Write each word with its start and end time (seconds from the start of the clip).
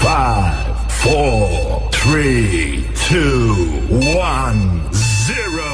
five, 0.00 0.92
four, 0.92 1.90
three, 1.92 2.86
two, 2.94 3.54
one, 4.16 4.92
zero. 4.92 5.70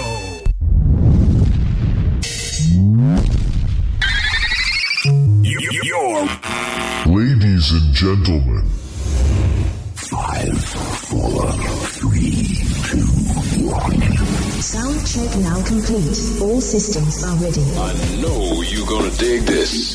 Y- 5.05 5.55
Your 5.85 6.25
ladies 7.07 7.71
and 7.73 7.95
gentlemen. 7.95 8.65
Five, 9.95 10.59
four, 11.09 11.53
three, 12.01 12.65
two, 12.91 13.07
one. 13.71 14.01
Sound 14.61 15.07
check 15.07 15.37
now 15.39 15.63
complete. 15.65 16.43
All 16.43 16.61
systems 16.61 17.23
are 17.25 17.37
ready. 17.37 17.63
I 17.79 18.21
know 18.21 18.63
you're 18.63 18.87
gonna 18.87 19.11
dig 19.17 19.43
this. 19.43 19.95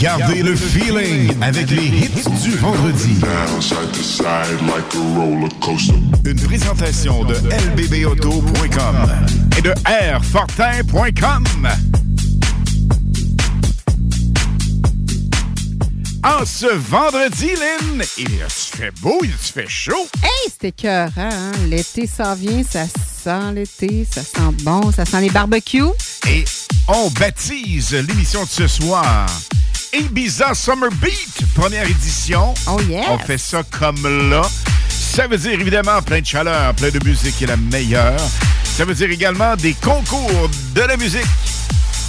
Gardez 0.00 0.42
le 0.42 0.56
feeling 0.56 1.30
avec 1.42 1.70
les 1.70 1.84
hits 1.84 2.30
du 2.42 2.52
vendredi. 2.56 3.20
Une 6.24 6.40
présentation 6.40 7.22
de 7.24 7.34
lbbauto.com 7.34 8.96
et 9.58 9.60
de 9.60 9.74
airfortin.com. 9.86 11.68
En 16.24 16.46
ce 16.46 16.66
vendredi, 16.66 17.48
Lynn, 17.48 18.02
il 18.16 18.28
se 18.48 18.76
fait 18.76 18.92
beau, 19.02 19.20
il 19.22 19.32
se 19.32 19.52
fait 19.52 19.68
chaud. 19.68 20.08
Hey, 20.22 20.50
c'était 20.50 20.72
cœur, 20.72 21.10
hein? 21.18 21.52
L'été 21.68 22.06
s'en 22.06 22.34
vient, 22.34 22.62
ça 22.62 22.86
sent 22.86 23.52
l'été, 23.54 24.06
ça 24.10 24.22
sent 24.22 24.54
bon, 24.62 24.92
ça 24.92 25.04
sent 25.04 25.20
les 25.20 25.30
barbecues. 25.30 25.92
Et 26.26 26.46
on 26.88 27.10
baptise 27.10 27.92
l'émission 27.92 28.44
de 28.44 28.48
ce 28.48 28.66
soir 28.66 29.26
Ibiza 29.92 30.54
Summer 30.54 30.90
Beat, 31.02 31.42
première 31.54 31.88
édition. 31.88 32.54
Oh 32.68 32.80
yes! 32.88 33.06
On 33.10 33.18
fait 33.18 33.38
ça 33.38 33.62
comme 33.64 34.30
là. 34.30 34.42
Ça 34.88 35.26
veut 35.26 35.36
dire 35.36 35.60
évidemment 35.60 36.00
plein 36.02 36.20
de 36.20 36.26
chaleur, 36.26 36.74
plein 36.74 36.90
de 36.90 37.04
musique 37.04 37.36
qui 37.36 37.44
est 37.44 37.48
la 37.48 37.56
meilleure. 37.56 38.20
Ça 38.64 38.84
veut 38.84 38.94
dire 38.94 39.10
également 39.10 39.56
des 39.56 39.74
concours 39.74 40.48
de 40.74 40.80
la 40.82 40.96
musique. 40.96 41.26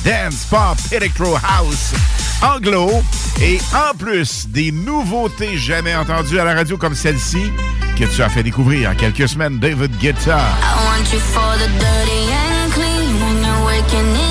Dance, 0.05 0.45
pop, 0.49 0.77
electro, 0.91 1.35
house, 1.37 1.93
anglo. 2.41 3.03
Et 3.41 3.59
en 3.73 3.97
plus, 3.97 4.47
des 4.47 4.71
nouveautés 4.71 5.57
jamais 5.57 5.95
entendues 5.95 6.39
à 6.39 6.43
la 6.43 6.53
radio 6.53 6.77
comme 6.77 6.93
celle-ci 6.95 7.51
que 7.97 8.05
tu 8.05 8.21
as 8.21 8.29
fait 8.29 8.43
découvrir 8.43 8.91
en 8.91 8.95
quelques 8.95 9.27
semaines, 9.27 9.57
David 9.59 9.97
Guetta. 9.97 10.37
I 10.37 10.85
want 10.85 11.11
you 11.11 11.19
for 11.19 11.57
the 11.57 11.67
dirty 11.79 12.31
and 12.31 12.71
clean. 12.73 13.19
When 13.21 13.43
you're 13.43 14.30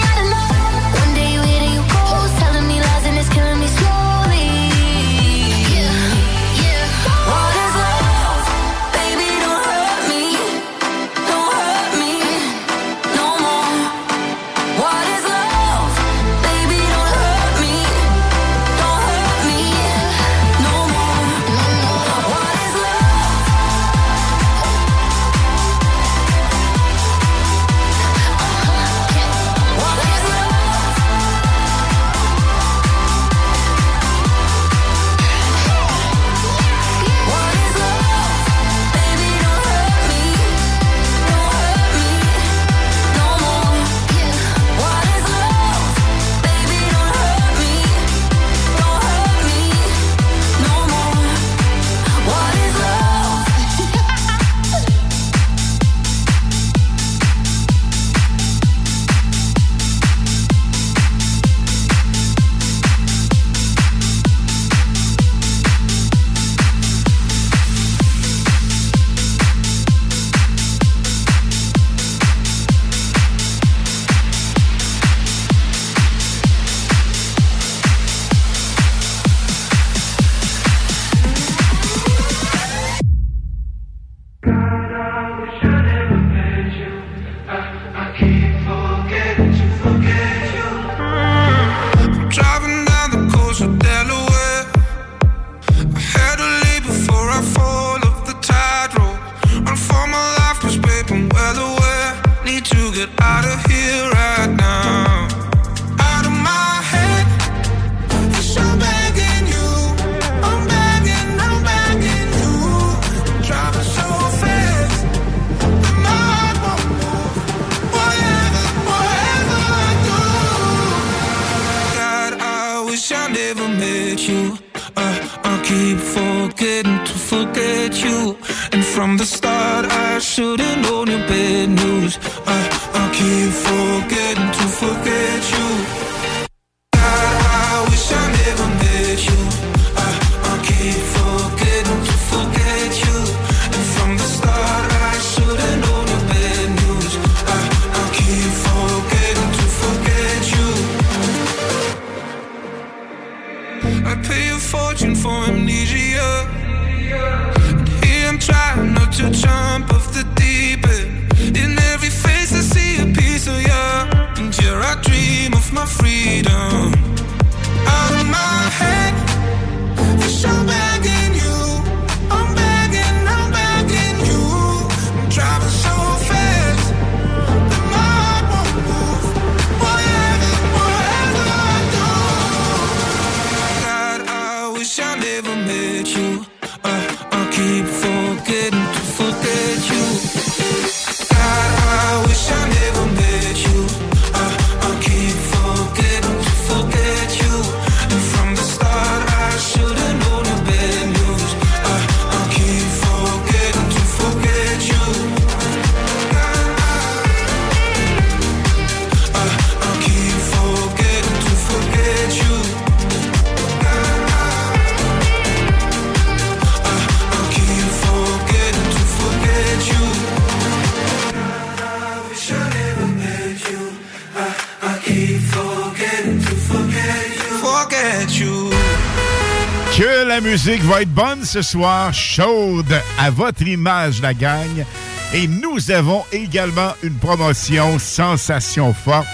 ce 231.51 231.61
soir, 231.61 232.13
chaude 232.13 233.01
à 233.19 233.29
votre 233.29 233.63
image, 233.63 234.21
la 234.21 234.33
gagne. 234.33 234.85
Et 235.33 235.47
nous 235.47 235.91
avons 235.91 236.23
également 236.31 236.93
une 237.03 237.15
promotion 237.15 237.99
sensation 237.99 238.93
forte, 238.93 239.27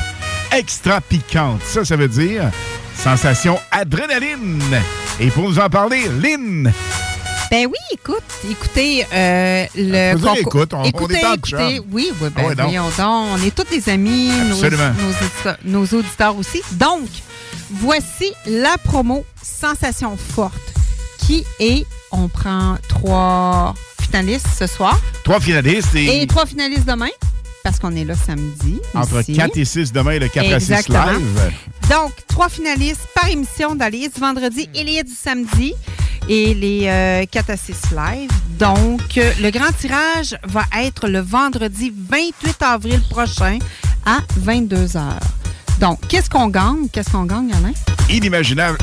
extra 0.51 0.99
piquante. 0.99 1.61
Ça, 1.63 1.85
ça 1.85 1.95
veut 1.95 2.07
dire 2.07 2.49
sensation 2.95 3.59
adrénaline. 3.69 4.63
Et 5.19 5.29
pour 5.29 5.47
nous 5.47 5.59
en 5.59 5.69
parler, 5.69 6.07
Lynn. 6.19 6.73
Ben 7.51 7.67
oui, 7.67 7.77
écoute, 7.91 8.23
écoutez 8.49 9.05
euh, 9.13 9.65
le 9.75 10.15
on 10.15 10.19
concours. 10.19 10.37
Écoute, 10.39 10.73
on, 10.73 10.83
écoutez, 10.85 11.21
on 11.23 11.33
est 11.33 11.35
écoutez, 11.35 11.81
oui, 11.91 12.11
oui, 12.19 12.29
ben, 12.35 12.55
ah 12.97 13.09
on 13.09 13.37
est 13.43 13.53
tous 13.55 13.69
des 13.69 13.89
amis, 13.89 14.31
Nos, 14.49 14.55
nos, 14.55 15.83
nos 15.83 15.99
auditeurs 15.99 16.35
aussi. 16.35 16.63
Donc, 16.71 17.09
voici 17.69 18.33
la 18.47 18.75
promo 18.83 19.23
Sensation 19.43 20.17
forte 20.17 20.73
qui 21.19 21.45
est 21.59 21.85
on 22.11 22.27
prend 22.27 22.77
trois 22.87 23.73
finalistes 24.01 24.47
ce 24.57 24.67
soir. 24.67 24.99
Trois 25.23 25.39
finalistes 25.39 25.93
et. 25.95 26.21
Et 26.21 26.27
trois 26.27 26.45
finalistes 26.45 26.85
demain, 26.87 27.09
parce 27.63 27.79
qu'on 27.79 27.95
est 27.95 28.05
là 28.05 28.15
samedi. 28.15 28.79
Entre 28.93 29.21
4 29.21 29.57
et 29.57 29.65
6 29.65 29.91
demain 29.91 30.11
et 30.11 30.19
le 30.19 30.27
4 30.27 30.53
à 30.53 30.59
6 30.59 30.89
live. 30.89 31.51
Donc, 31.89 32.11
trois 32.27 32.49
finalistes 32.49 33.07
par 33.15 33.29
émission 33.29 33.75
dans 33.75 33.91
les 33.91 34.07
du 34.09 34.19
vendredi 34.19 34.69
et 34.73 34.83
les 34.83 35.03
du 35.03 35.13
samedi 35.13 35.73
et 36.29 36.53
les 36.53 36.87
euh, 36.87 37.25
4 37.29 37.49
à 37.49 37.57
6 37.57 37.73
live. 37.91 38.29
Donc, 38.59 39.01
le 39.15 39.49
grand 39.51 39.71
tirage 39.79 40.37
va 40.43 40.63
être 40.81 41.07
le 41.07 41.19
vendredi 41.19 41.93
28 42.09 42.61
avril 42.61 43.01
prochain 43.09 43.59
à 44.05 44.19
22 44.37 44.75
h. 44.85 45.01
Donc, 45.79 45.99
qu'est-ce 46.07 46.29
qu'on 46.29 46.47
gagne? 46.47 46.87
Qu'est-ce 46.91 47.11
qu'on 47.11 47.25
gagne, 47.25 47.51
Alain? 47.53 47.73
Inimaginable. 48.09 48.77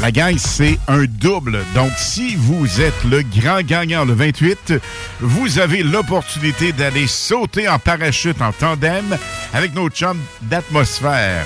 La 0.00 0.12
gang, 0.12 0.36
c'est 0.38 0.78
un 0.86 1.04
double. 1.06 1.58
Donc, 1.74 1.90
si 1.96 2.36
vous 2.36 2.80
êtes 2.80 3.04
le 3.10 3.22
grand 3.22 3.62
gagnant 3.62 4.04
le 4.04 4.12
28, 4.12 4.74
vous 5.20 5.58
avez 5.58 5.82
l'opportunité 5.82 6.72
d'aller 6.72 7.08
sauter 7.08 7.68
en 7.68 7.80
parachute 7.80 8.40
en 8.40 8.52
tandem 8.52 9.18
avec 9.52 9.74
nos 9.74 9.88
chums 9.88 10.20
d'atmosphère. 10.42 11.44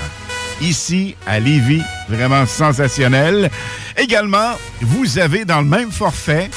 Ici, 0.60 1.16
à 1.26 1.40
Lévis, 1.40 1.82
vraiment 2.10 2.44
sensationnel. 2.44 3.50
Également, 3.96 4.52
vous 4.82 5.18
avez 5.18 5.46
dans 5.46 5.60
le 5.62 5.66
même 5.66 5.90
forfait 5.90 6.50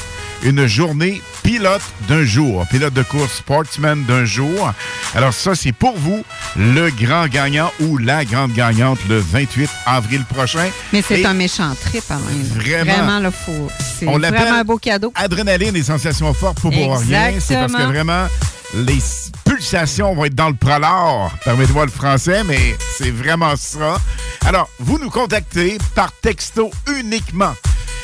une 0.44 0.68
journée 0.68 1.22
pilote 1.44 1.82
d'un 2.08 2.24
jour, 2.24 2.66
pilote 2.70 2.94
de 2.94 3.04
course 3.04 3.34
sportsman 3.36 4.04
d'un 4.06 4.26
jour. 4.26 4.74
Alors 5.16 5.34
ça, 5.34 5.56
c'est 5.56 5.72
pour 5.72 5.98
vous 5.98 6.24
le 6.58 6.90
grand 6.90 7.28
gagnant 7.28 7.72
ou 7.82 7.98
la 7.98 8.26
grande 8.26 8.54
gagnante 8.54 9.00
le 9.08 9.20
28 9.20 9.70
avril 9.86 10.24
prochain. 10.26 10.70
Mais 10.92 11.02
c'est 11.02 11.22
Et 11.22 11.26
un 11.26 11.34
méchant 11.34 11.74
trip, 11.86 12.04
quand 12.08 12.20
même. 12.20 12.44
Vraiment. 12.44 12.94
Vraiment, 12.94 13.20
le 13.20 13.32
faux. 13.32 13.70
C'est 14.00 14.08
On 14.08 14.18
l'appelle 14.18 14.42
vraiment 14.42 14.60
un 14.60 14.64
beau 14.64 14.78
cadeau. 14.78 15.12
Adrénaline 15.16 15.76
et 15.76 15.84
sensations 15.84 16.34
fortes 16.34 16.60
pour 16.60 16.72
pour 16.72 17.00
rien. 17.00 17.34
C'est 17.40 17.56
parce 17.56 17.74
que 17.74 17.84
vraiment, 17.84 18.28
les 18.74 19.00
pulsations 19.46 20.14
vont 20.16 20.26
être 20.26 20.36
dans 20.36 20.50
le 20.50 20.56
prolard. 20.56 21.32
Permettez-moi 21.44 21.86
le 21.86 21.92
français, 21.92 22.44
mais 22.44 22.76
c'est 22.98 23.12
vraiment 23.12 23.56
ça. 23.56 23.98
Alors, 24.46 24.70
vous 24.80 25.00
nous 25.00 25.10
contactez 25.10 25.78
par 25.96 26.12
texto 26.22 26.72
uniquement. 27.00 27.54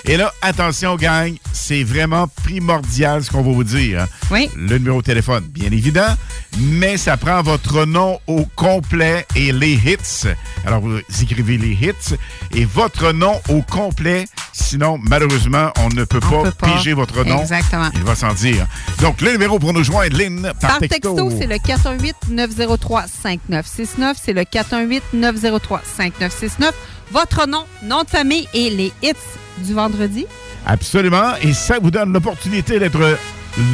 Et 0.05 0.17
là, 0.17 0.34
attention, 0.41 0.96
gang, 0.96 1.34
c'est 1.53 1.84
vraiment 1.84 2.27
primordial 2.27 3.24
ce 3.24 3.29
qu'on 3.29 3.43
va 3.43 3.51
vous 3.51 3.63
dire. 3.63 4.01
hein. 4.01 4.08
Oui. 4.31 4.50
Le 4.55 4.77
numéro 4.77 5.01
de 5.01 5.05
téléphone, 5.05 5.43
bien 5.50 5.72
évident, 5.72 6.15
mais 6.60 6.98
ça 6.98 7.17
prend 7.17 7.41
votre 7.43 7.86
nom 7.86 8.20
au 8.27 8.46
complet 8.55 9.25
et 9.36 9.51
les 9.51 9.74
hits. 9.74 10.27
Alors, 10.65 10.81
vous 10.81 10.98
écrivez 11.22 11.58
les 11.58 11.72
hits 11.74 12.15
et 12.55 12.65
votre 12.65 13.12
nom 13.12 13.39
au 13.50 13.62
complet. 13.62 14.25
Sinon, 14.53 14.98
malheureusement, 15.01 15.72
on 15.79 15.89
ne 15.89 16.03
peut 16.03 16.20
pas, 16.20 16.43
peut 16.43 16.51
pas. 16.51 16.67
piger 16.77 16.93
votre 16.93 17.24
nom. 17.24 17.41
Exactement. 17.41 17.89
Il 17.93 18.03
va 18.03 18.15
s'en 18.15 18.34
dire. 18.34 18.65
Donc, 19.01 19.22
le 19.22 19.31
numéro 19.34 19.60
pour 19.60 19.74
nous 19.74 19.84
joindre, 19.84 20.15
Lynn, 20.17 20.51
par, 20.60 20.72
Par 20.72 20.79
texto, 20.79 21.29
c'est 21.38 21.48
le 21.48 21.55
418-903-5969. 21.58 24.15
C'est 24.22 24.34
le 24.34 24.41
418-903-5969. 24.43 26.72
Votre 27.12 27.48
nom, 27.48 27.65
nom 27.84 28.03
de 28.03 28.10
famille 28.10 28.48
et 28.53 28.70
les 28.70 28.91
hits 29.03 29.13
du 29.60 29.74
vendredi. 29.74 30.25
Absolument. 30.65 31.34
Et 31.41 31.53
ça 31.53 31.79
vous 31.81 31.91
donne 31.91 32.13
l'opportunité 32.13 32.79
d'être 32.79 33.17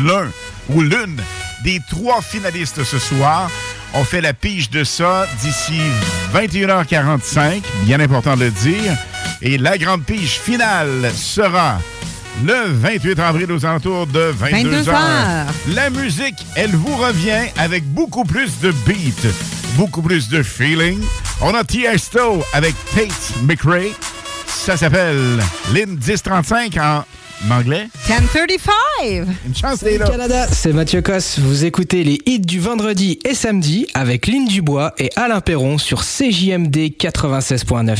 l'un 0.03 0.27
ou 0.69 0.81
l'une 0.81 1.17
des 1.63 1.79
trois 1.89 2.21
finalistes 2.21 2.83
ce 2.83 2.99
soir. 2.99 3.49
On 3.93 4.03
fait 4.03 4.21
la 4.21 4.33
pige 4.33 4.69
de 4.69 4.83
ça 4.83 5.25
d'ici 5.41 5.79
21h45. 6.33 7.61
Bien 7.83 7.99
important 7.99 8.35
de 8.35 8.45
le 8.45 8.51
dire. 8.51 8.95
Et 9.41 9.57
la 9.57 9.77
grande 9.77 10.03
pige 10.03 10.39
finale 10.39 11.11
sera 11.15 11.79
le 12.45 12.71
28 12.71 13.19
avril 13.19 13.51
aux 13.51 13.65
alentours 13.65 14.07
de 14.07 14.31
22h. 14.31 14.63
22 14.63 14.89
heures. 14.89 15.45
La 15.73 15.89
musique, 15.89 16.45
elle 16.55 16.75
vous 16.75 16.95
revient 16.95 17.49
avec 17.57 17.83
beaucoup 17.85 18.23
plus 18.23 18.59
de 18.59 18.71
beat, 18.85 19.27
beaucoup 19.75 20.01
plus 20.01 20.29
de 20.29 20.43
feeling. 20.43 20.99
On 21.41 21.53
a 21.53 21.63
Tiesto 21.63 22.43
avec 22.53 22.75
Tate 22.93 23.33
McRae. 23.43 23.93
Ça 24.65 24.75
s'appelle 24.75 25.39
Lynn 25.73 25.97
1035 25.97 26.77
en 26.77 27.03
anglais. 27.49 27.87
1035. 28.09 29.27
Une 29.45 29.55
chance, 29.55 29.81
les 29.81 29.97
là. 29.97 30.09
Canada, 30.09 30.47
c'est 30.51 30.73
Mathieu 30.73 31.01
Cosse. 31.01 31.39
Vous 31.39 31.63
écoutez 31.63 32.03
les 32.03 32.19
hits 32.25 32.39
du 32.39 32.59
vendredi 32.59 33.19
et 33.23 33.33
samedi 33.33 33.87
avec 33.93 34.27
Lynn 34.27 34.45
Dubois 34.45 34.93
et 34.97 35.09
Alain 35.15 35.39
Perron 35.39 35.77
sur 35.77 36.01
CJMD 36.01 36.75
96.9. 36.99 37.97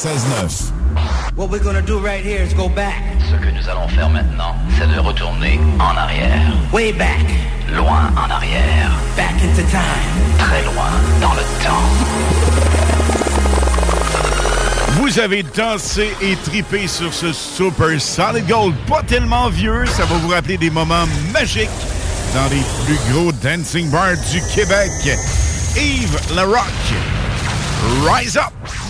96.9. 0.00 1.36
What 1.36 1.50
we're 1.50 1.62
gonna 1.62 1.82
do 1.82 1.98
right 1.98 2.24
here 2.24 2.40
is 2.40 2.54
go 2.54 2.70
back. 2.70 3.02
Ce 3.28 3.36
que 3.36 3.50
nous 3.50 3.68
allons 3.68 3.86
faire 3.88 4.08
maintenant, 4.08 4.56
c'est 4.78 4.88
de 4.88 4.98
retourner 4.98 5.60
en 5.78 5.94
arrière. 5.94 6.54
Way 6.72 6.92
back. 6.92 7.26
Loin 7.70 8.10
en 8.16 8.30
arrière. 8.30 8.90
Back 9.14 9.34
into 9.42 9.60
time. 9.68 10.38
Très 10.38 10.62
loin 10.64 10.90
dans 11.20 11.34
le 11.34 11.42
temps. 11.62 11.84
Vous 15.02 15.18
avez 15.18 15.42
dansé 15.42 16.08
et 16.22 16.34
tripé 16.36 16.86
sur 16.86 17.12
ce 17.12 17.34
Super 17.34 18.00
Solid 18.00 18.46
Gold. 18.46 18.74
Pas 18.88 19.02
tellement 19.02 19.50
vieux, 19.50 19.84
ça 19.84 20.06
va 20.06 20.16
vous 20.16 20.28
rappeler 20.28 20.56
des 20.56 20.70
moments 20.70 21.04
magiques 21.30 21.68
dans 22.34 22.48
les 22.48 22.62
plus 22.86 22.98
gros 23.12 23.32
dancing 23.32 23.90
bars 23.90 24.16
du 24.32 24.40
Québec. 24.54 24.90
Yves 25.76 26.34
Larocque, 26.34 26.94
Rise 28.02 28.38
Up, 28.38 28.59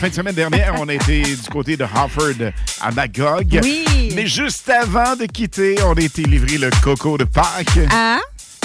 fin- 0.00 0.08
de 0.08 0.14
semaine 0.14 0.34
dernière. 0.34 0.74
On 0.80 0.88
a 0.88 0.94
été 0.94 1.22
du 1.22 1.48
côté 1.50 1.76
de 1.76 1.84
Harford 1.84 2.52
à 2.80 2.90
Magog. 2.90 3.60
Oui. 3.62 4.12
Mais 4.14 4.26
juste 4.26 4.68
avant 4.68 5.16
de 5.16 5.26
quitter, 5.26 5.76
on 5.84 5.94
a 5.94 6.00
été 6.00 6.22
livré 6.22 6.58
le 6.58 6.70
coco 6.82 7.16
de 7.18 7.24
Pâques. 7.24 7.78
Ah? 7.92 8.18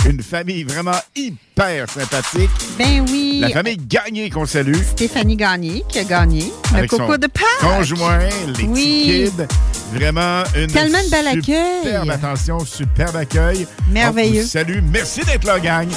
Une 0.07 0.21
famille 0.21 0.63
vraiment 0.63 0.99
hyper 1.15 1.89
sympathique. 1.89 2.49
Ben 2.77 3.03
oui. 3.09 3.39
La 3.41 3.49
famille 3.49 3.77
Gagné 3.77 4.29
qu'on 4.29 4.45
salue. 4.45 4.75
Stéphanie 4.91 5.35
Gagné 5.35 5.83
qui 5.89 5.97
a 5.99 6.03
gagné 6.03 6.51
le 6.75 6.85
coco 6.87 7.17
de 7.17 7.25
Pâques. 7.27 7.43
Conjoint, 7.59 8.19
les 8.57 8.63
Oui. 8.65 9.31
petits 9.31 9.31
kids. 9.35 9.47
Vraiment 9.93 10.43
une 10.55 10.67
Tellement 10.67 11.03
de 11.03 11.09
bel 11.09 11.27
accueil. 11.27 11.83
Superbe 11.83 12.09
attention, 12.11 12.59
superbe 12.65 13.15
accueil. 13.15 13.65
Merveilleux. 13.91 14.43
Salue. 14.45 14.79
Merci 14.91 15.21
d'être 15.21 15.45
là, 15.45 15.59
gang. 15.59 15.87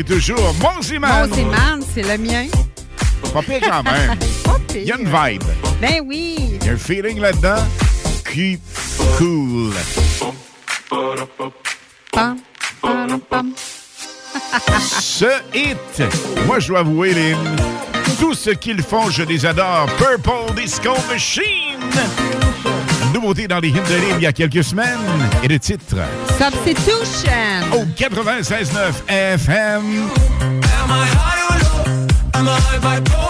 est 0.00 0.04
toujours 0.04 0.54
Monziman. 0.60 1.28
Monziman, 1.28 1.80
c'est 1.94 2.02
le 2.02 2.18
mien. 2.18 2.46
Pas 3.32 3.42
pire 3.42 3.60
quand 3.60 3.82
même. 3.82 4.18
Il 4.74 4.84
y 4.84 4.92
a 4.92 4.96
une 4.96 5.04
vibe. 5.04 5.42
Ben 5.80 6.00
oui. 6.04 6.36
Il 6.60 6.66
y 6.66 6.70
a 6.70 6.72
un 6.72 6.76
feeling 6.76 7.20
là-dedans 7.20 7.62
Keep 8.32 8.60
cool. 9.18 9.72
Pam, 12.12 12.38
pam, 13.28 13.52
ce 14.90 15.26
hit, 15.54 16.02
moi 16.46 16.60
je 16.60 16.68
dois 16.68 16.80
avouer, 16.80 17.12
Lynn, 17.12 17.56
tout 18.20 18.34
ce 18.34 18.50
qu'ils 18.50 18.82
font, 18.82 19.10
je 19.10 19.22
les 19.22 19.44
adore. 19.44 19.86
Purple 19.98 20.54
Disco 20.54 20.94
Machine 21.08 21.80
nouveauté 23.30 23.46
dans 23.46 23.60
les 23.60 23.68
hymnes 23.68 23.84
de 23.88 23.94
livre 23.94 24.16
il 24.18 24.22
y 24.22 24.26
a 24.26 24.32
quelques 24.32 24.64
semaines 24.64 24.98
et 25.44 25.48
le 25.48 25.58
titre? 25.58 25.96
Substitution 26.36 27.30
au 27.72 27.84
96.9 27.84 29.08
FM. 29.08 29.82
Am 30.40 30.60
I 30.88 31.06
high 31.06 31.42
or 31.48 31.58
low? 31.58 32.06
Am 32.34 32.48
I 32.48 32.58
high 32.58 32.80
by 32.80 33.29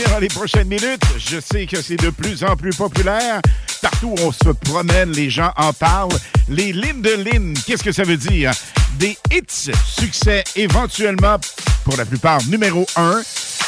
dans 0.00 0.18
les 0.18 0.28
prochaines 0.28 0.68
minutes. 0.68 1.02
Je 1.18 1.38
sais 1.38 1.66
que 1.66 1.82
c'est 1.82 1.96
de 1.96 2.10
plus 2.10 2.42
en 2.44 2.56
plus 2.56 2.74
populaire. 2.74 3.40
Partout 3.82 4.14
où 4.18 4.22
on 4.22 4.32
se 4.32 4.50
promène, 4.50 5.10
les 5.12 5.28
gens 5.28 5.52
en 5.56 5.72
parlent. 5.72 6.16
Les 6.48 6.72
lignes 6.72 7.02
de 7.02 7.14
lignes, 7.30 7.54
qu'est-ce 7.66 7.82
que 7.82 7.92
ça 7.92 8.04
veut 8.04 8.16
dire? 8.16 8.52
Des 8.98 9.16
hits, 9.30 9.70
succès 9.86 10.44
éventuellement, 10.56 11.36
pour 11.84 11.96
la 11.96 12.04
plupart, 12.04 12.40
numéro 12.48 12.86
un, 12.96 13.22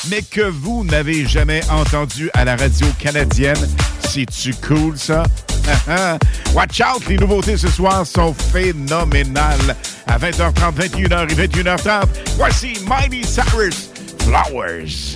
mais 0.09 0.23
que 0.23 0.43
vous 0.43 0.85
n'avez 0.85 1.27
jamais 1.27 1.61
entendu 1.71 2.31
à 2.35 2.45
la 2.45 2.57
radio 2.57 2.87
canadienne. 2.99 3.69
C'est-tu 4.09 4.55
cool, 4.55 4.97
ça? 4.97 5.25
Watch 6.55 6.81
out, 6.81 7.07
les 7.09 7.17
nouveautés 7.17 7.57
ce 7.57 7.69
soir 7.69 8.07
sont 8.07 8.35
phénoménales. 8.53 9.77
À 10.07 10.19
20h30, 10.19 10.75
21h 10.75 11.33
et 11.33 11.47
21h30, 11.47 12.05
voici 12.37 12.79
Mighty 12.87 13.25
Cyrus 13.25 13.91
Flowers. 14.21 15.15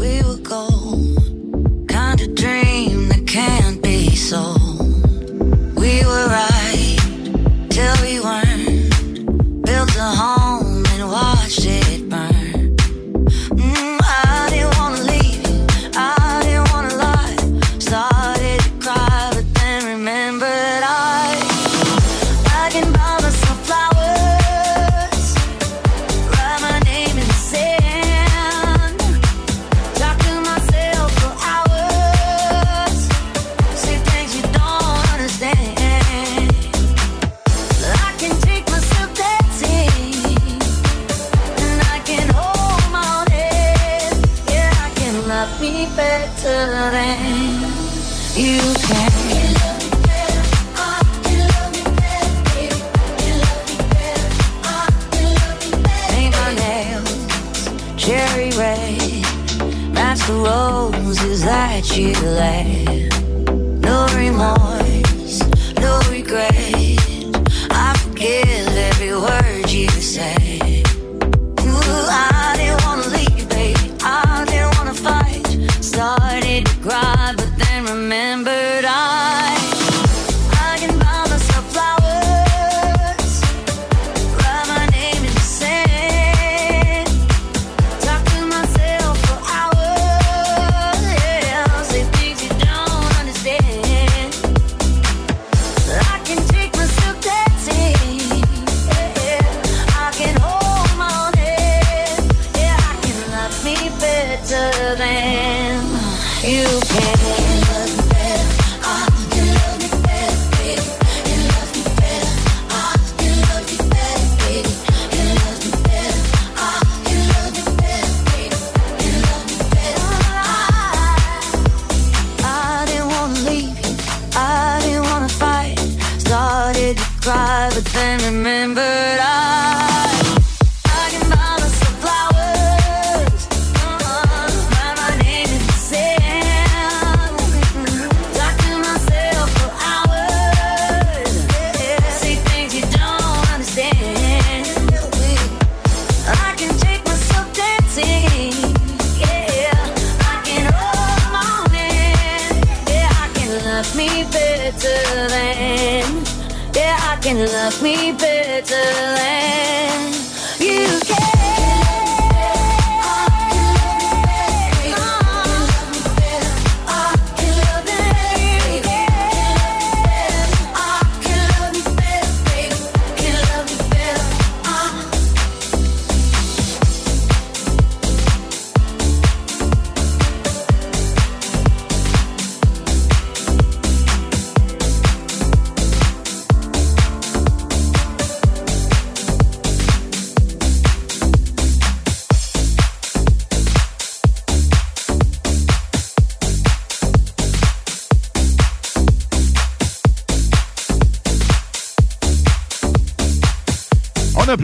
we. 0.00 1.14
Kind 1.86 2.20
of 2.22 2.34
dream 2.34 3.08
that 3.10 3.24
can't 3.26 3.82
be. 3.82 4.16
We 5.76 6.02
were 6.04 6.26
right 6.26 6.98
till 7.68 7.94
we 8.02 8.20
weren't. 8.20 9.64
Built 9.66 9.96
a 9.96 10.10
home. 10.20 10.39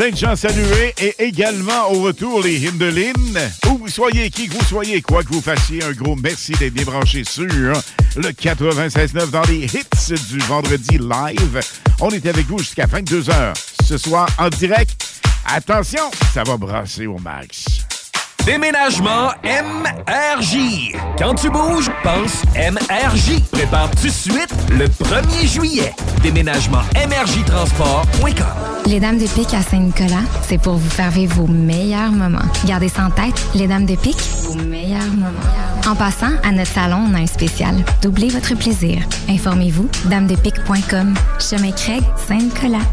Plein 0.06 0.12
de 0.12 0.16
gens 0.18 0.30
à 0.30 0.36
saluer 0.36 0.94
et 0.98 1.14
également 1.18 1.90
au 1.90 2.02
retour 2.02 2.40
les 2.42 2.68
Hindelines. 2.68 3.40
Où 3.68 3.78
vous 3.78 3.88
soyez, 3.88 4.30
qui 4.30 4.48
que 4.48 4.54
vous 4.54 4.64
soyez, 4.64 5.02
quoi 5.02 5.24
que 5.24 5.32
vous 5.32 5.40
fassiez, 5.40 5.82
un 5.82 5.90
gros 5.92 6.14
merci 6.14 6.52
d'être 6.52 6.74
débranché 6.74 7.24
sur 7.24 7.44
le 7.44 8.28
96.9 8.28 9.30
dans 9.30 9.42
les 9.42 9.64
hits 9.64 10.14
du 10.28 10.38
vendredi 10.40 10.98
live. 10.98 11.60
On 12.00 12.10
est 12.10 12.26
avec 12.26 12.46
vous 12.46 12.58
jusqu'à 12.58 12.86
22h 12.86 13.54
ce 13.84 13.98
soir 13.98 14.28
en 14.38 14.48
direct. 14.48 15.20
Attention, 15.44 16.10
ça 16.32 16.44
va 16.44 16.56
brasser 16.56 17.06
au 17.06 17.18
max. 17.18 17.64
Déménagement 18.44 19.32
MRJ. 19.42 20.92
Quand 21.18 21.34
tu 21.34 21.50
bouges, 21.50 21.90
pense 22.04 22.44
MRJ. 22.54 23.42
Prépare 23.50 23.90
tout 23.90 24.06
de 24.06 24.12
suite 24.12 24.54
le 24.70 24.86
1er 24.86 25.46
juillet. 25.48 25.92
Déménagement 26.22 26.82
MRJtransport.com. 26.94 28.65
Les 28.86 29.00
Dames 29.00 29.18
de 29.18 29.26
Pique 29.26 29.52
à 29.52 29.62
Saint-Nicolas, 29.62 30.22
c'est 30.42 30.58
pour 30.58 30.74
vous 30.74 30.88
faire 30.88 31.10
vivre 31.10 31.34
vos 31.34 31.48
meilleurs 31.48 32.12
moments. 32.12 32.38
Gardez 32.66 32.88
ça 32.88 33.06
en 33.06 33.10
tête, 33.10 33.34
les 33.54 33.66
Dames 33.66 33.84
de 33.84 33.96
Pique, 33.96 34.20
vos 34.42 34.54
meilleurs 34.54 35.08
moments. 35.08 35.88
En 35.88 35.96
passant, 35.96 36.30
à 36.44 36.52
notre 36.52 36.70
salon, 36.70 37.04
on 37.10 37.14
a 37.14 37.18
un 37.18 37.26
spécial. 37.26 37.74
Doublez 38.00 38.28
votre 38.28 38.54
plaisir. 38.54 39.02
Informez-vous, 39.28 39.88
damedepique.com. 40.04 41.14
Chemin 41.40 41.72
Craig, 41.72 42.02
Saint-Nicolas. 42.28 42.84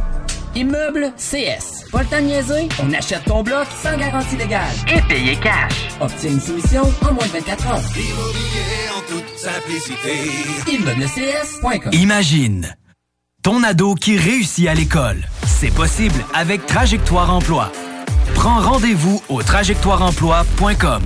Immeuble 0.56 1.14
CS. 1.18 1.90
Pas 1.92 2.02
le 2.02 2.08
temps 2.08 2.22
de 2.22 2.26
niaiser? 2.26 2.70
On 2.84 2.92
achète 2.94 3.26
ton 3.26 3.44
bloc 3.44 3.68
sans 3.82 3.96
garantie 3.96 4.38
légale. 4.38 4.74
Et 4.88 5.02
payer 5.08 5.36
cash. 5.36 5.90
Obtiens 6.02 6.32
une 6.32 6.42
soumission 6.42 6.82
en 7.02 7.14
moins 7.14 7.26
de 7.26 7.32
24 7.32 7.68
heures. 7.68 7.82
Immobilier 7.96 8.90
en 8.96 9.02
toute 9.12 9.38
simplicité. 9.38 10.72
ImmeublesCS.com 10.72 11.94
Imagine 11.94 12.76
ton 13.44 13.62
ado 13.64 13.94
qui 13.96 14.18
réussit 14.18 14.70
à 14.70 14.74
l'école. 14.74 15.18
C'est 15.64 15.74
possible 15.74 16.26
avec 16.34 16.66
Trajectoire 16.66 17.34
Emploi. 17.34 17.72
Prends 18.36 18.60
rendez-vous 18.60 19.24
au 19.30 19.42
trajectoireemploi.com. 19.42 21.02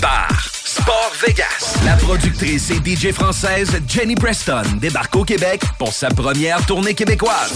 Bar 0.00 0.46
Sport 0.64 1.12
Vegas. 1.26 1.80
La 1.84 1.96
productrice 1.96 2.70
et 2.70 2.76
DJ 2.76 3.10
française 3.10 3.82
Jenny 3.88 4.14
Preston 4.14 4.62
débarque 4.80 5.16
au 5.16 5.24
Québec 5.24 5.62
pour 5.80 5.92
sa 5.92 6.10
première 6.10 6.64
tournée 6.64 6.94
québécoise. 6.94 7.52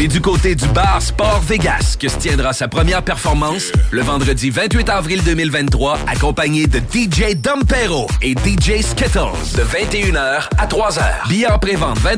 C'est 0.00 0.08
du 0.08 0.22
côté 0.22 0.54
du 0.54 0.66
bar 0.68 1.02
Sport 1.02 1.42
Vegas 1.46 1.98
que 2.00 2.08
se 2.08 2.16
tiendra 2.16 2.54
sa 2.54 2.68
première 2.68 3.02
performance 3.02 3.70
le 3.90 4.00
vendredi 4.00 4.48
28 4.48 4.88
avril 4.88 5.22
2023, 5.22 5.98
accompagné 6.06 6.66
de 6.66 6.78
DJ 6.78 7.34
Dompero 7.36 8.06
et 8.22 8.32
DJ 8.32 8.80
Skittles 8.80 9.36
de 9.56 9.62
21h 9.62 10.48
à 10.56 10.66
3h. 10.66 11.28
Billets 11.28 11.50
en 11.50 11.58
pré-vente 11.58 11.98
20 11.98 12.16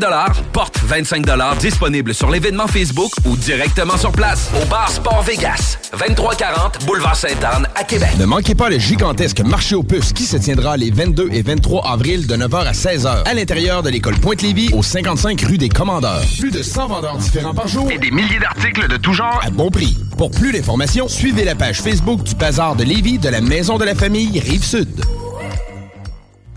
porte 0.52 0.78
25 0.84 1.26
disponible 1.58 2.14
sur 2.14 2.30
l'événement 2.30 2.68
Facebook 2.68 3.10
ou 3.24 3.36
directement 3.36 3.96
sur 3.96 4.12
place 4.12 4.48
au 4.62 4.64
bar 4.66 4.88
Sport 4.88 5.24
Vegas, 5.24 5.78
2340 5.98 6.86
Boulevard 6.86 7.16
Sainte-Anne 7.16 7.66
à 7.74 7.82
Québec. 7.82 8.10
Ne 8.16 8.26
manquez 8.26 8.54
pas 8.54 8.68
le 8.68 8.78
gigantesque 8.78 9.40
marché 9.40 9.74
aux 9.74 9.82
puces 9.82 10.12
qui 10.12 10.22
se 10.22 10.36
tiendra 10.36 10.76
les 10.76 10.92
22 10.92 11.30
et 11.32 11.42
23 11.42 11.90
avril 11.90 12.28
de 12.28 12.36
9h 12.36 12.64
à 12.64 12.72
16h 12.72 13.24
à 13.24 13.34
l'intérieur 13.34 13.82
de 13.82 13.90
l'école 13.90 14.20
Pointe-Lévis 14.20 14.70
au 14.72 14.84
55 14.84 15.40
rue 15.40 15.58
des 15.58 15.68
Commandeurs. 15.68 16.22
Plus 16.38 16.52
de 16.52 16.62
100 16.62 16.86
vendeurs 16.86 17.16
différents 17.16 17.54
par 17.54 17.71
jour 17.72 17.90
Et 17.90 17.98
des 17.98 18.10
milliers 18.10 18.38
d'articles 18.38 18.86
de 18.86 18.96
tout 18.98 19.14
genre. 19.14 19.40
à 19.42 19.48
bon 19.50 19.70
prix. 19.70 19.96
Pour 20.18 20.30
plus 20.30 20.52
d'informations, 20.52 21.08
suivez 21.08 21.44
la 21.44 21.54
page 21.54 21.80
Facebook 21.80 22.22
du 22.22 22.34
Bazar 22.34 22.76
de 22.76 22.84
Lévis 22.84 23.18
de 23.18 23.30
la 23.30 23.40
Maison 23.40 23.78
de 23.78 23.84
la 23.84 23.94
Famille 23.94 24.38
Rive-Sud. 24.40 25.02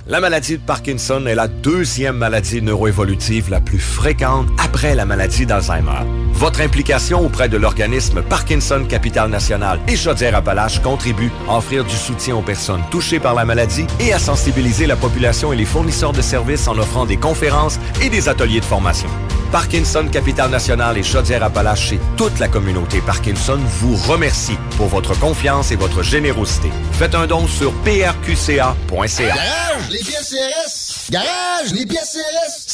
La 0.08 0.20
maladie 0.20 0.58
de 0.58 0.62
Parkinson 0.62 1.26
est 1.26 1.34
la 1.34 1.48
deuxième 1.48 2.18
maladie 2.18 2.62
neuroévolutive 2.62 3.50
la 3.50 3.60
plus 3.62 3.80
fréquente 3.80 4.48
après 4.64 4.94
la 4.94 5.06
maladie 5.06 5.46
d'Alzheimer. 5.46 6.06
Votre 6.34 6.62
implication 6.62 7.26
auprès 7.26 7.48
de 7.50 7.58
l'organisme 7.58 8.22
Parkinson 8.22 8.86
Capital 8.88 9.30
National 9.30 9.80
et 9.88 9.96
Chaudière-Appalaches 9.96 10.82
contribue 10.82 11.32
à 11.50 11.58
offrir 11.58 11.86
du 11.86 11.96
soutien 11.96 12.36
aux 12.36 12.42
personnes 12.44 12.84
touchées 12.92 13.20
par 13.20 13.34
la 13.36 13.46
maladie 13.46 13.88
et 14.02 14.12
à 14.14 14.20
sensibiliser 14.20 14.86
la 14.86 14.98
population 14.98 15.54
et 15.54 15.56
les 15.56 15.66
fournisseurs 15.66 16.14
de 16.14 16.22
services 16.22 16.68
en 16.68 16.78
offrant 16.78 17.06
des 17.06 17.18
conférences 17.18 17.80
et 18.02 18.10
des 18.10 18.28
ateliers 18.30 18.60
de 18.60 18.66
formation. 18.66 19.10
Parkinson 19.56 20.10
Capital 20.12 20.52
National 20.52 20.98
et 20.98 21.04
Chaudière-Appalaches 21.04 21.94
et 21.94 22.00
toute 22.18 22.40
la 22.40 22.50
communauté 22.50 23.00
Parkinson 23.00 23.58
vous 23.80 23.96
remercie 23.96 24.58
pour 24.76 24.88
votre 24.88 25.18
confiance 25.18 25.72
et 25.72 25.78
votre 25.78 26.04
générosité. 26.04 26.70
Faites 26.92 27.16
un 27.16 27.26
don 27.26 27.48
sur 27.48 27.72
prqca.ca. 27.84 28.76
Garage, 28.90 29.90
les 29.90 30.00
pièces 30.00 30.36
CRS. 30.36 31.10
Garage, 31.10 31.72
les 31.74 31.86
pièces 31.86 32.18
CRS. 32.18 32.66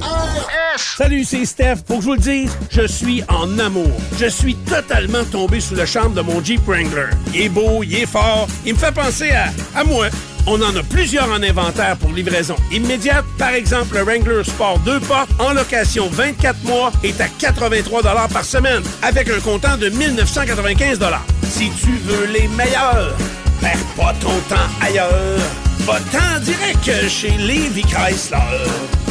CRS. 0.00 0.94
Salut, 0.96 1.24
c'est 1.24 1.44
Steph. 1.44 1.82
Pour 1.86 1.98
que 1.98 2.02
je 2.02 2.08
vous 2.08 2.14
le 2.14 2.20
dise, 2.20 2.56
je 2.70 2.86
suis 2.86 3.22
en 3.28 3.58
amour. 3.58 3.92
Je 4.18 4.26
suis 4.26 4.54
totalement 4.54 5.24
tombé 5.24 5.60
sous 5.60 5.74
le 5.74 5.84
charme 5.84 6.14
de 6.14 6.22
mon 6.22 6.42
Jeep 6.42 6.62
Wrangler. 6.66 7.10
Il 7.34 7.42
est 7.42 7.48
beau, 7.50 7.82
il 7.82 7.94
est 7.94 8.06
fort, 8.06 8.48
il 8.64 8.72
me 8.72 8.78
fait 8.78 8.92
penser 8.92 9.32
à, 9.32 9.50
à 9.78 9.84
moi. 9.84 10.06
On 10.46 10.60
en 10.60 10.74
a 10.74 10.82
plusieurs 10.82 11.30
en 11.30 11.42
inventaire 11.42 11.96
pour 11.96 12.10
livraison 12.10 12.56
immédiate. 12.72 13.24
Par 13.38 13.50
exemple, 13.50 13.94
le 13.94 14.02
Wrangler 14.02 14.42
Sport 14.44 14.80
2 14.80 15.00
portes 15.00 15.30
en 15.38 15.52
location 15.52 16.08
24 16.10 16.64
mois 16.64 16.92
est 17.04 17.20
à 17.20 17.28
83 17.28 18.02
par 18.28 18.44
semaine 18.44 18.82
avec 19.02 19.30
un 19.30 19.38
comptant 19.40 19.76
de 19.76 19.88
1995 19.88 20.98
Si 21.44 21.70
tu 21.70 21.92
veux 22.04 22.26
les 22.26 22.48
meilleurs, 22.48 23.16
perds 23.60 23.84
pas 23.96 24.14
ton 24.20 24.36
temps 24.48 24.68
ailleurs. 24.80 25.38
Va-t'en 25.80 26.40
direct 26.40 27.08
chez 27.08 27.30
Levi 27.30 27.82
Chrysler. 27.82 29.01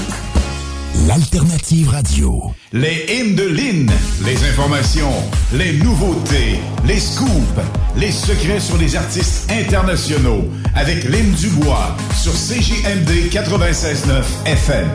L'alternative 1.07 1.89
radio. 1.89 2.51
Les 2.73 3.05
hymnes 3.09 3.35
de 3.35 3.43
Lynn, 3.43 3.89
les 4.25 4.49
informations, 4.49 5.11
les 5.53 5.73
nouveautés, 5.73 6.59
les 6.85 6.99
scoops, 6.99 7.61
les 7.97 8.11
secrets 8.11 8.59
sur 8.59 8.77
les 8.77 8.95
artistes 8.95 9.49
internationaux 9.49 10.43
avec 10.75 11.05
Lynn 11.05 11.31
Dubois 11.31 11.95
sur 12.21 12.33
CJMD 12.33 13.31
96.9 13.31 14.23
FM. 14.45 14.87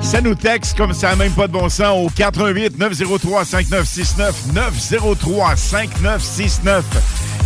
Ça 0.00 0.20
nous 0.20 0.34
texte 0.34 0.76
comme 0.76 0.92
ça, 0.94 1.14
même 1.16 1.32
pas 1.32 1.46
de 1.46 1.52
bon 1.52 1.68
sens, 1.68 2.06
au 2.06 2.08
88 2.08 2.78
903 2.78 3.44
5969 3.44 4.52
903 4.54 5.56
5969. 5.56 6.84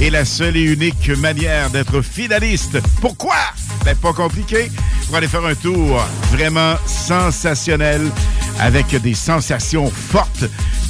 Et 0.00 0.10
la 0.10 0.24
seule 0.24 0.56
et 0.56 0.62
unique 0.62 1.08
manière 1.18 1.70
d'être 1.70 2.02
finaliste. 2.02 2.78
Pourquoi? 3.00 3.36
Ben, 3.84 3.96
pas 3.96 4.12
compliqué. 4.12 4.70
Pour 5.06 5.16
aller 5.16 5.28
faire 5.28 5.44
un 5.44 5.54
tour 5.54 6.04
vraiment 6.30 6.76
sensationnel 6.86 8.02
avec 8.62 8.94
des 9.02 9.14
sensations 9.14 9.90
fortes 9.90 10.44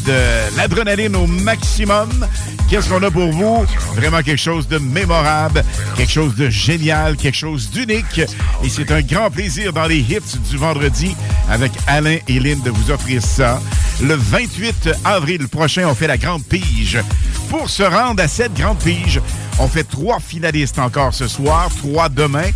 de 0.04 0.56
l'adrénaline 0.56 1.16
au 1.16 1.26
maximum. 1.26 2.10
Qu'est-ce 2.68 2.88
qu'on 2.88 3.02
a 3.02 3.10
pour 3.10 3.32
vous? 3.32 3.64
Vraiment 3.94 4.20
quelque 4.20 4.40
chose 4.40 4.68
de 4.68 4.76
mémorable, 4.76 5.64
quelque 5.96 6.12
chose 6.12 6.34
de 6.34 6.50
génial, 6.50 7.16
quelque 7.16 7.36
chose 7.36 7.70
d'unique. 7.70 8.18
Et 8.62 8.68
c'est 8.68 8.90
un 8.90 9.00
grand 9.00 9.30
plaisir 9.30 9.72
dans 9.72 9.86
les 9.86 10.00
hits 10.00 10.38
du 10.50 10.58
vendredi 10.58 11.16
avec 11.48 11.72
Alain 11.86 12.18
et 12.28 12.40
Lynn 12.40 12.60
de 12.60 12.70
vous 12.70 12.90
offrir 12.90 13.22
ça. 13.22 13.60
Le 14.02 14.14
28 14.16 14.90
avril 15.04 15.48
prochain, 15.48 15.86
on 15.88 15.94
fait 15.94 16.08
la 16.08 16.18
grande 16.18 16.44
pige. 16.44 16.98
Pour 17.48 17.70
se 17.70 17.82
rendre 17.82 18.22
à 18.22 18.28
cette 18.28 18.54
grande 18.54 18.78
pige, 18.78 19.20
on 19.58 19.68
fait 19.68 19.84
trois 19.84 20.20
finalistes 20.20 20.78
encore 20.78 21.14
ce 21.14 21.28
soir, 21.28 21.68
trois 21.78 22.08
demain 22.08 22.50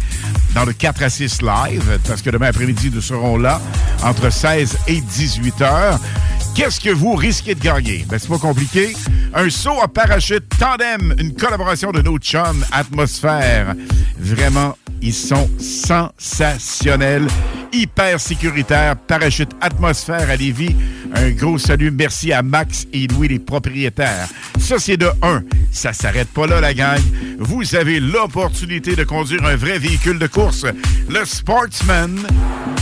dans 0.55 0.64
le 0.64 0.72
4 0.72 1.03
à 1.03 1.11
6 1.11 1.42
live, 1.42 1.99
parce 2.09 2.22
que 2.22 2.30
demain 2.30 2.49
après-midi, 2.49 2.90
nous 2.92 3.03
serons 3.03 3.36
là 3.36 3.61
entre 4.03 4.30
16 4.30 4.78
et 4.88 5.01
18 5.01 5.61
heures. 5.62 6.01
Qu'est-ce 6.55 6.80
que 6.80 6.88
vous 6.88 7.14
risquez 7.14 7.55
de 7.55 7.61
gagner? 7.61 8.07
Ben, 8.09 8.18
c'est 8.18 8.30
pas 8.30 8.38
compliqué. 8.38 8.97
Un 9.34 9.51
saut 9.51 9.78
à 9.82 9.88
parachute 9.88 10.44
tandem, 10.59 11.14
une 11.18 11.34
collaboration 11.34 11.92
de 11.92 12.01
nos 12.01 12.16
chums 12.16 12.64
Atmosphère. 12.72 13.74
Vraiment, 14.18 14.74
ils 15.03 15.12
sont 15.12 15.51
sensationnels, 15.59 17.26
hyper 17.72 18.20
sécuritaires. 18.20 18.96
Parachute 18.96 19.50
Atmosphère 19.60 20.30
à 20.30 20.36
Lévis. 20.36 20.74
Un 21.14 21.30
gros 21.30 21.58
salut. 21.58 21.90
Merci 21.90 22.32
à 22.32 22.42
Max 22.42 22.86
et 22.92 23.06
Louis, 23.06 23.28
les 23.28 23.38
propriétaires. 23.38 24.28
Ça, 24.58 24.78
c'est 24.78 24.96
de 24.96 25.08
1. 25.22 25.42
Ça 25.70 25.92
s'arrête 25.92 26.28
pas 26.28 26.46
là, 26.46 26.60
la 26.60 26.74
gang. 26.74 27.00
Vous 27.38 27.74
avez 27.74 28.00
l'opportunité 28.00 28.96
de 28.96 29.04
conduire 29.04 29.44
un 29.44 29.56
vrai 29.56 29.78
véhicule 29.78 30.18
de 30.18 30.26
course. 30.26 30.64
Le 31.08 31.24
Sportsman 31.24 32.18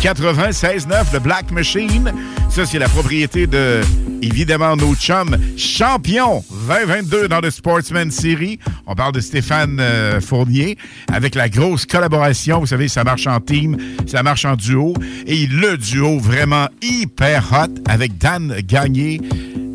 96.9, 0.01 1.13
le 1.13 1.19
Black 1.19 1.51
Machine. 1.51 2.13
Ça, 2.51 2.67
c'est 2.67 2.79
la 2.79 2.89
propriété 2.89 3.47
de, 3.47 3.81
évidemment, 4.25 4.77
nos 4.77 4.95
chums 4.95 5.37
champions 5.57 6.45
2022 6.69 7.29
dans 7.29 7.41
le 7.41 7.51
Sportsman 7.51 8.11
Series. 8.11 8.59
On 8.87 8.95
parle 8.95 9.13
de 9.13 9.21
Stéphane 9.21 9.79
euh, 9.81 10.21
Fournier 10.21 10.79
avec 11.13 11.35
la 11.35 11.49
grosse 11.49 11.87
collaboration. 11.87 12.61
Vous 12.61 12.67
savez, 12.67 12.89
ça 12.89 13.05
marche 13.05 13.27
en 13.27 13.41
team, 13.41 13.77
ça 14.07 14.23
marche 14.23 14.45
en 14.45 14.57
duo. 14.57 14.95
Et 15.27 15.47
le 15.47 15.77
duo 15.77 16.19
vraiment 16.19 16.69
hyper 16.83 17.45
hot 17.53 17.75
avec 17.87 18.19
Dan 18.19 18.55
Gagné. 18.67 19.21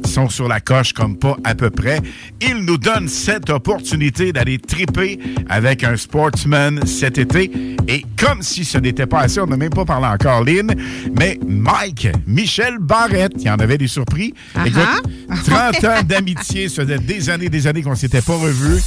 Sont 0.10 0.28
sur 0.28 0.48
la 0.48 0.60
coche 0.60 0.94
comme 0.94 1.20
pas 1.20 1.38
à 1.44 1.54
peu 1.54 1.70
près. 1.70 2.02
Ils 2.42 2.66
nous 2.66 2.80
donnent 2.80 3.08
cette 3.08 3.52
opportunité 3.52 4.34
d'aller 4.34 4.58
triper 4.58 5.20
avec 5.48 5.84
un 5.84 5.98
sportsman 5.98 6.84
cet 6.88 7.20
été. 7.20 7.52
Et 7.88 8.04
comme 8.18 8.42
si 8.42 8.66
ce 8.66 8.80
n'était 8.80 9.06
pas 9.06 9.20
assez, 9.20 9.40
on 9.40 9.46
n'a 9.46 9.56
même 9.56 9.70
pas 9.70 9.86
parlé 9.86 10.08
encore, 10.08 10.44
Lynn, 10.44 10.74
mais 11.16 11.40
Mike, 11.48 12.08
Michel 12.26 12.80
Barrette, 12.80 13.34
il 13.38 13.44
y 13.44 13.50
en 13.52 13.60
avait 13.60 13.78
des 13.78 13.88
surpris. 13.88 14.34
Ah 14.56 14.66
Écoute, 14.66 14.82
ah. 15.30 15.72
30 15.72 15.84
ans 15.84 16.04
d'amitié, 16.04 16.70
ça 16.70 16.82
faisait 16.82 16.98
des 16.98 17.30
années 17.30 17.50
des 17.50 17.68
années 17.68 17.84
qu'on 17.84 17.92
ne 17.92 17.96
s'était 17.96 18.24
pas 18.24 18.36
revus. 18.36 18.82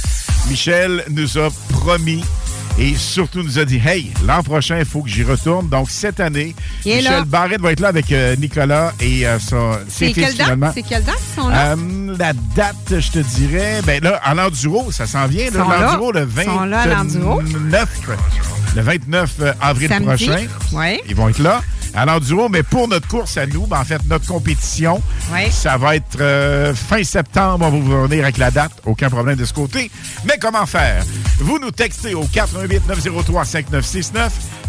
Michel 0.49 1.05
nous 1.09 1.37
a 1.37 1.49
promis 1.69 2.21
et 2.79 2.95
surtout 2.95 3.43
nous 3.43 3.59
a 3.59 3.65
dit 3.65 3.79
Hey, 3.83 4.11
l'an 4.25 4.41
prochain, 4.43 4.79
il 4.79 4.85
faut 4.85 5.01
que 5.01 5.09
j'y 5.09 5.23
retourne. 5.23 5.69
Donc, 5.69 5.89
cette 5.89 6.19
année, 6.19 6.55
Il 6.85 6.95
Michel. 6.97 7.23
Barrette 7.25 7.61
va 7.61 7.71
être 7.71 7.79
là 7.79 7.89
avec 7.89 8.11
euh, 8.11 8.35
Nicolas 8.35 8.93
et 8.99 9.27
euh, 9.27 9.37
son, 9.39 9.73
ses 9.87 10.07
C'est 10.07 10.13
fils, 10.13 10.15
quelle 10.15 10.25
date? 10.35 10.45
finalement. 10.45 10.71
C'est 10.73 10.81
quelle 10.83 11.03
date 11.03 11.15
qu'ils 11.17 11.43
sont 11.43 11.49
là? 11.49 11.71
Euh, 11.75 12.15
la 12.17 12.33
date, 12.55 12.99
je 12.99 13.11
te 13.11 13.19
dirais, 13.19 13.81
ben 13.85 14.03
là, 14.03 14.19
à 14.23 14.33
l'enduro, 14.33 14.91
ça 14.91 15.05
s'en 15.05 15.27
vient. 15.27 15.49
L'enduro, 15.53 16.11
le 16.11 16.27
Ils 16.37 16.43
sont 16.43 16.63
là 16.65 16.81
à 16.81 16.87
l'enduro. 16.87 17.41
29, 17.41 17.89
le 18.75 18.81
29 18.81 19.31
avril 19.61 19.89
Samedi. 19.89 20.05
prochain. 20.27 20.45
Ouais. 20.71 21.01
Ils 21.07 21.15
vont 21.15 21.29
être 21.29 21.39
là 21.39 21.61
à 21.95 22.05
l'enduro, 22.05 22.49
mais 22.49 22.63
pour 22.63 22.87
notre 22.87 23.07
course 23.07 23.37
à 23.37 23.45
nous, 23.45 23.67
ben, 23.67 23.79
en 23.79 23.85
fait, 23.85 24.01
notre 24.09 24.25
compétition, 24.25 25.01
ça 25.51 25.77
va 25.77 25.95
être 25.95 26.19
euh, 26.19 26.73
fin 26.73 27.03
septembre. 27.03 27.65
On 27.65 27.69
va 27.69 27.77
vous 27.77 28.01
revenir 28.03 28.23
avec 28.23 28.37
la 28.37 28.51
date. 28.51 28.71
Aucun 28.85 29.09
problème 29.09 29.35
de 29.35 29.45
ce 29.45 29.53
côté. 29.53 29.91
Mais 30.25 30.37
comment 30.39 30.65
faire? 30.65 31.03
Vous 31.39 31.59
nous 31.59 31.71
textez 31.71 32.13
au 32.13 32.25
418 32.25 32.83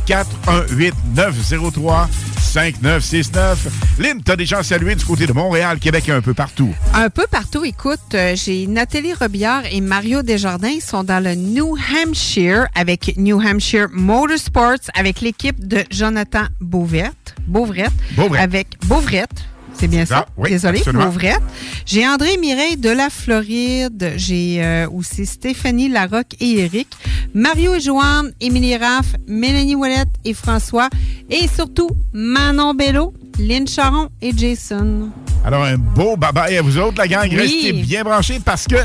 903 0.07 0.25
5969 0.45 0.45
418 0.45 0.95
903 1.15 2.09
5969 2.55 3.69
Lynn, 3.99 4.23
t'as 4.23 4.37
des 4.37 4.47
gens 4.47 4.63
salués 4.63 4.95
du 4.95 5.05
côté 5.05 5.27
de 5.27 5.33
Montréal, 5.33 5.79
Québec 5.79 6.09
et 6.09 6.13
un 6.13 6.21
peu 6.21 6.35
partout. 6.35 6.73
Un 6.93 7.11
peu 7.11 7.27
partout, 7.29 7.65
écoute, 7.65 7.99
euh, 8.15 8.37
j'ai 8.37 8.67
Nathalie 8.67 9.13
Robillard 9.13 9.63
et 9.73 9.81
Mario 9.81 10.23
Desjardins 10.23 10.69
ils 10.69 10.81
sont 10.81 11.05
dans 11.05 11.23
le 11.23 11.35
New 11.35 11.77
Hampshire 11.77 12.67
avec 12.75 13.15
New 13.17 13.41
Hampshire 13.41 13.89
Motorsports 13.93 14.91
avec 14.95 15.21
l'équipe 15.21 15.67
de 15.67 15.85
Jonathan. 15.91 16.45
Beauvrette. 16.61 17.35
Beauvrette. 17.47 17.93
Avec 18.39 18.69
Beauvrette. 18.87 19.45
C'est 19.79 19.89
bien 19.89 20.07
ça? 20.07 20.27
Oui, 20.37 20.51
Désolé, 20.51 20.79
absolument. 20.79 21.07
Beauvrette. 21.07 21.43
J'ai 21.87 22.07
André 22.07 22.37
Mireille 22.39 22.77
de 22.77 22.91
la 22.91 23.11
Floride. 23.11 24.13
J'ai 24.17 24.65
euh, 24.65 24.89
aussi 24.89 25.27
Stéphanie 25.27 25.89
Larocque 25.89 26.37
et 26.41 26.61
Eric. 26.61 26.89
Mario 27.35 27.75
et 27.75 27.81
Joanne, 27.81 28.33
Émilie 28.41 28.77
Raff, 28.77 29.15
Mélanie 29.27 29.75
Ouellette 29.75 30.09
et 30.25 30.35
François. 30.35 30.89
Et 31.31 31.49
surtout, 31.49 31.91
Manon 32.13 32.75
Bello, 32.75 33.13
Lynn 33.39 33.67
Charon 33.67 34.09
et 34.23 34.33
Jason. 34.37 35.11
Alors, 35.45 35.65
un 35.65 35.77
beau 35.77 36.17
bye-bye 36.17 36.57
à 36.57 36.63
vous 36.63 36.79
autres, 36.79 36.99
la 36.99 37.09
gang. 37.09 37.29
Oui. 37.31 37.37
Restez 37.37 37.73
bien 37.73 38.03
branchés 38.03 38.41
parce 38.43 38.67
que 38.67 38.77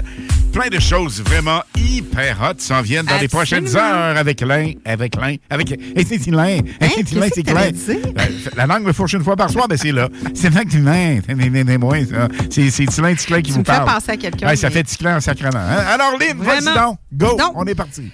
plein 0.52 0.68
de 0.70 0.80
choses 0.80 1.22
vraiment 1.22 1.62
hyper 1.78 2.38
hot 2.42 2.56
s'en 2.58 2.82
viennent 2.82 3.06
dans 3.06 3.18
les 3.20 3.28
prochaines 3.28 3.76
heures 3.76 4.18
avec 4.18 4.42
l'un, 4.42 4.72
avec 4.84 5.16
l'un, 5.16 5.36
avec... 5.50 5.72
Et 5.96 6.04
c'est 6.06 6.26
l'un, 6.32 6.58
c'est 6.82 7.04
que 7.04 7.30
c'est 7.34 7.44
clair. 7.44 7.72
dit? 7.72 7.98
La, 8.16 8.66
la 8.66 8.68
langue 8.68 8.86
me 8.86 8.94
fourche 8.94 9.14
une 9.14 9.24
fois 9.24 9.36
par 9.36 9.50
soir, 9.50 9.68
ben 9.68 9.78
c'est 9.78 9.92
là. 9.92 10.10
C'est 10.34 10.50
vrai 10.50 10.66
que 10.66 10.72
c'est 10.84 11.36
l'un, 11.36 12.00
c'est 12.06 12.14
ça. 12.14 12.28
C'est 12.50 13.16
Ticlin, 13.16 13.42
qui 13.42 13.48
Tu 13.48 13.52
vous 13.54 13.60
me 13.60 13.64
parle. 13.64 13.86
penser 13.94 14.12
à 14.12 14.18
quelqu'un, 14.18 14.48
Ouais, 14.48 14.56
ça 14.56 14.70
fait 14.70 14.84
Ticlin 14.84 15.18
en 15.18 15.22
sacrement. 15.22 15.60
hein? 15.60 15.84
Alors, 15.88 16.18
Lynn, 16.20 16.38
vas-y 16.38 16.66
donc. 16.76 16.98
Go, 17.14 17.38
Donc- 17.38 17.52
on 17.56 17.66
est 17.66 17.76
parti. 17.76 18.12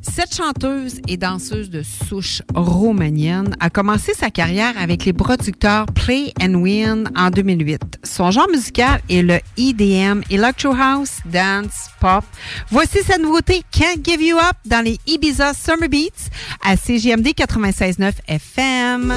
Cette 0.00 0.34
chanteuse 0.34 1.00
et 1.06 1.16
danseuse 1.16 1.68
de 1.68 1.82
souche 1.82 2.40
romanienne 2.54 3.54
a 3.60 3.68
commencé 3.68 4.14
sa 4.14 4.30
carrière 4.30 4.72
avec 4.80 5.04
les 5.04 5.12
producteurs 5.12 5.86
Play 5.86 6.32
and 6.40 6.54
Win 6.54 7.10
en 7.16 7.30
2008. 7.30 7.98
Son 8.04 8.30
genre 8.30 8.48
musical 8.50 9.00
est 9.10 9.22
le 9.22 9.38
EDM, 9.58 10.22
Electro 10.30 10.72
House, 10.74 11.18
Dance, 11.26 11.90
Pop. 12.00 12.24
Voici 12.70 12.98
sa 13.06 13.18
nouveauté 13.18 13.62
Can't 13.70 14.02
Give 14.02 14.22
You 14.22 14.38
Up 14.38 14.56
dans 14.64 14.82
les 14.82 14.98
Ibiza 15.06 15.52
Summer 15.52 15.88
Beats 15.90 16.30
à 16.64 16.76
CGMD 16.76 17.34
96.9 17.34 18.12
FM. 18.28 19.12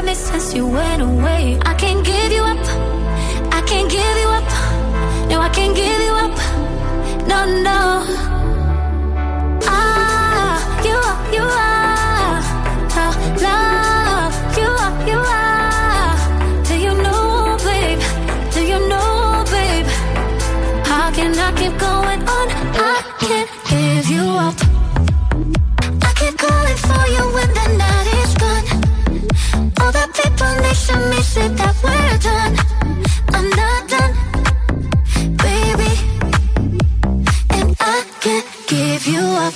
Me 0.00 0.14
since 0.14 0.54
you 0.54 0.66
went 0.66 1.02
away. 1.02 1.58
I 1.64 1.74
can't 1.74 2.04
give 2.04 2.32
you 2.32 2.42
up. 2.42 2.64
I 3.52 3.60
can't 3.66 3.90
give 3.90 4.16
you 4.22 4.28
up. 4.38 4.48
No, 5.30 5.40
I 5.40 5.48
can't 5.48 5.74
give 5.76 6.00
you 6.08 6.14
up. 6.24 6.36
No, 7.30 7.38
no. 7.68 7.80
Ah, 9.66 10.56
you 10.88 10.96
are, 11.10 11.20
you 11.36 11.44
are. 11.68 12.40
Love, 13.46 14.34
you 14.58 14.70
are, 14.84 14.94
you 15.10 15.20
are. 15.42 16.16
Do 16.68 16.74
you 16.86 16.94
know, 17.04 17.56
babe? 17.66 18.02
Do 18.54 18.60
you 18.72 18.78
know, 18.88 19.44
babe? 19.54 19.86
How 20.86 21.10
can 21.16 21.32
I 21.38 21.50
keep 21.60 21.74
going 21.78 22.20
on? 22.36 22.46
I 22.90 22.96
can't 23.20 23.50
give 23.70 24.06
you 24.14 24.24
up. 24.46 24.56
I 26.06 26.10
keep 26.20 26.34
calling 26.38 26.80
for 26.86 27.04
you 27.14 27.24
when 27.36 27.48
the 27.58 27.66
night 27.78 28.06
is. 28.18 28.21
All 29.82 29.90
the 29.90 30.06
people 30.14 30.54
next 30.62 30.86
to 30.86 30.96
me 31.10 31.20
say 31.22 31.48
that 31.48 31.74
we're 31.82 32.18
done. 32.28 32.54
I'm 33.34 33.48
not 33.60 33.82
done, 33.92 34.14
baby. 35.42 35.92
And 37.50 37.70
I 37.80 38.04
can't 38.20 38.46
give 38.68 39.06
you 39.08 39.24
up. 39.44 39.54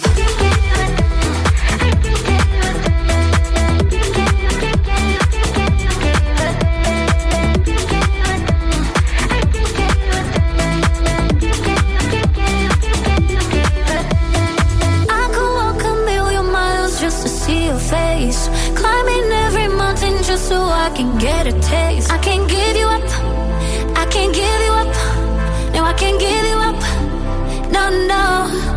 I 18.28 18.55
just 20.26 20.48
so 20.48 20.60
I 20.60 20.90
can 20.90 21.18
get 21.18 21.46
a 21.46 21.52
taste. 21.60 22.10
I 22.10 22.18
can't 22.18 22.48
give 22.48 22.76
you 22.76 22.86
up. 22.86 23.08
I 23.96 24.06
can't 24.10 24.34
give 24.34 24.60
you 24.66 24.72
up. 24.72 24.92
No, 25.72 25.84
I 25.84 25.92
can't 25.92 26.18
give 26.18 26.44
you 26.50 26.58
up. 26.68 27.70
No, 27.70 27.90
no. 28.06 28.75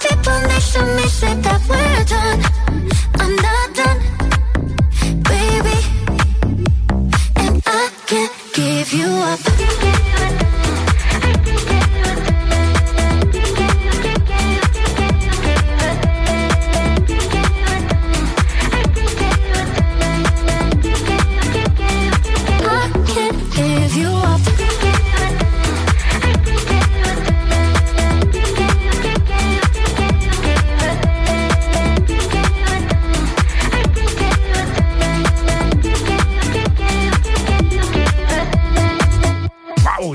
People 0.00 0.40
next 0.48 0.76
me 0.76 1.06
that 1.42 1.60
we're 1.68 2.04
done. 2.04 2.40
I'm 3.20 3.34
not 3.46 3.68
done, 3.74 4.00
baby. 5.22 5.78
And 7.36 7.62
I 7.66 7.90
can't 8.06 8.32
give 8.54 8.92
you 8.92 9.08
up. 9.08 10.47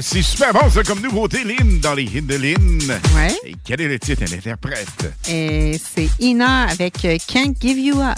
C'est 0.04 0.22
super 0.22 0.52
bon, 0.54 0.70
ça, 0.70 0.84
comme 0.84 1.02
nouveauté, 1.02 1.44
Lynn, 1.44 1.80
dans 1.80 1.94
les 1.94 2.04
hits 2.04 2.22
de 2.22 2.36
Lynn. 2.36 3.00
Ouais. 3.16 3.34
Et 3.46 3.56
quel 3.64 3.80
est 3.82 3.88
le 3.88 3.98
titre? 3.98 4.24
Et 4.24 4.26
l'interprète? 4.26 5.14
Et 5.30 5.80
c'est 5.96 6.10
Ina 6.20 6.64
avec 6.64 7.06
euh, 7.06 7.18
Can't 7.26 7.54
Give 7.60 7.80
You 7.80 8.02
Up. 8.02 8.18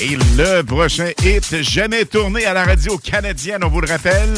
Et 0.00 0.16
le 0.36 0.62
prochain 0.62 1.10
hit 1.24 1.62
jamais 1.62 2.04
tourné 2.04 2.44
à 2.46 2.52
la 2.52 2.64
radio 2.64 2.98
canadienne, 2.98 3.64
on 3.64 3.68
vous 3.68 3.80
le 3.80 3.88
rappelle, 3.88 4.32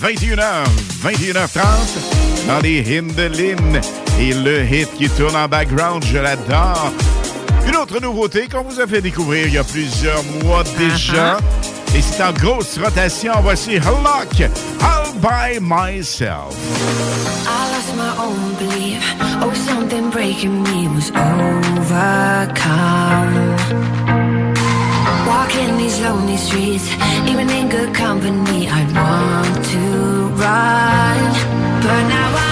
21h, 0.00 0.64
21h30 1.04 1.60
dans 2.48 2.60
les 2.60 2.80
hymnes 2.80 3.14
de 3.14 3.22
Lynn. 3.22 3.80
Et 4.18 4.34
le 4.34 4.64
hit 4.64 4.88
qui 4.96 5.08
tourne 5.10 5.36
en 5.36 5.48
background, 5.48 6.04
je 6.04 6.18
l'adore. 6.18 6.92
Une 7.66 7.76
autre 7.76 8.00
nouveauté 8.00 8.48
qu'on 8.48 8.62
vous 8.62 8.80
a 8.80 8.86
fait 8.86 9.00
découvrir 9.00 9.46
il 9.46 9.54
y 9.54 9.58
a 9.58 9.64
plusieurs 9.64 10.22
mois 10.42 10.64
déjà. 10.76 11.38
Et 11.94 12.00
c'est 12.00 12.22
en 12.22 12.32
grosse 12.32 12.78
rotation. 12.78 13.32
Voici 13.42 13.78
Lock, 13.78 14.40
All 14.80 15.12
By 15.20 15.60
Myself. 15.60 16.56
I 17.46 17.70
lost 17.70 17.94
my 17.96 18.16
own 18.18 18.54
belief. 18.58 19.02
Oh, 19.42 19.52
something 19.54 20.10
breaking 20.10 20.62
me 20.62 20.88
was 20.88 21.10
overcome. 21.10 21.82
Walking 25.26 25.76
these 25.76 26.00
lonely 26.00 26.36
streets, 26.38 26.88
even 27.26 27.50
in 27.50 27.68
good 27.68 27.94
company, 27.94 28.68
I'd 28.68 28.92
want 28.94 29.64
to 29.66 30.28
run. 30.40 31.18
But 31.82 32.02
now 32.08 32.36
I'm 32.36 32.51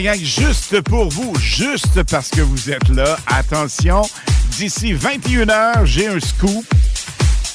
juste 0.00 0.80
pour 0.82 1.08
vous, 1.10 1.34
juste 1.38 2.02
parce 2.04 2.30
que 2.30 2.40
vous 2.40 2.70
êtes 2.70 2.88
là, 2.88 3.18
attention, 3.26 4.02
d'ici 4.56 4.94
21h, 4.94 5.84
j'ai 5.84 6.08
un 6.08 6.20
scoop. 6.20 6.64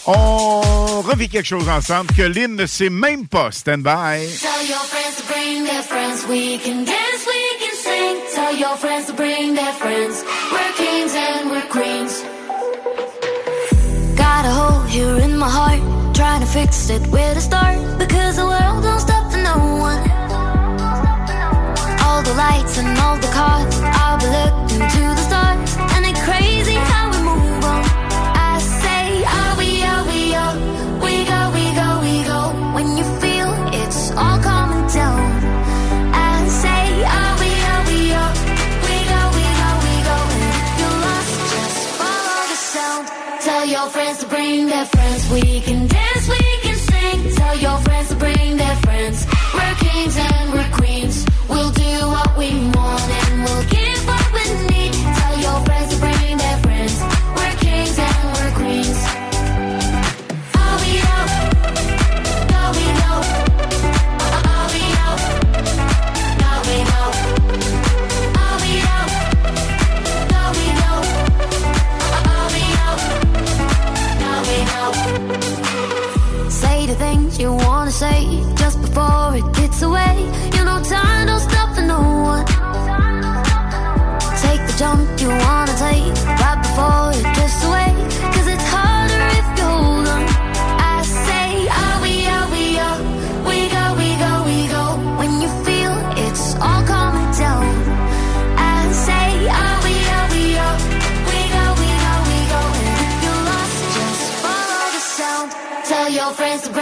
On 0.06 1.02
revit 1.02 1.28
quelque 1.28 1.48
chose 1.48 1.68
ensemble 1.68 2.12
que 2.14 2.22
Lynn 2.22 2.56
ne 2.56 2.68
sait 2.68 2.91
même 2.91 3.28
pas. 3.28 3.52
Stand 3.52 3.80
by. 3.80 4.28
Tell 4.39 4.68
your 4.68 4.78
friends 4.86 5.16
to 5.18 5.24
bring 5.34 5.64
their 5.66 5.82
friends. 5.82 6.28
We 6.30 6.60
can 6.60 6.86
dance, 6.86 7.26
we 7.26 7.41
can 7.60 7.76
sing. 7.76 8.18
Tell 8.36 8.56
your 8.56 8.78
friends 8.78 9.08
to 9.08 9.14
bring 9.14 9.56
their 9.56 9.74
friends. 9.74 10.24
We're 10.52 10.74
kings 10.78 11.16
and 11.16 11.50
we're 11.50 11.68
queens. 11.70 12.24
Got 14.16 14.46
a 14.46 14.52
hole 14.52 14.84
here 14.84 15.18
in 15.18 15.38
my 15.38 15.50
heart. 15.50 15.82
Trying 16.14 16.41
to 16.41 16.48
fix 16.48 16.89
it 16.91 17.02
where 17.08 17.34
to 17.34 17.41
start. 17.41 17.78
Because 17.98 18.36
the 18.36 18.46
world 18.46 18.84
don't 18.84 19.00
stop 19.00 19.32
for 19.32 19.39
no 19.39 19.78
one. 19.80 20.14
The 22.26 22.34
lights 22.34 22.78
and 22.80 22.97
all 22.97 23.17
the 23.17 23.32
cars. 23.39 23.76
I'll 24.01 24.17
be 24.17 24.28
looking 24.38 24.84
to 24.95 25.03
the 25.17 25.23
stars. 25.30 25.69
And 25.93 26.01
it's 26.09 26.21
crazy 26.30 26.78
how 26.91 27.05
we 27.13 27.19
move 27.30 27.63
on. 27.73 27.84
I 28.49 28.57
say, 28.82 29.03
are 29.39 29.53
we, 29.61 29.69
are 29.93 30.05
we, 30.11 30.21
are 30.43 30.55
we 31.05 31.13
go, 31.32 31.39
we 31.57 31.65
go, 31.80 31.88
we 32.05 32.15
go. 32.32 32.39
When 32.76 32.88
you 32.97 33.05
feel 33.21 33.49
it's 33.80 34.01
all 34.21 34.39
coming 34.49 34.88
down. 34.99 35.21
I 36.13 36.47
say, 36.63 36.84
are 37.19 37.36
we, 37.41 37.51
are 37.71 37.84
we, 37.91 37.99
are 38.21 38.34
we 38.88 38.95
go, 39.13 39.21
we 39.38 39.45
go, 39.61 39.69
we 39.86 39.93
go. 40.09 40.17
And 40.34 40.43
if 40.49 40.67
you're 40.80 40.97
lost, 41.05 41.34
just 41.53 41.80
follow 41.99 42.39
the 42.51 42.59
sound. 42.73 43.03
Tell 43.47 43.65
your 43.76 43.88
friends 43.93 44.17
to 44.21 44.28
bring 44.34 44.65
their 44.73 44.86
friends. 44.86 45.21
We 45.30 45.61
can 45.61 45.74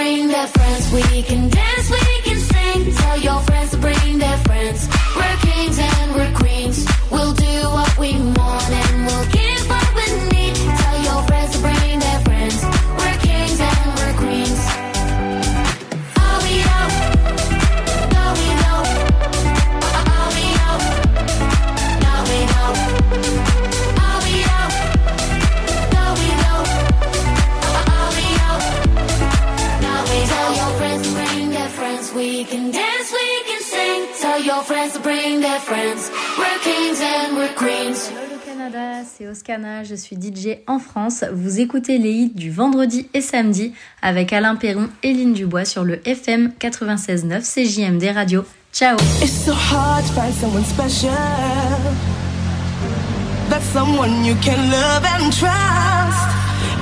bring 0.03 0.27
their 0.27 0.47
friends. 0.47 0.91
We 0.91 1.23
can 1.23 1.52
Canada, 39.43 39.83
c'est 39.83 39.83
Oscana, 39.83 39.83
je 39.83 39.95
suis 39.95 40.15
DJ 40.15 40.59
en 40.67 40.79
France. 40.79 41.23
Vous 41.33 41.59
écoutez 41.59 41.97
les 41.97 42.11
hits 42.11 42.33
du 42.33 42.51
vendredi 42.51 43.07
et 43.13 43.21
samedi 43.21 43.73
avec 44.01 44.33
Alain 44.33 44.55
Perron 44.55 44.89
et 45.03 45.13
Lynn 45.13 45.33
Dubois 45.33 45.65
sur 45.65 45.83
le 45.83 45.99
FM 46.07 46.51
96.9 46.59 47.41
CJMD 47.41 48.15
Radio. 48.15 48.45
Ciao 48.71 48.95
It's 49.21 49.31
so 49.31 49.53
hard 49.53 50.05
to 50.05 50.13
find 50.13 50.33
someone 50.33 50.63
special. 50.65 51.09
That's 53.49 53.65
someone 53.71 54.25
you 54.25 54.35
can 54.41 54.57
love 54.71 55.03
and 55.05 55.31
trust. 55.31 56.29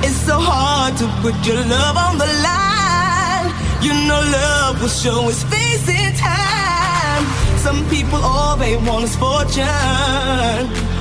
It's 0.02 0.16
so 0.26 0.38
hard 0.38 0.96
to 0.98 1.06
put 1.20 1.34
your 1.46 1.62
love 1.66 1.96
on 1.96 2.18
the 2.18 2.26
line. 2.42 3.52
You 3.82 3.92
know 4.06 4.20
love 4.20 4.80
will 4.80 4.88
show 4.88 5.28
its 5.28 5.42
face 5.44 5.88
in 5.88 6.14
time. 6.16 7.24
Some 7.58 7.84
people 7.88 8.20
all 8.22 8.56
they 8.56 8.76
want 8.76 9.04
is 9.04 9.16
fortune. 9.16 10.91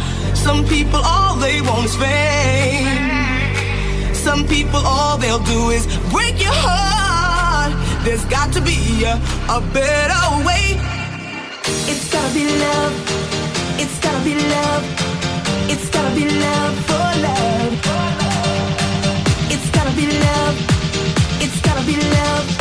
Some 0.43 0.65
people 0.65 0.99
all 1.03 1.35
they 1.35 1.61
want 1.61 1.85
is 1.85 1.95
fame. 1.95 3.11
Some 4.15 4.47
people 4.47 4.81
all 4.83 5.15
they'll 5.17 5.45
do 5.55 5.69
is 5.69 5.85
break 6.09 6.41
your 6.41 6.57
heart. 6.65 7.71
There's 8.03 8.25
got 8.25 8.51
to 8.53 8.61
be 8.61 9.03
a, 9.03 9.13
a 9.57 9.61
better 9.71 10.23
way. 10.47 10.81
It's 11.91 12.11
gotta 12.11 12.33
be 12.33 12.45
love. 12.65 12.93
It's 13.77 13.99
gotta 13.99 14.23
be 14.23 14.33
love. 14.55 14.83
It's 15.69 15.89
gotta 15.91 16.15
be 16.15 16.25
love 16.25 16.75
for 16.89 17.07
love. 17.27 17.73
It's 19.53 19.69
gotta 19.69 19.95
be 19.95 20.07
love. 20.07 20.55
It's 21.39 21.61
gotta 21.61 21.85
be 21.85 21.97
love. 21.97 22.60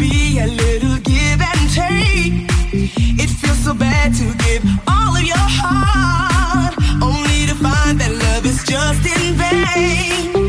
Be 0.00 0.38
a 0.38 0.46
little 0.46 0.96
give 1.00 1.40
and 1.52 1.62
take. 1.70 2.32
It 3.22 3.28
feels 3.28 3.58
so 3.58 3.74
bad 3.74 4.14
to 4.14 4.24
give 4.44 4.64
all 4.88 5.14
of 5.14 5.22
your 5.22 5.46
heart, 5.60 6.74
only 7.02 7.46
to 7.46 7.54
find 7.54 8.00
that 8.00 8.10
love 8.10 8.46
is 8.46 8.64
just 8.64 9.04
in 9.04 9.34
vain. 9.34 10.39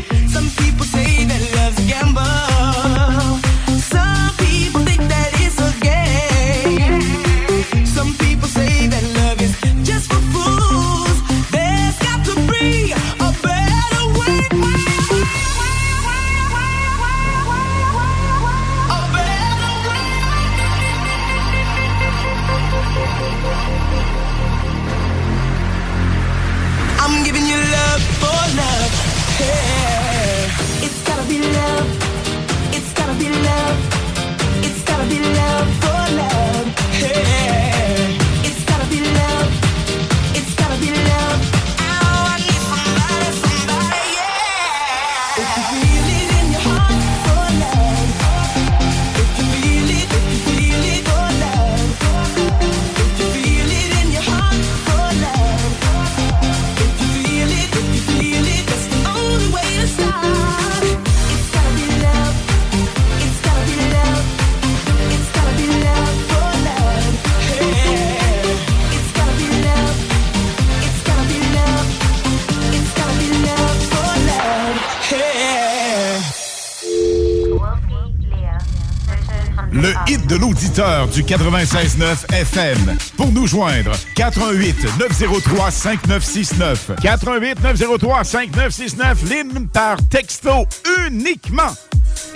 Le 79.82 79.94
hit 80.06 80.24
de 80.28 80.36
l'auditeur 80.36 81.08
du 81.08 81.24
96.9 81.24 82.32
FM. 82.32 82.96
Pour 83.16 83.32
nous 83.32 83.48
joindre, 83.48 83.90
88 84.14 84.76
903 85.00 85.72
5969. 85.72 86.92
88 87.02 87.60
903 87.60 88.22
5969. 88.22 89.22
Ligne 89.28 89.66
par 89.66 89.96
texto 90.08 90.68
uniquement. 91.04 91.74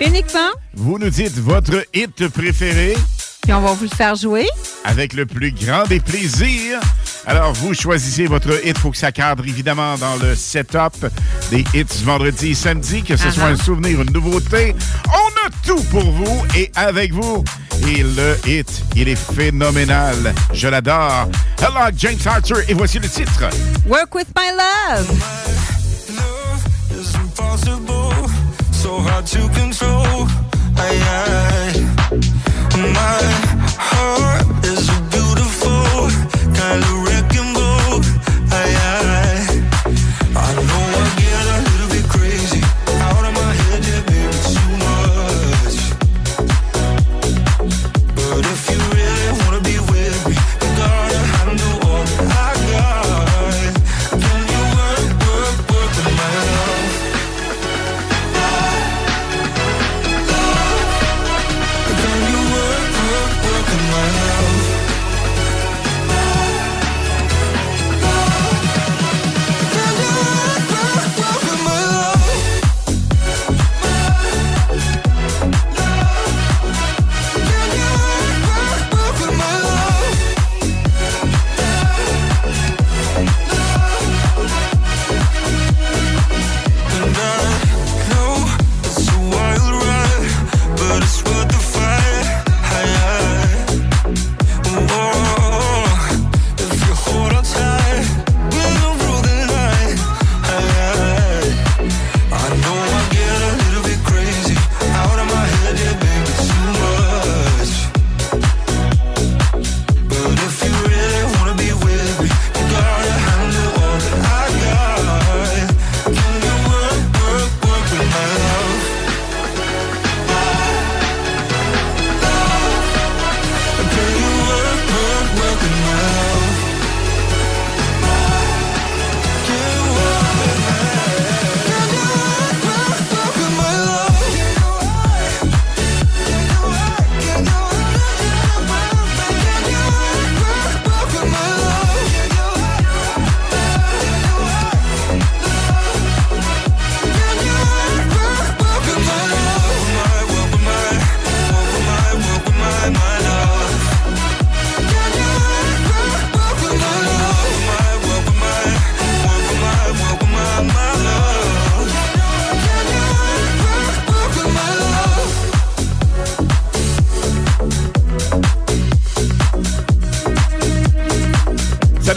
Uniquement? 0.00 0.50
Vous 0.74 0.98
nous 0.98 1.08
dites 1.08 1.38
votre 1.38 1.84
hit 1.94 2.26
préféré. 2.30 2.96
Puis 3.42 3.52
on 3.52 3.60
va 3.60 3.74
vous 3.74 3.84
le 3.84 3.96
faire 3.96 4.16
jouer. 4.16 4.48
Avec 4.84 5.12
le 5.12 5.24
plus 5.24 5.52
grand 5.52 5.84
des 5.84 6.00
plaisirs. 6.00 6.80
Alors, 7.28 7.52
vous 7.52 7.74
choisissez 7.74 8.26
votre 8.26 8.66
hit. 8.66 8.76
faut 8.76 8.90
que 8.90 8.96
ça 8.96 9.12
cadre 9.12 9.44
évidemment 9.46 9.96
dans 9.98 10.16
le 10.16 10.34
setup 10.34 11.06
des 11.50 11.64
hits 11.74 12.02
vendredi 12.04 12.50
et 12.50 12.54
samedi, 12.54 13.04
que 13.04 13.16
ce 13.16 13.26
Ah 13.28 13.32
soit 13.32 13.44
un 13.44 13.56
souvenir, 13.56 14.00
une 14.02 14.12
nouveauté. 14.12 14.74
On 15.08 15.25
a 15.46 15.50
tout 15.64 15.82
pour 15.90 16.02
vous 16.02 16.44
et 16.56 16.70
avec 16.74 17.12
vous. 17.12 17.44
Et 17.86 18.02
le 18.02 18.36
hit, 18.46 18.82
il 18.96 19.08
est 19.08 19.16
phénoménal. 19.16 20.34
Je 20.52 20.68
l'adore. 20.68 21.28
Hello, 21.58 21.90
James 21.96 22.18
Arthur. 22.26 22.58
Et 22.68 22.74
voici 22.74 22.98
le 22.98 23.08
titre. 23.08 23.44
Work 23.86 24.14
with 24.14 24.28
my 24.36 24.50
love. 24.50 25.08
is 26.98 27.14
impossible, 27.14 28.12
so 28.72 28.98
hard 28.98 29.26
to 29.26 29.48
control. 29.50 30.26
Aye, 30.78 31.00
aye. 31.02 31.84
My 32.76 33.45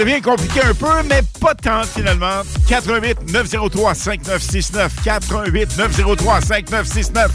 devient 0.09 0.21
compliqué 0.21 0.61
un 0.63 0.73
peu, 0.73 0.87
mais 1.07 1.21
pas 1.39 1.53
tant 1.53 1.83
finalement. 1.83 2.41
88 2.67 3.31
903 3.31 3.93
5969. 3.93 4.91
88 5.03 5.77
903 5.77 6.41
5969. 6.41 7.31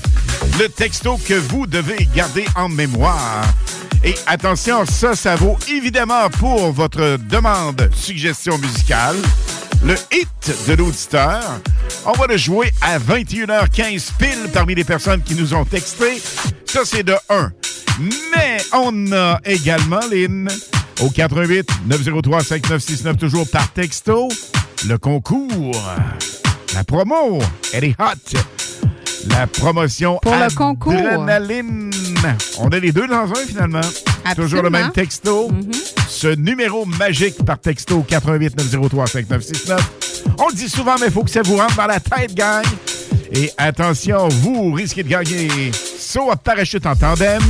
Le 0.59 0.69
texto 0.69 1.17
que 1.19 1.35
vous 1.35 1.67
devez 1.67 2.09
garder 2.15 2.45
en 2.57 2.69
mémoire. 2.69 3.45
Et 4.03 4.15
attention, 4.27 4.85
ça, 4.87 5.15
ça 5.15 5.37
vaut 5.37 5.57
évidemment 5.69 6.29
pour 6.31 6.73
votre 6.73 7.17
demande 7.17 7.91
suggestion 7.95 8.59
musicale. 8.59 9.17
Le 9.85 9.95
hit 10.13 10.67
de 10.67 10.75
l'auditeur. 10.75 11.43
On 12.07 12.13
va 12.13 12.27
le 12.27 12.37
jouer 12.37 12.73
à 12.81 12.99
21h15 12.99 14.11
pile 14.19 14.51
parmi 14.53 14.75
les 14.75 14.85
personnes 14.85 15.23
qui 15.23 15.35
nous 15.35 15.55
ont 15.55 15.65
texté. 15.65 16.21
Ça, 16.67 16.81
c'est 16.85 17.05
de 17.05 17.15
1. 17.29 17.53
Mais 18.01 18.57
on 18.73 19.13
a 19.13 19.39
également, 19.45 20.01
Lynn, 20.11 20.49
au 21.01 21.11
88 21.11 21.69
903 21.87 22.43
5969, 22.43 23.17
toujours 23.19 23.49
par 23.49 23.73
texto, 23.73 24.29
le 24.87 24.99
concours. 24.99 25.83
La 26.75 26.85
promo, 26.85 27.41
elle 27.73 27.85
est 27.85 27.97
hot. 28.01 28.39
La 29.29 29.47
promotion 29.47 30.19
Pour 30.23 30.35
le 30.35 30.55
concours. 30.55 30.93
On 32.59 32.69
a 32.69 32.79
les 32.79 32.93
deux 32.93 33.07
dans 33.07 33.31
un, 33.31 33.47
finalement. 33.47 33.81
Toujours 34.37 34.63
le 34.63 34.71
même 34.71 34.93
texto. 34.93 35.51
Ce 36.09 36.29
numéro 36.29 36.85
magique 36.85 37.45
par 37.45 37.59
texto 37.59 38.03
88 38.03 38.57
903 38.57 39.07
5969. 39.07 39.93
On 40.39 40.49
le 40.49 40.55
dit 40.55 40.69
souvent, 40.69 40.97
mais 41.01 41.07
il 41.07 41.13
faut 41.13 41.23
que 41.23 41.31
ça 41.31 41.43
vous 41.43 41.57
rentre 41.57 41.77
dans 41.77 41.87
la 41.87 42.01
tête, 42.01 42.35
gang. 42.35 42.65
Et 43.33 43.51
attention, 43.57 44.29
vous 44.29 44.73
risquez 44.73 45.03
de 45.03 45.09
gagner 45.09 45.71
saut 45.99 46.31
à 46.31 46.37
parachute 46.37 46.87
en 46.87 46.95
tandem. 46.95 47.43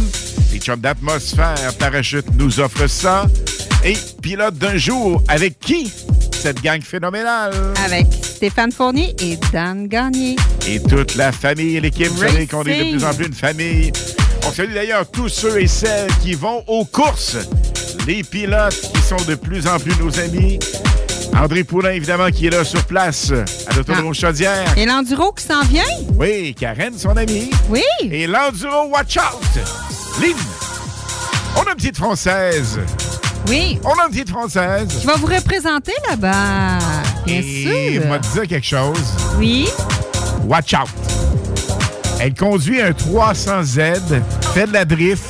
Les 0.55 0.61
chums 0.61 0.79
d'atmosphère 0.79 1.75
parachute 1.81 2.27
nous 2.37 2.61
offrent 2.61 2.87
ça. 2.87 3.27
Et 3.85 3.97
pilote 4.23 4.55
d'un 4.55 4.77
jour, 4.77 5.21
avec 5.27 5.59
qui? 5.59 5.93
Cette 6.33 6.63
gang 6.63 6.81
phénoménale? 6.81 7.53
Avec 7.85 8.07
Stéphane 8.23 8.71
Fournier 8.71 9.17
et 9.19 9.37
Dan 9.53 9.89
Gagné. 9.89 10.37
Et 10.69 10.79
toute 10.79 11.17
la 11.17 11.33
famille 11.33 11.77
et 11.79 11.81
l'équipe. 11.81 12.07
Vous 12.07 12.21
savez 12.21 12.47
qu'on 12.47 12.63
est 12.63 12.85
de 12.85 12.97
plus 12.97 13.05
en 13.05 13.13
plus 13.13 13.27
une 13.27 13.35
famille. 13.35 13.91
On 14.47 14.53
salue 14.53 14.75
d'ailleurs 14.75 15.11
tous 15.11 15.29
ceux 15.29 15.61
et 15.61 15.67
celles 15.67 16.15
qui 16.23 16.35
vont 16.35 16.63
aux 16.69 16.85
courses. 16.85 17.37
Les 18.07 18.23
pilotes 18.23 18.81
qui 18.95 19.03
sont 19.03 19.23
de 19.27 19.35
plus 19.35 19.67
en 19.67 19.81
plus 19.81 19.97
nos 19.99 20.21
amis. 20.21 20.61
André 21.37 21.65
Poulain, 21.65 21.91
évidemment, 21.91 22.31
qui 22.31 22.47
est 22.47 22.51
là 22.51 22.63
sur 22.63 22.85
place 22.85 23.33
à 23.67 23.75
l'autodrome 23.75 24.15
Chaudière. 24.15 24.73
Et 24.79 24.87
l'enduro 24.87 25.33
qui 25.33 25.43
s'en 25.43 25.63
vient? 25.63 25.83
Oui, 26.17 26.55
Karen, 26.55 26.97
son 26.97 27.17
amie. 27.17 27.51
Oui. 27.69 27.83
Et 28.03 28.29
l'Enduro 28.29 28.87
Watch 28.93 29.17
Out. 29.17 29.94
Lynn, 30.21 30.35
on 31.57 31.63
a 31.63 31.71
une 31.71 31.77
petite 31.77 31.97
Française. 31.97 32.79
Oui. 33.49 33.79
On 33.85 33.91
a 33.91 34.05
une 34.07 34.11
petite 34.11 34.31
Française. 34.31 34.89
Qui 35.01 35.07
va 35.07 35.15
vous 35.17 35.27
représenter 35.27 35.93
là-bas. 36.09 36.79
Bien 37.27 37.37
Et 37.41 37.93
sûr. 37.99 38.07
m'a 38.09 38.19
dit 38.19 38.49
quelque 38.49 38.65
chose. 38.67 38.99
Oui. 39.39 39.69
Watch 40.47 40.73
out. 40.75 40.89
Elle 42.21 42.35
conduit 42.35 42.81
un 42.81 42.91
300Z, 42.93 44.23
fait 44.55 44.67
de 44.67 44.73
la 44.73 44.85
drift. 44.85 45.23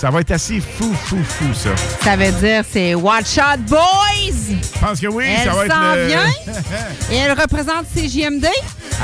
Ça 0.00 0.10
va 0.10 0.20
être 0.20 0.30
assez 0.30 0.60
fou, 0.60 0.92
fou, 1.06 1.18
fou, 1.24 1.44
ça. 1.54 1.70
Ça 2.04 2.16
veut 2.16 2.30
dire 2.32 2.62
c'est 2.70 2.94
Watch 2.94 3.36
Out 3.36 3.60
Boys. 3.68 4.56
Je 4.74 4.80
pense 4.80 5.00
que 5.00 5.08
oui, 5.08 5.24
Elle 5.26 5.48
ça 5.48 5.54
va 5.56 5.66
être 5.66 5.72
s'en 5.74 5.94
le- 5.94 6.06
vient. 6.06 6.32
Et 7.10 7.16
elle 7.16 7.32
représente 7.32 7.84
CJMD. 7.94 8.46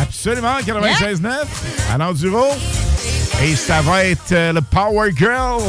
Absolument, 0.00 0.56
96.9 0.64 1.28
à 1.92 1.98
l'enduro. 1.98 2.44
Et 3.42 3.56
ça 3.56 3.82
va 3.82 4.04
être 4.04 4.32
euh, 4.32 4.52
le 4.52 4.62
Power 4.62 5.10
Girl. 5.14 5.62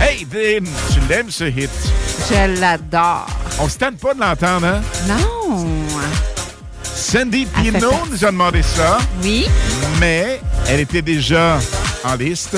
Hey, 0.00 0.26
Lynn, 0.32 0.66
tu 0.92 1.00
l'aimes 1.08 1.30
ce 1.30 1.44
hit? 1.44 1.70
Je 2.28 2.60
l'adore. 2.60 3.26
On 3.58 3.68
se 3.68 3.78
tente 3.78 3.96
pas 3.98 4.14
de 4.14 4.20
l'entendre, 4.20 4.66
hein? 4.66 4.80
Non. 5.08 5.66
Sandy 6.82 7.46
Pino 7.46 7.90
nous 8.10 8.24
a 8.24 8.30
demandé 8.30 8.62
ça. 8.62 8.98
Oui. 9.22 9.46
Mais 9.98 10.40
elle 10.68 10.80
était 10.80 11.02
déjà 11.02 11.58
en 12.04 12.14
liste. 12.14 12.56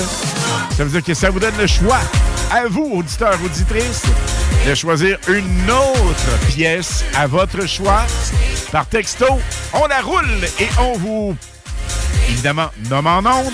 Ça 0.77 0.83
veut 0.83 0.89
dire 0.89 1.03
que 1.03 1.13
ça 1.13 1.29
vous 1.29 1.39
donne 1.39 1.57
le 1.57 1.67
choix, 1.67 1.99
à 2.51 2.67
vous, 2.67 2.89
auditeurs, 2.93 3.37
auditrices, 3.43 4.03
de 4.67 4.75
choisir 4.75 5.17
une 5.27 5.69
autre 5.71 6.47
pièce 6.47 7.03
à 7.15 7.27
votre 7.27 7.67
choix. 7.67 8.05
Par 8.71 8.85
texto, 8.87 9.25
on 9.73 9.85
la 9.87 10.01
roule 10.01 10.43
et 10.59 10.67
on 10.79 10.97
vous, 10.97 11.35
évidemment, 12.29 12.69
nomme 12.89 13.07
en 13.07 13.19
ondes. 13.19 13.53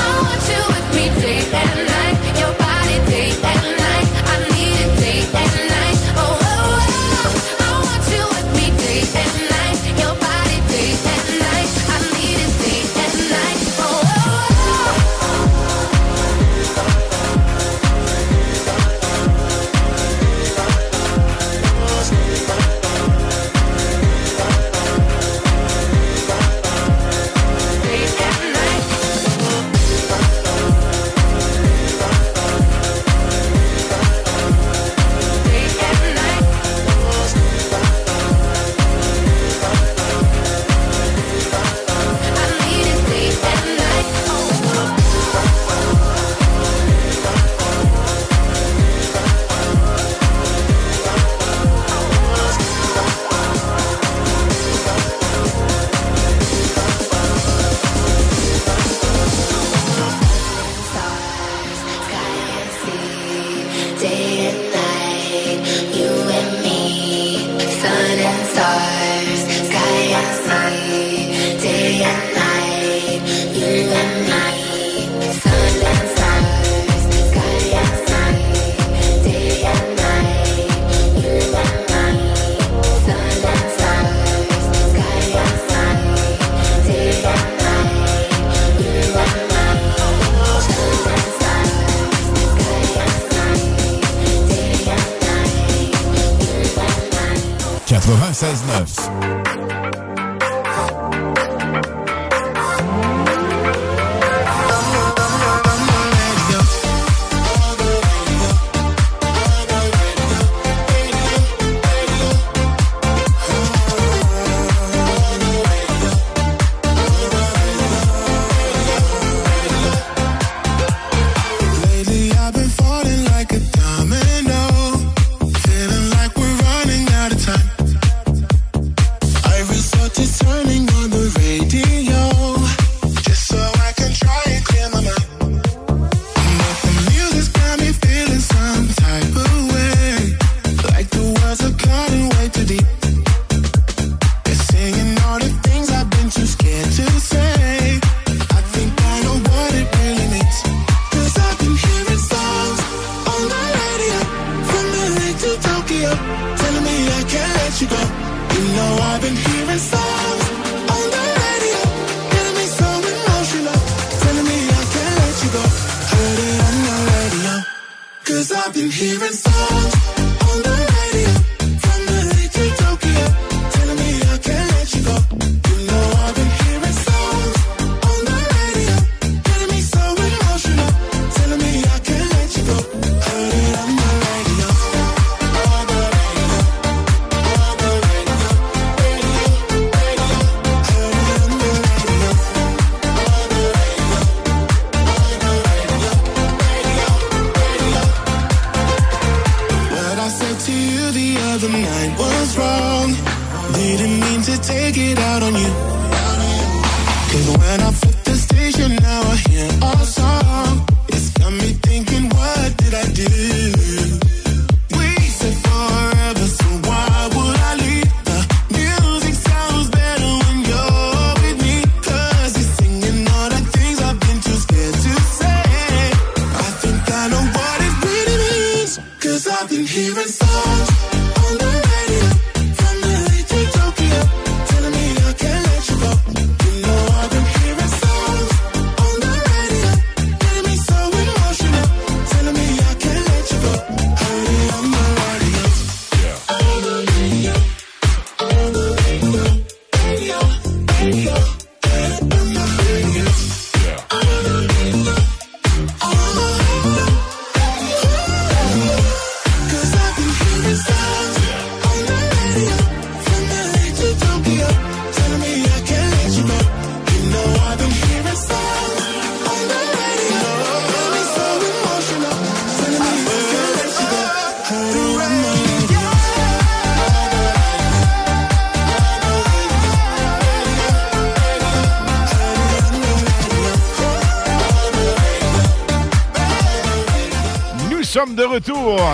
96.9. 98.41 99.10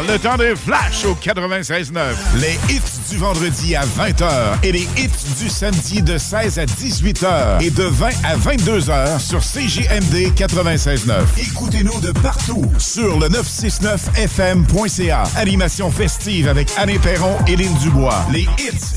le 0.06 0.20
temps 0.20 0.38
des 0.38 0.56
flash 0.56 1.06
au 1.06 1.16
96.9. 1.16 1.92
Les 2.40 2.60
hits 2.70 2.82
du 3.10 3.18
vendredi 3.18 3.76
à 3.76 3.84
20h 3.84 4.58
et 4.64 4.72
les 4.72 4.88
hits 4.98 5.10
du 5.40 5.50
samedi 5.50 6.02
de 6.02 6.18
16 6.18 6.60
à 6.60 6.66
18h 6.66 7.64
et 7.64 7.70
de 7.72 7.84
20 7.84 8.10
à 8.24 8.36
22h 8.38 9.20
sur 9.20 9.40
CJMD 9.40 10.34
96.9. 10.36 11.22
Écoutez-nous 11.38 12.00
de 12.02 12.12
partout 12.12 12.66
sur 12.78 13.20
le 13.20 13.28
969fm.ca. 13.30 15.24
Animation 15.38 15.90
festive 15.92 16.48
avec 16.48 16.70
Anne 16.78 17.00
Perron 17.00 17.38
et 17.48 17.56
Lynn 17.56 17.74
Dubois. 17.80 18.26
Les 18.32 18.42
hits, 18.42 18.97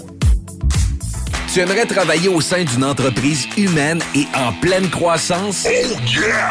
Tu 1.53 1.59
aimerais 1.59 1.85
travailler 1.85 2.29
au 2.29 2.39
sein 2.39 2.63
d'une 2.63 2.85
entreprise 2.85 3.45
humaine 3.57 3.99
et 4.15 4.25
en 4.33 4.53
pleine 4.53 4.89
croissance? 4.89 5.67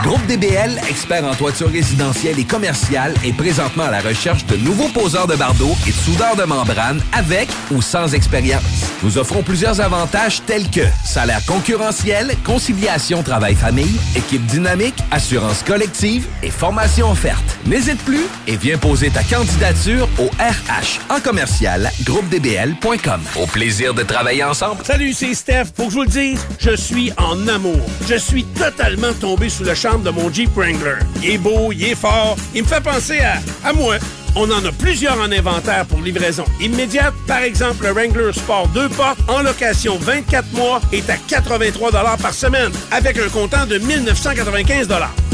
Groupe 0.02 0.26
DBL, 0.26 0.78
expert 0.90 1.24
en 1.24 1.34
toiture 1.34 1.70
résidentielle 1.70 2.38
et 2.38 2.44
commerciale, 2.44 3.14
est 3.24 3.32
présentement 3.32 3.84
à 3.84 3.90
la 3.92 4.02
recherche 4.02 4.44
de 4.44 4.56
nouveaux 4.56 4.90
poseurs 4.90 5.26
de 5.26 5.36
bardeaux 5.36 5.74
et 5.86 5.90
de 5.90 5.96
soudeurs 5.96 6.36
de 6.36 6.44
membrane 6.44 7.02
avec 7.14 7.48
ou 7.70 7.80
sans 7.80 8.12
expérience. 8.12 8.62
Nous 9.02 9.16
offrons 9.16 9.42
plusieurs 9.42 9.80
avantages 9.80 10.42
tels 10.44 10.68
que 10.68 10.84
salaire 11.02 11.46
concurrentiel, 11.46 12.34
conciliation 12.44 13.22
travail-famille, 13.22 13.98
équipe 14.14 14.44
dynamique, 14.44 15.02
assurance 15.10 15.62
collective 15.62 16.26
et 16.42 16.50
formation 16.50 17.10
offerte. 17.10 17.49
N'hésite 17.70 18.04
plus 18.04 18.26
et 18.48 18.56
viens 18.56 18.76
poser 18.78 19.10
ta 19.10 19.22
candidature 19.22 20.08
au 20.18 20.24
RH 20.24 20.98
en 21.08 21.20
commercial 21.20 21.88
groupedbl.com. 22.02 23.20
Au 23.40 23.46
plaisir 23.46 23.94
de 23.94 24.02
travailler 24.02 24.42
ensemble. 24.42 24.84
Salut, 24.84 25.12
c'est 25.12 25.34
Steph. 25.34 25.66
Pour 25.76 25.86
que 25.86 25.92
je 25.92 25.96
vous 25.98 26.02
le 26.02 26.08
dise, 26.08 26.44
je 26.58 26.74
suis 26.74 27.12
en 27.16 27.46
amour. 27.46 27.78
Je 28.08 28.16
suis 28.16 28.42
totalement 28.42 29.12
tombé 29.12 29.48
sous 29.48 29.62
le 29.62 29.74
charme 29.74 30.02
de 30.02 30.10
mon 30.10 30.32
Jeep 30.32 30.50
Wrangler. 30.56 30.98
Il 31.22 31.30
est 31.30 31.38
beau, 31.38 31.70
il 31.70 31.84
est 31.84 31.94
fort, 31.94 32.36
il 32.56 32.64
me 32.64 32.66
fait 32.66 32.82
penser 32.82 33.20
à, 33.20 33.38
à 33.64 33.72
moi. 33.72 33.98
On 34.34 34.50
en 34.50 34.64
a 34.64 34.72
plusieurs 34.72 35.20
en 35.20 35.30
inventaire 35.30 35.86
pour 35.86 36.00
livraison 36.00 36.46
immédiate. 36.60 37.14
Par 37.28 37.38
exemple, 37.38 37.84
le 37.84 37.92
Wrangler 37.92 38.32
Sport 38.32 38.66
2 38.74 38.88
portes 38.88 39.20
en 39.28 39.42
location 39.42 39.96
24 39.96 40.52
mois 40.54 40.80
est 40.92 41.08
à 41.08 41.16
83 41.16 41.92
par 42.16 42.34
semaine 42.34 42.72
avec 42.90 43.16
un 43.16 43.28
comptant 43.28 43.66
de 43.66 43.78
1995 43.78 44.88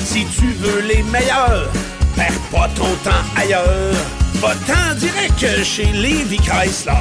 Si 0.05 0.27
tu 0.27 0.47
veux 0.61 0.81
les 0.83 1.03
meilleurs, 1.05 1.71
perds 2.17 2.41
pas 2.51 2.69
ton 2.75 2.91
temps 3.05 3.25
ailleurs. 3.37 3.95
Va-t'en 4.35 4.95
direct 4.99 5.65
chez 5.65 5.87
Levi 5.87 6.39
Chrysler. 6.39 6.93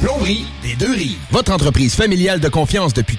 Plomberie 0.00 0.46
des 0.62 0.74
deux 0.76 0.92
rives. 0.92 1.18
Votre 1.30 1.52
entreprise 1.52 1.94
familiale 1.94 2.40
de 2.40 2.48
confiance 2.48 2.94
depuis 2.94 3.18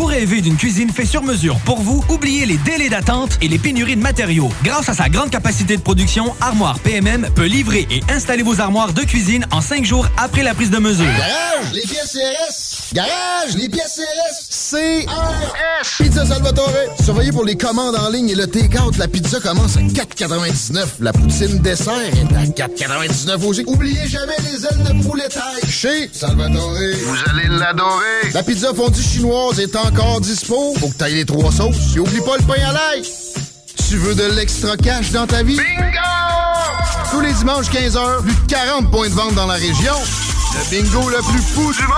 Vous 0.00 0.06
rêvez 0.06 0.40
d'une 0.40 0.56
cuisine 0.56 0.88
faite 0.88 1.08
sur 1.08 1.22
mesure 1.22 1.58
pour 1.66 1.82
vous? 1.82 2.02
Oubliez 2.08 2.46
les 2.46 2.56
délais 2.56 2.88
d'attente 2.88 3.36
et 3.42 3.48
les 3.48 3.58
pénuries 3.58 3.96
de 3.96 4.00
matériaux. 4.00 4.48
Grâce 4.64 4.88
à 4.88 4.94
sa 4.94 5.10
grande 5.10 5.28
capacité 5.28 5.76
de 5.76 5.82
production, 5.82 6.34
Armoire 6.40 6.78
PMM 6.78 7.28
peut 7.34 7.44
livrer 7.44 7.86
et 7.90 8.00
installer 8.10 8.42
vos 8.42 8.62
armoires 8.62 8.94
de 8.94 9.02
cuisine 9.02 9.44
en 9.50 9.60
cinq 9.60 9.84
jours 9.84 10.08
après 10.16 10.42
la 10.42 10.54
prise 10.54 10.70
de 10.70 10.78
mesure. 10.78 11.04
Garage, 11.04 11.72
les 11.74 11.82
pièces 11.82 12.12
CRS. 12.14 12.94
Garage, 12.94 13.56
les 13.56 13.68
pièces 13.68 14.00
CRS. 14.00 14.70
CRS. 14.70 16.02
Pizza 16.02 16.24
Salvatore. 16.24 16.72
Surveillez 17.04 17.32
pour 17.32 17.44
les 17.44 17.58
commandes 17.58 17.96
en 17.96 18.08
ligne 18.08 18.30
et 18.30 18.34
le 18.34 18.46
take-out. 18.46 18.96
La 18.96 19.06
pizza 19.06 19.38
commence 19.38 19.76
à 19.76 19.80
4,99. 19.80 20.86
La 21.00 21.12
poutine 21.12 21.58
dessert 21.58 21.92
est 22.00 22.62
à 22.62 22.66
4,99 22.68 23.44
aussi. 23.44 23.64
Oubliez 23.66 24.06
jamais 24.08 24.32
les 24.50 24.64
ailes 24.64 24.82
de 24.82 25.06
poulet 25.06 25.28
taille. 25.28 25.70
Chez 25.70 26.08
Salvatore. 26.10 26.72
Vous 27.04 27.16
allez 27.30 27.48
l'adorer. 27.48 28.30
La 28.32 28.42
pizza 28.42 28.72
fondue 28.72 29.02
chinoise 29.02 29.60
est 29.60 29.76
encore 29.90 30.20
dispo? 30.20 30.74
Faut 30.78 30.88
que 30.88 30.94
t'ailles 30.94 31.14
les 31.14 31.24
trois 31.24 31.50
sauces. 31.50 31.96
Et 31.96 31.98
oublie 31.98 32.20
pas 32.20 32.36
le 32.38 32.44
pain 32.44 32.62
à 32.68 32.72
l'ail. 32.72 33.02
Tu 33.88 33.96
veux 33.96 34.14
de 34.14 34.24
l'extra 34.36 34.76
cash 34.76 35.10
dans 35.10 35.26
ta 35.26 35.42
vie? 35.42 35.56
Bingo! 35.56 37.10
Tous 37.10 37.20
les 37.20 37.32
dimanches 37.32 37.70
15h, 37.70 38.22
plus 38.22 38.34
de 38.34 38.46
40 38.48 38.90
points 38.90 39.08
de 39.08 39.14
vente 39.14 39.34
dans 39.34 39.46
la 39.46 39.54
région. 39.54 39.94
Le 40.54 40.70
bingo 40.70 41.08
le 41.08 41.18
plus 41.30 41.42
fou 41.42 41.72
du 41.72 41.82
monde! 41.82 41.96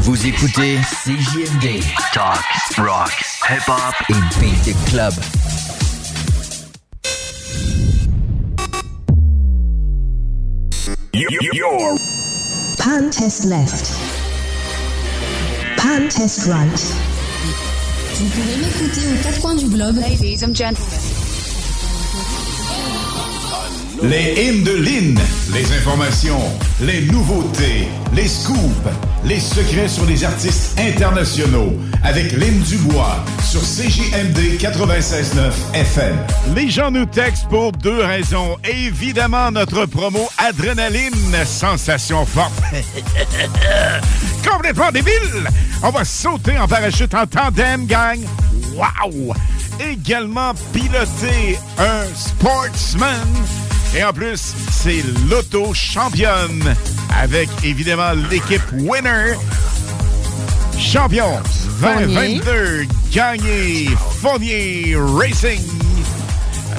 Vous 0.00 0.26
écoutez 0.26 0.78
CJMD. 1.04 1.82
Talk, 2.12 2.44
rock, 2.76 3.24
hip-hop 3.48 3.94
et 4.10 4.40
beat 4.40 4.76
club. 4.86 5.14
You're 11.14 11.96
Pan 12.78 13.10
test 13.10 13.44
left. 13.44 14.23
Pan 15.84 16.08
test 16.08 16.46
right. 16.46 16.96
Vous 18.14 18.28
pouvez 18.30 18.56
m'écouter 18.56 19.02
aux 19.12 19.22
quatre 19.22 19.40
coins 19.42 19.54
du 19.54 19.66
globe. 19.66 19.96
Ladies 19.96 20.42
and 20.42 20.54
gentlemen. 20.54 21.23
Les 24.02 24.34
hymnes 24.36 24.64
de 24.64 24.72
Lynn, 24.72 25.18
les 25.52 25.72
informations, 25.72 26.40
les 26.80 27.02
nouveautés, 27.02 27.88
les 28.14 28.26
scoops, 28.28 28.58
les 29.24 29.38
secrets 29.40 29.88
sur 29.88 30.04
les 30.04 30.24
artistes 30.24 30.78
internationaux 30.78 31.72
avec 32.02 32.32
Lynn 32.32 32.60
Dubois 32.60 33.24
sur 33.42 33.60
CJMD 33.60 34.58
96.9 34.58 35.52
FM. 35.74 36.16
Les 36.54 36.68
gens 36.68 36.90
nous 36.90 37.06
textent 37.06 37.48
pour 37.48 37.72
deux 37.72 38.04
raisons. 38.04 38.56
Évidemment, 38.64 39.50
notre 39.50 39.86
promo 39.86 40.28
Adrénaline, 40.38 41.12
sensation 41.46 42.26
forte. 42.26 42.52
Complètement 44.48 44.90
débile! 44.90 45.48
On 45.82 45.90
va 45.90 46.04
sauter 46.04 46.58
en 46.58 46.66
parachute 46.66 47.14
en 47.14 47.26
tandem, 47.26 47.86
gang. 47.86 48.20
Wow! 48.74 49.34
Également 49.80 50.52
piloter 50.72 51.58
un 51.78 52.04
sportsman. 52.14 53.26
Et 53.96 54.02
en 54.04 54.12
plus, 54.12 54.54
c'est 54.72 55.02
l'auto 55.30 55.72
championne 55.72 56.74
avec 57.16 57.48
évidemment 57.62 58.12
l'équipe 58.30 58.62
winner. 58.72 59.34
Champion 60.78 61.40
2022 62.06 62.86
gagné 63.12 63.88
Fournier 64.20 64.96
Racing. 64.98 65.62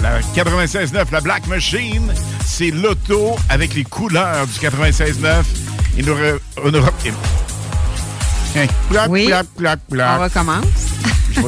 La 0.02 0.20
96.9, 0.36 1.06
la 1.12 1.22
Black 1.22 1.48
Machine, 1.48 2.14
c'est 2.46 2.70
l'auto 2.72 3.36
avec 3.50 3.74
les 3.76 3.86
couleurs 3.86 4.46
du 4.46 4.60
96.9. 4.60 5.44
Il 5.98 6.06
nous... 6.06 6.14
re- 6.16 6.40
Oui. 9.10 9.26
On 10.20 10.24
recommence. 10.24 10.66
Je. 11.36 11.42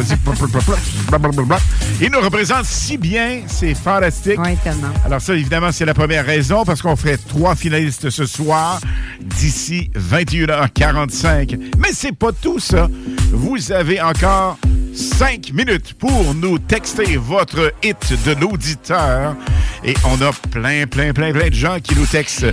Il 2.06 2.12
nous 2.12 2.20
représente 2.20 2.66
si 2.66 2.98
bien, 2.98 3.42
c'est 3.48 3.74
fantastique. 3.74 4.40
Oui, 4.44 4.56
tellement. 4.64 4.90
Alors 5.06 5.22
ça, 5.22 5.34
évidemment, 5.34 5.72
c'est 5.72 5.86
la 5.86 5.94
première 5.94 6.26
raison 6.26 6.66
parce 6.66 6.82
qu'on 6.82 6.96
ferait 6.96 7.18
trois 7.18 7.56
finalistes 7.56 8.10
ce 8.10 8.26
soir 8.26 8.80
d'ici 9.22 9.90
21h45. 9.96 11.76
Mais 11.80 11.90
c'est 11.94 12.16
pas 12.16 12.32
tout 12.32 12.60
ça. 12.60 12.88
Vous 13.32 13.72
avez 13.72 14.02
encore 14.02 14.58
cinq 14.94 15.52
minutes 15.54 15.94
pour 15.94 16.34
nous 16.36 16.60
texter 16.60 17.18
votre 17.18 17.74
hit 17.84 18.14
de 18.26 18.34
l'auditeur. 18.40 19.36
Et 19.84 19.94
on 20.06 20.22
a 20.22 20.32
plein, 20.52 20.86
plein, 20.88 21.14
plein, 21.14 21.32
plein 21.32 21.50
de 21.50 21.54
gens 21.54 21.78
qui 21.82 21.96
nous 21.96 22.06
textent 22.06 22.48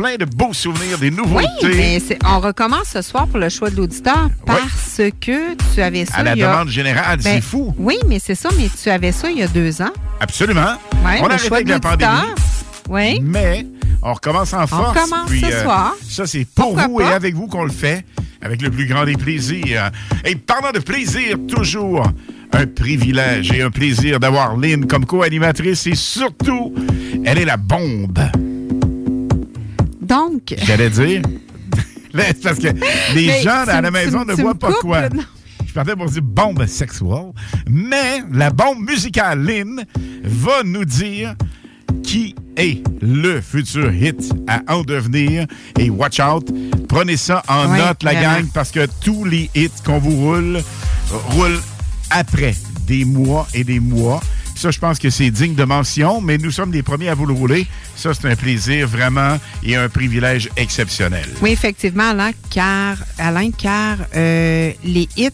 plein 0.00 0.16
de 0.16 0.24
beaux 0.24 0.54
souvenirs, 0.54 0.96
des 0.98 1.10
Oui, 1.10 1.16
nouveautés. 1.16 1.46
mais 1.76 2.00
c'est- 2.00 2.18
on 2.26 2.40
recommence 2.40 2.88
ce 2.94 3.02
soir 3.02 3.26
pour 3.26 3.38
le 3.38 3.50
choix 3.50 3.68
de 3.68 3.76
l'auditeur 3.76 4.30
parce 4.46 5.00
que 5.20 5.54
tu 5.74 5.82
avais 5.82 6.06
ça. 6.06 6.14
À 6.16 6.22
la 6.22 6.32
il 6.34 6.38
y 6.38 6.42
a- 6.42 6.50
demande 6.50 6.68
générale, 6.70 7.18
Ben, 7.22 7.34
c'est 7.34 7.40
fou. 7.42 7.74
Oui, 7.76 7.98
mais 8.08 8.18
c'est 8.18 8.34
ça, 8.34 8.48
mais 8.56 8.68
tu 8.82 8.88
avais 8.88 9.12
ça 9.12 9.30
il 9.30 9.38
y 9.38 9.42
a 9.42 9.46
deux 9.48 9.82
ans. 9.82 9.92
Absolument. 10.18 10.72
Ouais, 11.04 11.20
on 11.20 11.26
a 11.26 11.34
arrêté 11.34 11.52
avec 11.54 11.68
la 11.68 11.80
pandémie. 11.80 12.10
Oui. 12.88 13.20
Mais 13.22 13.66
on 14.02 14.14
recommence 14.14 14.54
en 14.54 14.66
force. 14.66 14.96
recommence 14.98 15.28
puis, 15.28 15.40
ce 15.42 15.50
soir. 15.62 15.94
Ça, 16.08 16.26
c'est 16.26 16.46
pour 16.46 16.68
Pourquoi 16.74 16.86
vous 16.88 16.96
pas? 16.98 17.10
et 17.10 17.12
avec 17.14 17.34
vous 17.34 17.46
qu'on 17.46 17.64
le 17.64 17.70
fait, 17.70 18.04
avec 18.40 18.62
le 18.62 18.70
plus 18.70 18.86
grand 18.86 19.04
des 19.04 19.14
plaisirs. 19.18 19.90
Et 20.24 20.34
parlant 20.34 20.72
de 20.72 20.78
plaisir, 20.78 21.36
toujours 21.46 22.10
un 22.52 22.66
privilège 22.66 23.52
et 23.52 23.60
un 23.62 23.70
plaisir 23.70 24.18
d'avoir 24.18 24.56
Lynn 24.56 24.86
comme 24.86 25.04
co-animatrice 25.04 25.86
et 25.86 25.94
surtout, 25.94 26.74
elle 27.26 27.36
est 27.38 27.44
la 27.44 27.58
bombe. 27.58 28.18
Donc. 30.10 30.54
J'allais 30.64 30.90
dire. 30.90 31.22
Parce 32.42 32.58
que 32.58 32.66
les 33.14 33.26
Mais 33.28 33.42
gens 33.42 33.64
à 33.68 33.80
la 33.80 33.90
maison 33.92 34.24
ne 34.24 34.34
voient 34.34 34.56
pas 34.56 34.72
coupes, 34.72 34.80
quoi. 34.80 35.08
non. 35.08 35.22
Je 35.64 35.72
partais 35.72 35.94
pour 35.94 36.06
dire 36.06 36.22
bombe 36.22 36.66
sexuelle. 36.66 37.30
Mais 37.68 38.20
la 38.32 38.50
bombe 38.50 38.80
musicale 38.80 39.40
Lynn 39.40 39.84
va 40.24 40.64
nous 40.64 40.84
dire 40.84 41.36
qui 42.02 42.34
est 42.56 42.82
le 43.00 43.40
futur 43.40 43.92
hit 43.92 44.32
à 44.48 44.62
en 44.74 44.82
devenir. 44.82 45.46
Et 45.78 45.88
watch 45.90 46.18
out, 46.18 46.50
prenez 46.88 47.16
ça 47.16 47.44
en 47.46 47.68
note, 47.68 48.02
la 48.02 48.14
gang, 48.14 48.46
parce 48.52 48.72
que 48.72 48.88
tous 49.00 49.24
les 49.24 49.48
hits 49.54 49.70
qu'on 49.86 50.00
vous 50.00 50.16
roule 50.16 50.60
roulent 51.28 51.60
après 52.10 52.56
des 52.88 53.04
mois 53.04 53.46
et 53.54 53.62
des 53.62 53.78
mois. 53.78 54.20
Ça, 54.60 54.70
je 54.70 54.78
pense 54.78 54.98
que 54.98 55.08
c'est 55.08 55.30
digne 55.30 55.54
de 55.54 55.64
mention, 55.64 56.20
mais 56.20 56.36
nous 56.36 56.50
sommes 56.50 56.70
les 56.70 56.82
premiers 56.82 57.08
à 57.08 57.14
vous 57.14 57.24
le 57.24 57.32
rouler. 57.32 57.66
Ça, 57.96 58.12
c'est 58.12 58.30
un 58.30 58.36
plaisir 58.36 58.86
vraiment 58.86 59.38
et 59.62 59.74
un 59.74 59.88
privilège 59.88 60.50
exceptionnel. 60.54 61.24
Oui, 61.40 61.48
effectivement, 61.52 62.10
Alain, 62.10 62.32
car, 62.50 62.98
Alain, 63.18 63.52
car 63.52 63.96
euh, 64.14 64.70
les 64.84 65.08
hits 65.16 65.30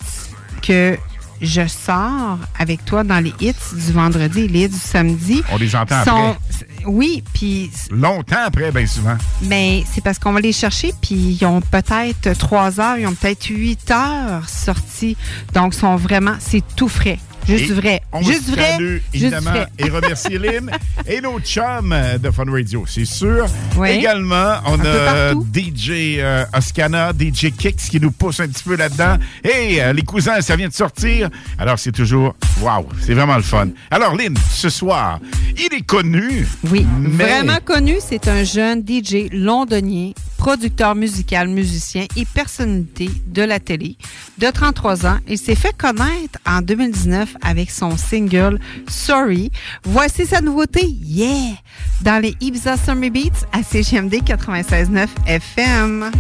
que 0.63 0.97
je 1.43 1.67
sors 1.67 2.39
avec 2.57 2.85
toi 2.85 3.03
dans 3.03 3.19
les 3.19 3.35
hits 3.41 3.53
du 3.75 3.93
vendredi 3.93 4.43
et 4.43 4.49
les 4.49 4.61
hits 4.67 4.69
du 4.69 4.79
samedi. 4.79 5.43
On 5.53 5.57
les 5.57 5.75
entend 5.75 6.05
sont- 6.05 6.11
après. 6.31 6.39
Oui, 6.87 7.25
puis 7.35 7.69
Longtemps 7.91 8.37
après, 8.47 8.71
bien 8.71 8.87
souvent. 8.87 9.17
mais 9.43 9.83
c'est 9.93 10.05
parce 10.05 10.21
qu'on 10.21 10.33
va 10.33 10.41
les 10.41 10.53
chercher, 10.53 10.93
puis 11.03 11.37
ils 11.41 11.45
ont 11.45 11.61
peut-être 11.61 12.33
trois 12.39 12.79
heures, 12.79 12.97
ils 12.97 13.09
ont 13.09 13.15
peut-être 13.15 13.47
huit 13.49 13.91
heures 13.91 14.49
sortis. 14.49 15.17
Donc, 15.53 15.75
ils 15.75 15.79
sont 15.81 15.97
vraiment, 15.97 16.37
c'est 16.39 16.63
tout 16.77 16.89
frais. 16.89 17.19
Juste 17.49 17.71
Et 17.71 17.75
vrai. 17.75 18.03
On 18.13 18.23
Juste 18.23 18.51
vrai. 18.51 18.73
salue, 18.73 18.97
évidemment, 19.15 19.53
et 19.79 19.89
remercier 19.89 20.39
Lynn 20.39 20.71
et 21.07 21.21
nos 21.21 21.39
chums 21.41 21.95
de 22.21 22.31
Fun 22.31 22.45
Radio, 22.51 22.85
c'est 22.89 23.05
sûr. 23.05 23.47
Oui. 23.77 23.91
Également, 23.91 24.55
on 24.67 24.81
Un 24.81 24.85
a. 24.85 25.33
DJ 25.55 26.19
euh, 26.19 26.45
Oscana, 26.57 27.13
DJ 27.13 27.53
Kicks 27.57 27.77
qui 27.91 28.01
nous 28.01 28.11
pousse 28.11 28.41
un 28.41 28.49
petit 28.49 28.65
peu 28.65 28.77
là-dedans. 28.77 29.17
Et 29.45 29.81
euh, 29.83 29.93
les 29.93 30.03
cousins, 30.03 30.41
ça 30.41 30.57
vient 30.57 30.69
de 30.69 30.73
sortir. 30.75 31.29
Alors, 31.59 31.79
c'est 31.79 31.93
toujours, 31.93 32.35
waouh, 32.61 32.87
c'est 33.01 33.15
vraiment 33.15 33.37
le 33.37 33.43
fun. 33.43 33.69
Alors, 33.91 34.15
Lynn, 34.17 34.37
ce 34.51 34.69
soir, 34.69 35.21
il 35.57 35.73
est 35.77 35.87
connu. 35.87 36.47
Oui, 36.71 36.87
mais 37.01 37.25
vraiment 37.25 37.59
connu. 37.65 37.97
C'est 38.07 38.29
un 38.29 38.43
jeune 38.45 38.83
DJ 38.87 39.31
londonien, 39.33 40.11
producteur 40.47 40.95
musical, 40.95 41.49
musicien 41.49 42.07
et 42.15 42.25
personnalité 42.25 43.11
de 43.27 43.43
la 43.43 43.59
télé 43.59 43.97
de 44.39 44.49
33 44.49 45.05
ans. 45.05 45.19
Il 45.27 45.39
s'est 45.39 45.57
fait 45.57 45.77
connaître 45.77 46.39
en 46.47 46.61
2019 46.61 47.35
avec 47.43 47.69
son 47.69 47.97
single 47.97 48.61
Sorry. 48.87 49.51
Voici 49.83 50.25
sa 50.25 50.41
nouveauté, 50.41 50.87
Yeah, 51.03 51.57
dans 52.03 52.23
les 52.23 52.37
Ibiza 52.41 52.77
Summer 52.77 53.11
Beats 53.11 53.45
à 53.53 53.65
CGMD 53.65 54.23
96.9 54.23 55.09
FM. 55.27 56.13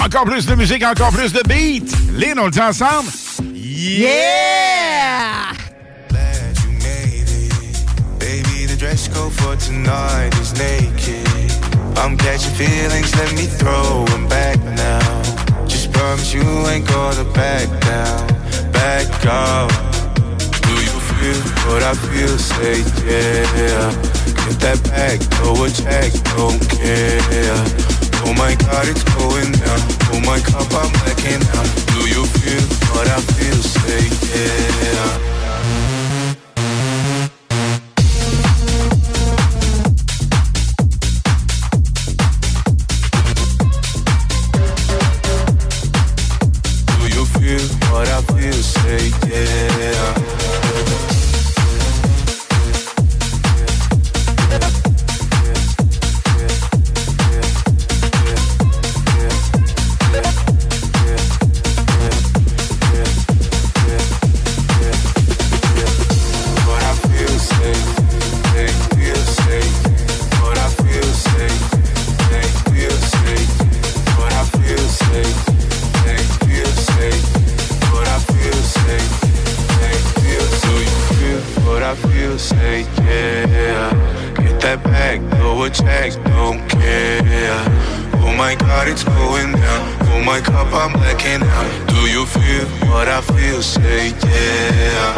Encore 0.00 0.24
plus 0.24 0.46
de 0.46 0.54
musique, 0.54 0.82
encore 0.82 1.12
plus 1.12 1.34
de 1.34 1.42
beats. 1.46 1.94
Lynn, 2.14 2.38
on 2.38 2.46
le 2.46 2.52
dit 2.52 2.62
ensemble? 2.62 3.10
Yeah! 3.54 5.52
Baby, 8.18 8.64
the 8.66 8.78
dress 8.78 9.08
code 9.08 9.32
for 9.34 9.54
tonight 9.56 10.32
is 10.40 10.54
naked. 10.54 11.43
I'm 11.96 12.16
catching 12.16 12.54
feelings, 12.54 13.14
let 13.16 13.32
me 13.34 13.46
throw 13.46 14.04
'em 14.14 14.26
back 14.28 14.58
now. 14.62 15.22
Just 15.66 15.92
promise 15.92 16.32
you 16.34 16.42
ain't 16.68 16.86
gonna 16.86 17.24
back 17.32 17.68
down, 17.80 18.26
back 18.72 19.06
up. 19.26 19.70
Do 20.66 20.74
you 20.88 20.96
feel 21.10 21.40
what 21.68 21.82
I 21.82 21.94
feel? 21.94 22.36
Say 22.38 22.82
yeah. 23.06 23.90
Get 24.44 24.58
that 24.60 24.80
back, 24.90 25.18
go 25.40 25.64
a 25.64 25.70
check, 25.70 26.12
don't 26.36 26.60
care. 26.68 27.64
Oh 28.26 28.32
my 28.34 28.54
God, 28.66 28.88
it's 28.88 29.04
going 29.16 29.52
down. 29.52 29.80
Oh 30.12 30.20
my 30.30 30.40
cup, 30.40 30.68
I'm 30.80 30.90
blacking 30.98 31.44
out. 31.56 31.68
Do 31.92 32.00
you 32.14 32.24
feel 32.38 32.64
what 32.92 33.06
I 33.08 33.20
feel? 33.34 33.60
Say 33.62 34.04
yeah. 34.32 35.33
What 48.44 48.52
I 48.52 48.52
feel? 48.52 48.62
Say 48.62 49.10
yeah. 49.28 49.73
A 85.64 85.70
check, 85.70 86.12
don't 86.24 86.60
care. 86.68 87.64
Oh 88.20 88.34
my 88.36 88.54
God, 88.54 88.86
it's 88.88 89.04
going 89.04 89.52
down. 89.52 89.82
Oh 90.12 90.22
my 90.22 90.40
cup, 90.40 90.68
I'm 90.72 90.92
blacking 90.92 91.42
out. 91.42 91.68
Do 91.88 92.00
you 92.10 92.26
feel 92.26 92.66
what 92.90 93.08
I 93.08 93.20
feel? 93.22 93.62
Say 93.62 94.12
yeah. 94.12 95.14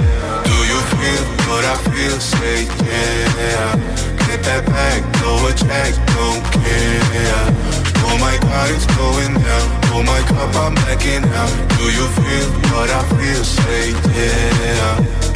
Do 0.47 0.56
you 0.70 0.81
feel 0.94 1.23
what 1.51 1.64
I 1.64 1.77
feel? 1.90 2.18
Say 2.20 2.64
yeah. 2.86 3.74
Get 4.27 4.43
that 4.44 4.64
back, 4.66 5.02
throw 5.16 5.48
a 5.48 5.52
check, 5.52 5.94
don't 6.14 6.43
care. 6.55 7.47
Oh 8.06 8.16
my 8.20 8.36
God, 8.47 8.70
it's 8.70 8.86
going 8.94 9.35
down. 9.35 9.66
Oh 9.94 10.02
my 10.06 10.20
cup, 10.31 10.55
I'm 10.55 10.74
blacking 10.74 11.24
out. 11.35 11.51
Do 11.78 11.85
you 11.90 12.06
feel 12.18 12.48
what 12.70 12.90
I 12.90 13.02
feel? 13.18 13.43
Say 13.43 13.90
yeah. 14.14 15.36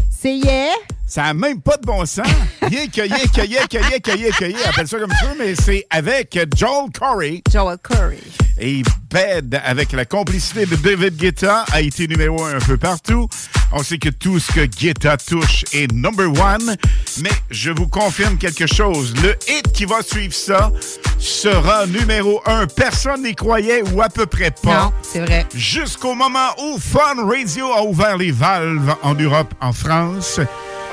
ça 1.11 1.23
n'a 1.23 1.33
même 1.33 1.59
pas 1.59 1.75
de 1.75 1.85
bon 1.85 2.05
sens. 2.05 2.25
Que 2.61 2.69
yeah, 2.71 2.87
que 2.87 3.01
yeah, 3.45 3.59
que 3.99 4.45
yeah. 4.45 4.69
Appelle 4.69 4.87
ça 4.87 4.97
comme 4.97 5.11
tu 5.19 5.25
veux, 5.25 5.35
mais 5.37 5.55
c'est 5.55 5.85
avec 5.89 6.39
Joel 6.55 6.89
Corey. 6.97 7.41
Joel 7.51 7.77
Curry. 7.83 8.23
Et 8.57 8.81
Bed, 9.09 9.59
avec 9.65 9.91
la 9.91 10.05
complicité 10.05 10.65
de 10.65 10.75
David 10.77 11.17
Guetta, 11.17 11.65
a 11.73 11.81
été 11.81 12.07
numéro 12.07 12.45
un 12.45 12.55
un 12.55 12.59
peu 12.59 12.77
partout. 12.77 13.27
On 13.73 13.83
sait 13.83 13.97
que 13.97 14.07
tout 14.07 14.39
ce 14.39 14.53
que 14.53 14.65
Guetta 14.65 15.17
touche 15.17 15.65
est 15.73 15.91
number 15.91 16.27
one. 16.27 16.77
Mais 17.21 17.31
je 17.49 17.71
vous 17.71 17.87
confirme 17.87 18.37
quelque 18.37 18.67
chose. 18.67 19.13
Le 19.21 19.35
hit 19.49 19.69
qui 19.73 19.83
va 19.83 20.01
suivre 20.03 20.33
ça 20.33 20.71
sera 21.19 21.87
numéro 21.87 22.41
un. 22.45 22.67
Personne 22.67 23.23
n'y 23.23 23.35
croyait 23.35 23.83
ou 23.91 24.01
à 24.01 24.07
peu 24.07 24.27
près 24.27 24.51
pas. 24.51 24.83
Non, 24.83 24.93
c'est 25.01 25.19
vrai. 25.19 25.45
Jusqu'au 25.53 26.13
moment 26.13 26.49
où 26.63 26.77
Fun 26.79 27.25
Radio 27.25 27.65
a 27.73 27.83
ouvert 27.83 28.17
les 28.17 28.31
valves 28.31 28.95
en 29.03 29.13
Europe, 29.15 29.53
en 29.59 29.73
France. 29.73 30.39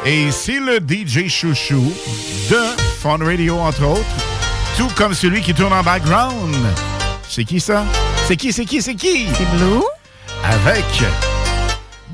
Et 0.05 0.31
c'est 0.31 0.61
le 0.61 0.79
DJ 0.79 1.29
chouchou 1.29 1.93
de 2.51 2.61
Fun 3.01 3.19
Radio, 3.19 3.59
entre 3.59 3.85
autres. 3.85 4.05
Tout 4.77 4.89
comme 4.97 5.13
celui 5.13 5.41
qui 5.41 5.53
tourne 5.53 5.73
en 5.73 5.83
background. 5.83 6.57
C'est 7.29 7.45
qui 7.45 7.61
ça? 7.61 7.85
C'est 8.27 8.37
qui, 8.37 8.53
c'est 8.53 8.65
qui, 8.65 8.81
c'est 8.81 8.95
qui? 8.95 9.27
C'est 9.37 9.57
Blue. 9.57 9.83
Avec 10.45 10.85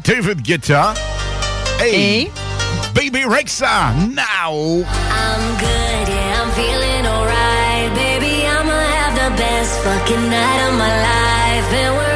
David 0.05 0.43
Guetta 0.43 0.95
et, 1.85 2.31
Baby 2.95 3.25
Rexa. 3.25 3.93
Now! 4.15 4.85
I'm 4.85 5.57
good, 5.59 6.09
yeah, 6.09 6.43
I'm 6.43 6.51
feeling 6.53 7.07
alright. 7.07 7.95
Baby, 7.95 8.47
I'ma 8.47 8.73
have 8.73 9.15
the 9.15 9.37
best 9.37 9.79
fucking 9.83 10.31
night 10.31 10.69
of 10.69 10.75
my 10.79 11.03
life. 11.03 11.73
And 11.73 11.97
wherever 11.97 12.14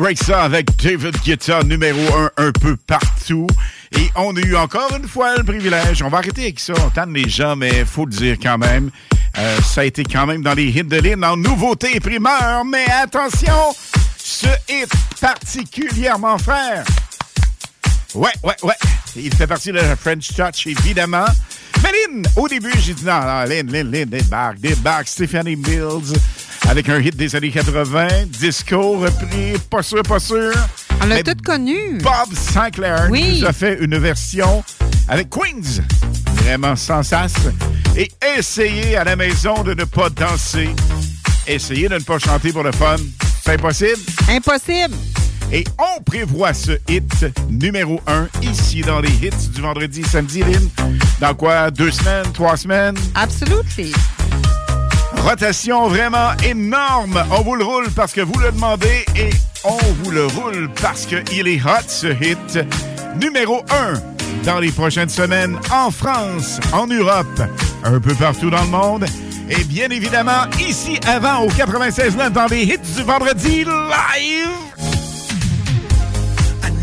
Baby 0.00 0.14
Rexha 0.14 0.42
avec 0.42 0.76
David 0.76 1.16
Guetta, 1.22 1.62
numéro 1.62 2.00
un, 2.16 2.30
un 2.36 2.52
peu 2.52 2.76
partout. 2.76 3.46
Et 3.92 4.10
on 4.16 4.34
a 4.36 4.40
eu 4.40 4.56
encore 4.56 4.94
une 4.96 5.06
fois 5.06 5.36
le 5.36 5.44
privilège. 5.44 6.02
On 6.02 6.08
va 6.08 6.18
arrêter 6.18 6.42
avec 6.42 6.60
ça. 6.60 6.72
On 6.84 6.90
tanne 6.90 7.12
les 7.12 7.28
gens, 7.28 7.54
mais 7.54 7.84
faut 7.84 8.06
le 8.06 8.12
dire 8.12 8.36
quand 8.42 8.58
même. 8.58 8.90
Euh, 9.38 9.60
ça 9.60 9.82
a 9.82 9.84
été 9.84 10.02
quand 10.04 10.26
même 10.26 10.42
dans 10.42 10.54
les 10.54 10.68
hits 10.68 10.84
de 10.84 10.96
l'île 10.96 11.24
en 11.24 11.36
nouveauté 11.36 11.96
et 11.96 12.00
primeur. 12.00 12.64
Mais 12.64 12.86
attention, 12.90 13.74
ce 14.16 14.46
hit 14.68 14.90
particulièrement 15.20 16.38
frère. 16.38 16.84
Ouais, 18.14 18.32
ouais, 18.42 18.56
ouais. 18.62 18.74
Il 19.16 19.34
fait 19.34 19.46
partie 19.46 19.70
de 19.70 19.76
la 19.76 19.96
French 19.96 20.28
Touch, 20.28 20.66
évidemment. 20.66 21.26
Mais 21.82 21.90
Lynn, 21.92 22.22
au 22.36 22.48
début, 22.48 22.72
j'ai 22.78 22.94
dit 22.94 23.04
non, 23.04 23.20
non, 23.20 23.44
Lynn, 23.44 23.70
Lynn, 23.70 23.90
Lynn, 23.90 24.08
débarque, 24.08 24.60
débarque. 24.60 25.08
Stephanie 25.08 25.56
Mills 25.56 26.16
avec 26.70 26.88
un 26.88 27.00
hit 27.00 27.16
des 27.16 27.34
années 27.34 27.50
80. 27.50 28.06
Disco 28.28 28.98
repris, 29.00 29.54
pas 29.68 29.82
sûr, 29.82 30.02
pas 30.02 30.20
sûr. 30.20 30.52
On 31.02 31.06
l'a 31.06 31.20
tout 31.22 31.32
connu. 31.44 31.98
Bob 32.00 32.32
Sinclair 32.32 33.08
Oui. 33.10 33.40
nous 33.40 33.46
a 33.46 33.52
fait 33.52 33.78
une 33.80 33.98
version 33.98 34.62
avec 35.08 35.28
Queens. 35.30 35.82
Vraiment 36.44 36.76
sans 36.76 37.02
sas. 37.02 37.32
Et 37.96 38.08
essayez 38.38 38.96
à 38.96 39.02
la 39.04 39.16
maison 39.16 39.64
de 39.64 39.74
ne 39.74 39.84
pas 39.84 40.10
danser. 40.10 40.70
Essayez 41.46 41.88
de 41.88 41.94
ne 41.94 42.00
pas 42.00 42.18
chanter 42.20 42.52
pour 42.52 42.62
le 42.62 42.70
fun. 42.72 42.96
C'est 43.44 43.54
impossible. 43.54 43.98
Impossible. 44.28 44.94
Et 45.52 45.64
on 45.78 46.00
prévoit 46.04 46.54
ce 46.54 46.78
hit 46.88 47.26
numéro 47.50 48.00
un 48.06 48.28
ici 48.42 48.82
dans 48.82 49.00
les 49.00 49.10
hits 49.10 49.48
du 49.52 49.60
vendredi, 49.60 50.04
samedi, 50.04 50.44
Lynn. 50.44 50.68
Dans 51.20 51.34
quoi? 51.34 51.72
Deux 51.72 51.90
semaines? 51.90 52.30
Trois 52.32 52.56
semaines? 52.56 52.94
Absolument. 53.16 53.62
Rotation 55.22 55.88
vraiment 55.88 56.32
énorme. 56.44 57.22
On 57.30 57.42
vous 57.42 57.54
le 57.54 57.64
roule 57.64 57.90
parce 57.90 58.12
que 58.12 58.20
vous 58.20 58.38
le 58.38 58.52
demandez 58.52 59.04
et 59.16 59.30
on 59.64 59.78
vous 60.02 60.10
le 60.10 60.26
roule 60.26 60.70
parce 60.80 61.06
qu'il 61.06 61.48
est 61.48 61.60
hot 61.64 61.88
ce 61.88 62.08
hit. 62.08 62.58
Numéro 63.20 63.62
1 63.70 64.44
dans 64.44 64.58
les 64.60 64.70
prochaines 64.70 65.08
semaines 65.08 65.58
en 65.72 65.90
France, 65.90 66.60
en 66.72 66.86
Europe, 66.86 67.42
un 67.84 68.00
peu 68.00 68.14
partout 68.14 68.50
dans 68.50 68.62
le 68.62 68.68
monde. 68.68 69.04
Et 69.50 69.64
bien 69.64 69.88
évidemment, 69.90 70.44
ici 70.60 70.98
avant 71.06 71.44
au 71.44 71.48
96.9 71.48 72.30
dans 72.30 72.46
les 72.46 72.62
hits 72.62 72.78
du 72.96 73.02
vendredi 73.02 73.64
live. 73.64 74.48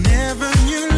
Never 0.03 0.51
knew 0.65 0.96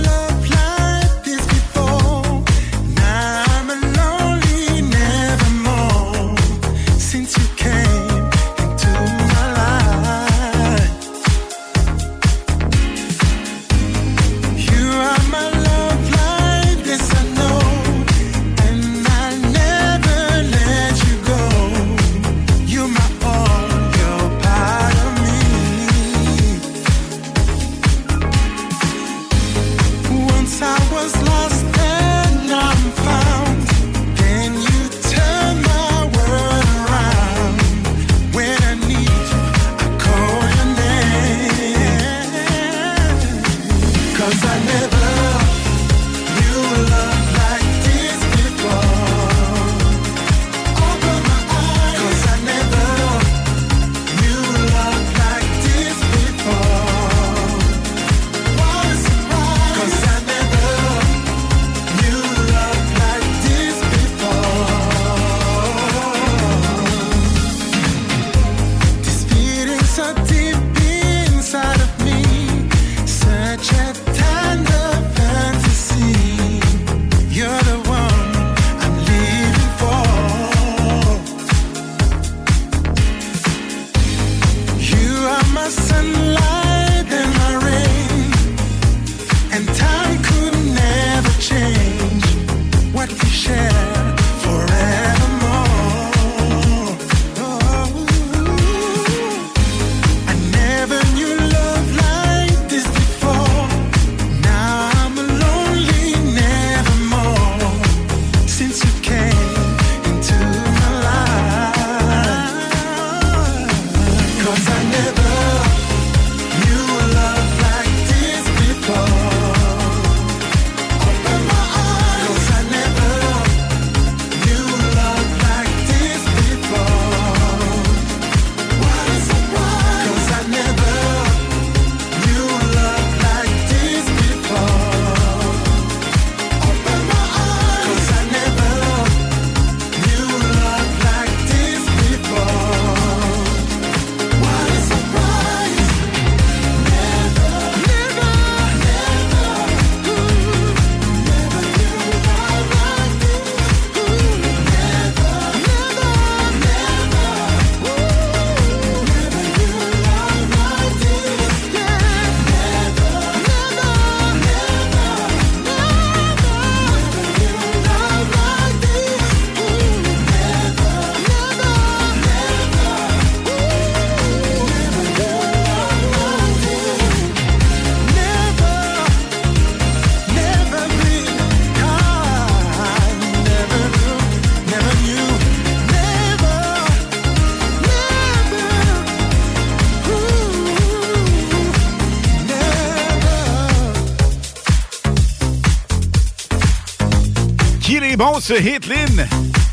ce 198.49 198.59
hit, 198.59 198.88
Lynn! 198.88 199.27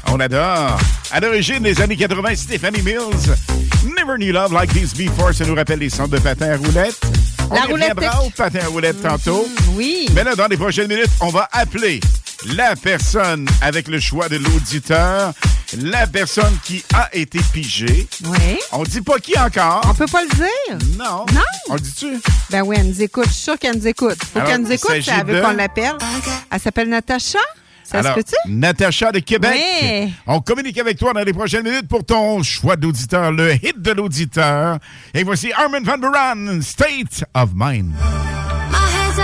On 0.09 0.21
adore. 0.21 0.79
À 1.11 1.19
l'origine 1.21 1.61
des 1.63 1.81
années 1.81 1.97
80, 1.97 2.35
Stephanie 2.37 2.83
Mills. 2.83 3.35
Never 3.97 4.19
Knew 4.19 4.33
Love 4.33 4.53
Like 4.53 4.71
This 4.75 4.93
Before, 4.93 5.33
ça 5.33 5.47
nous 5.47 5.55
rappelle 5.55 5.79
les 5.79 5.89
centres 5.89 6.11
de 6.11 6.19
patins 6.19 6.51
à 6.51 6.57
roulettes. 6.59 7.01
On 7.51 7.55
La 7.55 7.63
roulette 7.63 7.95
au 8.23 8.29
patin 8.37 8.59
à 8.65 8.67
roulettes 8.69 9.01
tantôt. 9.01 9.49
Oui. 9.77 10.09
Mais 10.13 10.25
là, 10.25 10.35
dans 10.35 10.47
les 10.47 10.59
prochaines 10.59 10.89
minutes, 10.89 11.09
on 11.21 11.31
va 11.31 11.49
appeler 11.53 12.01
la 12.55 12.77
personne 12.77 13.49
avec 13.63 13.89
le 13.89 13.99
choix 13.99 14.29
de 14.29 14.37
l'auditeur 14.37 15.33
la 15.83 16.07
personne 16.07 16.57
qui 16.65 16.85
a 16.95 17.09
été 17.15 17.41
pigée. 17.53 18.07
Oui. 18.27 18.59
On 18.73 18.83
dit 18.85 19.01
pas 19.01 19.19
qui 19.19 19.37
encore. 19.39 19.81
On 19.89 19.95
peut 19.95 20.07
pas 20.07 20.23
le 20.23 20.29
dire? 20.29 20.97
Non. 20.99 21.27
Non? 21.33 21.41
On 21.69 21.75
le 21.75 21.81
dit-tu? 21.81 22.21
Ben 22.51 22.63
oui, 22.63 22.77
elle 22.79 22.89
nous 22.89 23.03
écoute. 23.03 23.25
Je 23.27 23.33
suis 23.33 23.43
sûre 23.43 23.59
qu'elle 23.59 23.77
nous 23.77 23.87
écoute. 23.89 24.19
Faut 24.33 24.41
qu'elle 24.43 24.61
nous 24.61 24.71
écoute, 24.71 24.91
s'agit 24.91 25.11
elle 25.11 25.27
veut 25.27 25.35
de- 25.37 25.41
qu'on 25.41 25.53
l'appelle. 25.55 25.95
Elle 26.51 26.61
s'appelle 26.61 26.89
Natacha. 26.89 27.39
Ça 27.87 27.99
Alors, 28.01 28.15
se 28.15 28.21
peut-tu? 28.21 28.53
Natacha 28.53 29.13
de 29.13 29.21
Québec. 29.21 29.53
Oui. 29.55 30.13
On 30.27 30.41
communique 30.41 30.79
avec 30.79 30.99
toi 30.99 31.13
dans 31.13 31.23
les 31.23 31.33
prochaines 31.33 31.63
minutes 31.63 31.87
pour 31.87 32.05
ton 32.05 32.43
choix 32.43 32.75
d'auditeur, 32.75 33.31
le 33.31 33.55
hit 33.55 33.81
de 33.81 33.93
l'auditeur. 33.93 34.79
Et 35.15 35.23
voici 35.23 35.53
Armin 35.53 35.83
Van 35.83 35.97
Buren, 35.97 36.61
State 36.63 37.25
of 37.35 37.51
Mind. 37.55 37.93
My 38.71 38.77
head's 38.93 39.19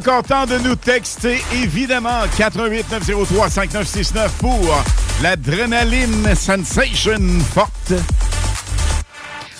encore 0.00 0.22
temps 0.22 0.46
de 0.46 0.56
nous 0.56 0.76
texter, 0.76 1.42
évidemment, 1.52 2.22
88 2.38 2.86
903 2.90 3.50
5969 3.50 4.32
pour 4.38 4.82
l'adrénaline 5.22 6.34
sensation 6.34 7.18
forte. 7.52 7.92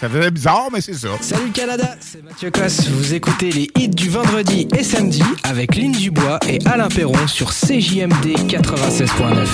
Ça 0.01 0.09
faisait 0.09 0.31
bizarre, 0.31 0.69
mais 0.73 0.81
c'est 0.81 0.95
ça. 0.95 1.09
Salut 1.21 1.51
Canada, 1.51 1.95
c'est 2.01 2.25
Mathieu 2.25 2.51
Cosse. 2.51 2.89
Vous 2.89 3.13
écoutez 3.13 3.51
les 3.51 3.71
hits 3.77 3.91
du 3.91 4.09
vendredi 4.09 4.67
et 4.75 4.83
samedi 4.83 5.23
avec 5.45 5.77
Lynn 5.77 5.93
Dubois 5.93 6.39
et 6.49 6.59
Alain 6.65 6.89
Perron 6.89 7.27
sur 7.27 7.51
CJMD 7.51 8.49
96.9. 8.49 9.47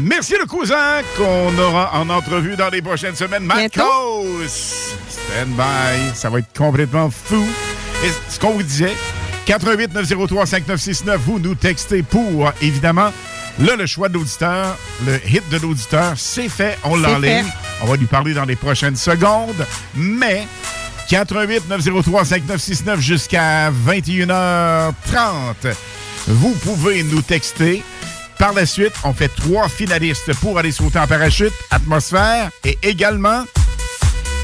Merci 0.00 0.34
le 0.40 0.46
cousin 0.46 1.02
qu'on 1.16 1.56
aura 1.62 1.92
en 2.00 2.10
entrevue 2.10 2.56
dans 2.56 2.68
les 2.68 2.82
prochaines 2.82 3.14
semaines. 3.14 3.44
Marcos! 3.44 4.24
Stand 4.48 5.54
by. 5.56 6.16
Ça 6.16 6.30
va 6.30 6.40
être 6.40 6.52
complètement 6.58 7.10
fou. 7.10 7.44
Et 8.04 8.10
ce 8.28 8.40
qu'on 8.40 8.50
vous 8.50 8.62
disait, 8.64 8.92
88 9.46 9.92
903 9.92 10.46
5969, 10.46 11.20
vous 11.20 11.38
nous 11.38 11.54
textez 11.54 12.02
pour, 12.02 12.50
évidemment, 12.62 13.12
là, 13.58 13.76
le 13.76 13.86
choix 13.86 14.08
de 14.08 14.14
l'auditeur, 14.14 14.76
le 15.06 15.20
hit 15.28 15.42
de 15.50 15.58
l'auditeur, 15.58 16.14
c'est 16.16 16.48
fait, 16.48 16.78
on 16.84 16.96
fait. 16.96 17.44
On 17.82 17.86
va 17.86 17.96
lui 17.96 18.06
parler 18.06 18.32
dans 18.32 18.44
les 18.46 18.56
prochaines 18.56 18.96
secondes, 18.96 19.66
mais 19.94 20.46
88 21.10 21.68
903 21.68 22.24
5969 22.24 23.00
jusqu'à 23.00 23.70
21h30. 23.70 24.92
Vous 26.26 26.54
pouvez 26.62 27.02
nous 27.02 27.20
texter. 27.22 27.82
Par 28.38 28.52
la 28.52 28.66
suite, 28.66 28.92
on 29.04 29.12
fait 29.12 29.28
trois 29.28 29.68
finalistes 29.68 30.34
pour 30.40 30.58
aller 30.58 30.72
sauter 30.72 30.98
en 30.98 31.06
parachute, 31.06 31.52
atmosphère 31.70 32.50
et 32.64 32.78
également 32.82 33.44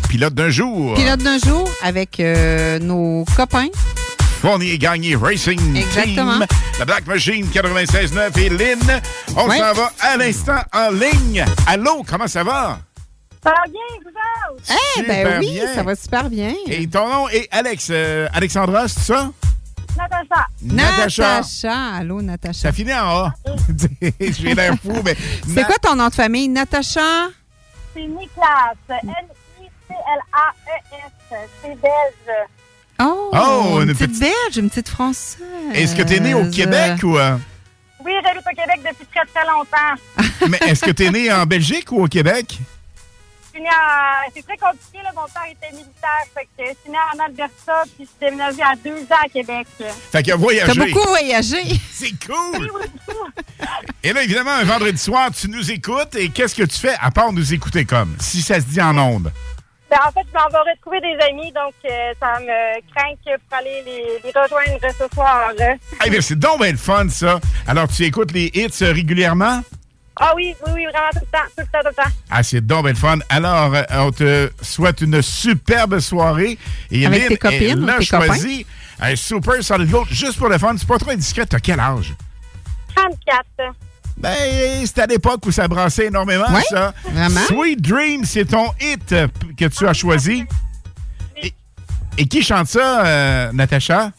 pilote 0.09 0.35
d'un 0.35 0.51
jour. 0.51 0.95
Pilote 0.95 1.21
d'un 1.21 1.39
jour 1.39 1.69
avec 1.83 2.21
euh, 2.21 2.79
nos 2.79 3.25
copains. 3.37 3.69
Fournier 4.41 4.79
Gagné 4.79 5.17
Racing 5.17 5.77
Exactement. 5.77 6.39
Team, 6.39 6.47
la 6.79 6.85
Black 6.87 7.07
Machine 7.07 7.47
96.9 7.47 8.39
et 8.41 8.49
Lynn. 8.49 9.03
On 9.37 9.51
s'en 9.51 9.73
va 9.75 9.93
à 10.01 10.17
l'instant 10.17 10.61
en 10.73 10.91
ligne. 10.91 11.45
Allô, 11.67 12.03
comment 12.09 12.27
ça 12.27 12.43
va? 12.43 12.79
Ça 13.43 13.51
va 13.51 13.63
bien, 13.69 13.81
vous 14.03 14.09
autres? 14.09 14.63
Eh 14.99 15.03
ben 15.03 15.25
Super 15.27 15.39
oui, 15.41 15.51
bien. 15.53 15.75
ça 15.75 15.83
va 15.83 15.95
super 15.95 16.31
bien. 16.31 16.55
Et 16.67 16.87
ton 16.89 17.07
nom 17.09 17.29
est 17.29 17.49
Alex. 17.51 17.89
euh, 17.91 18.29
Alexandra, 18.33 18.89
c'est 18.89 19.01
ça? 19.01 19.31
Natacha. 19.97 20.47
Natacha. 20.63 21.23
Natacha. 21.37 21.97
Allô, 21.97 22.23
Natacha. 22.23 22.61
Ça 22.61 22.73
finit 22.73 22.95
en 22.95 23.25
A. 23.27 23.35
J'ai 24.21 24.55
l'air 24.55 24.75
fou, 24.83 24.93
mais. 25.05 25.17
C'est 25.55 25.65
quoi 25.65 25.77
ton 25.83 25.97
nom 25.97 26.09
de 26.09 26.15
famille? 26.15 26.49
Natacha? 26.49 27.29
C'est 27.95 28.07
Niklas. 28.07 28.75
N-I-C-L-A-E-S. 30.01 31.13
C'est 31.63 31.81
belge. 31.81 32.49
Oh, 33.01 33.31
Oh, 33.33 33.81
une, 33.83 33.89
une 33.91 33.95
petite, 33.95 34.09
petite- 34.09 34.21
belge, 34.21 34.57
une 34.57 34.69
petite 34.69 34.89
française. 34.89 35.39
Est-ce 35.75 35.95
que 35.97 36.03
tu 36.03 36.15
es 36.15 36.21
né 36.21 36.35
au 36.35 36.49
Québec 36.51 37.03
ou. 37.03 37.17
euh, 37.19 37.37
Oui, 38.05 38.13
j'habite 38.25 38.43
au 38.47 38.51
Québec 38.61 38.81
depuis 38.89 39.07
très, 39.15 39.25
très 39.27 39.47
longtemps. 39.47 40.47
Mais 40.49 40.59
est-ce 40.71 40.85
que 40.85 40.91
tu 40.91 41.05
es 41.05 41.11
né 41.11 41.33
en 41.33 41.47
Belgique 41.47 41.91
ou 41.93 42.05
au 42.05 42.09
Québec? 42.09 42.59
Je 43.53 43.57
suis 43.57 43.63
née 43.63 43.69
à- 43.69 44.23
C'est 44.35 44.43
très 44.47 44.57
compliqué, 44.57 44.99
là. 45.03 45.11
Mon 45.15 45.23
père 45.27 45.43
était 45.51 45.73
militaire. 45.75 46.25
Fait 46.35 46.45
que 46.45 46.69
je 46.71 46.75
suis 46.83 46.91
née 46.91 46.99
en 47.15 47.25
Alberta, 47.25 47.83
puis 47.97 48.01
je 48.01 48.05
suis 48.05 48.15
déménagée 48.21 48.63
à 48.63 48.77
deux 48.77 49.03
ans 49.03 49.19
à 49.25 49.29
Québec. 49.29 49.67
Fait 50.13 50.23
qu'il 50.23 50.33
a 50.33 50.37
voyagé. 50.37 50.73
T'as 50.73 50.85
beaucoup 50.87 51.09
voyagé. 51.09 51.59
C'est 51.93 52.13
cool! 52.27 52.71
Et 54.03 54.13
là, 54.13 54.23
évidemment, 54.23 54.53
un 54.53 54.65
vendredi 54.65 54.97
soir, 54.99 55.31
tu 55.39 55.49
nous 55.51 55.71
écoutes 55.71 56.15
et 56.15 56.31
qu'est-ce 56.31 56.55
que 56.55 56.63
tu 56.63 56.79
fais 56.79 56.95
à 57.01 57.11
part 57.11 57.33
nous 57.33 57.53
écouter 57.53 57.85
comme? 57.85 58.17
Si 58.19 58.41
ça 58.41 58.55
se 58.61 58.65
dit 58.67 58.81
en 58.81 58.97
ondes? 58.97 59.31
Ben, 59.91 59.99
en 60.07 60.13
fait, 60.13 60.21
je 60.29 60.39
m'en 60.39 60.49
vais 60.49 60.71
retrouver 60.71 61.01
des 61.01 61.19
amis, 61.25 61.51
donc 61.53 61.75
euh, 61.85 62.13
ça 62.21 62.39
me 62.39 62.81
craint 62.95 63.15
que 63.27 63.37
pour 63.49 63.59
aller 63.59 63.83
les, 63.85 64.21
les 64.23 64.31
rejoindre 64.31 64.79
ce 64.97 65.15
soir. 65.15 65.51
Hey, 66.01 66.11
mais 66.11 66.21
c'est 66.21 66.39
donc 66.39 66.61
bien 66.63 66.71
le 66.71 66.79
fun, 66.79 67.09
ça. 67.09 67.41
Alors, 67.67 67.89
tu 67.89 68.05
écoutes 68.05 68.31
les 68.31 68.53
hits 68.55 68.71
euh, 68.83 68.93
régulièrement? 68.93 69.63
Ah 70.23 70.33
oui, 70.37 70.55
oui, 70.67 70.73
oui, 70.75 70.85
vraiment 70.85 71.09
tout 71.13 71.21
le 71.21 71.27
temps, 71.27 71.45
tout 71.57 71.65
le 71.65 71.65
temps, 71.65 71.81
tout 71.81 71.89
le 71.89 72.05
temps. 72.05 72.11
Ah, 72.31 72.43
c'est 72.43 72.65
donc 72.65 72.85
bien 72.85 72.93
le 72.93 72.99
fun. 72.99 73.19
Alors, 73.29 73.75
euh, 73.75 73.83
on 73.95 74.13
te 74.13 74.51
souhaite 74.63 75.01
une 75.01 75.23
superbe 75.23 75.99
soirée. 75.99 76.57
Et 76.93 77.07
Avec 77.07 77.23
Lynn, 77.23 77.29
tes 77.29 77.37
copines 77.39 77.95
tes 77.99 78.05
choisi 78.05 78.67
un 79.01 79.17
Super 79.17 79.63
Solid 79.65 79.91
Gold 79.91 80.09
juste 80.11 80.39
pour 80.39 80.49
le 80.49 80.59
fun. 80.59 80.75
C'est 80.79 80.87
pas 80.87 80.99
trop 80.99 81.11
indiscret. 81.11 81.47
T'as 81.47 81.59
quel 81.59 81.81
âge? 81.81 82.15
34. 82.95 83.75
Ben, 84.21 84.85
c'était 84.87 85.03
à 85.03 85.07
l'époque 85.07 85.47
où 85.47 85.51
ça 85.53 85.67
brassait 85.67 86.07
énormément, 86.07 86.45
Ouais, 86.53 86.63
ça. 86.69 86.93
vraiment? 87.05 87.41
Sweet 87.47 87.81
Dream, 87.81 88.25
c'est 88.25 88.45
ton 88.45 88.71
hit 88.81 89.13
euh, 89.13 89.29
que 89.57 89.65
tu 89.65 89.87
as 89.89 89.95
choisi. 89.95 90.45
Et, 91.43 91.55
et 92.19 92.27
qui 92.27 92.43
chante 92.43 92.67
ça, 92.69 93.07
euh, 93.07 93.53
Natacha? 93.53 94.13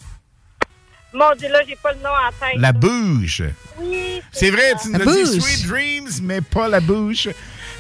Mon 1.13 1.35
Dieu, 1.37 1.49
là, 1.49 1.59
j'ai 1.67 1.75
pas 1.75 1.91
le 1.93 1.99
nom 1.99 2.09
en 2.09 2.29
tête. 2.39 2.55
La 2.57 2.71
bouche. 2.71 3.41
Oui. 3.79 4.21
C'est 4.31 4.49
vrai, 4.49 4.73
tu 4.81 4.89
nous 4.89 4.97
La 4.99 5.11
as 5.11 5.15
dit. 5.23 5.39
Sweet 5.41 5.67
Dreams, 5.67 6.09
mais 6.23 6.41
pas 6.41 6.67
la 6.67 6.79
bouche. 6.79 7.27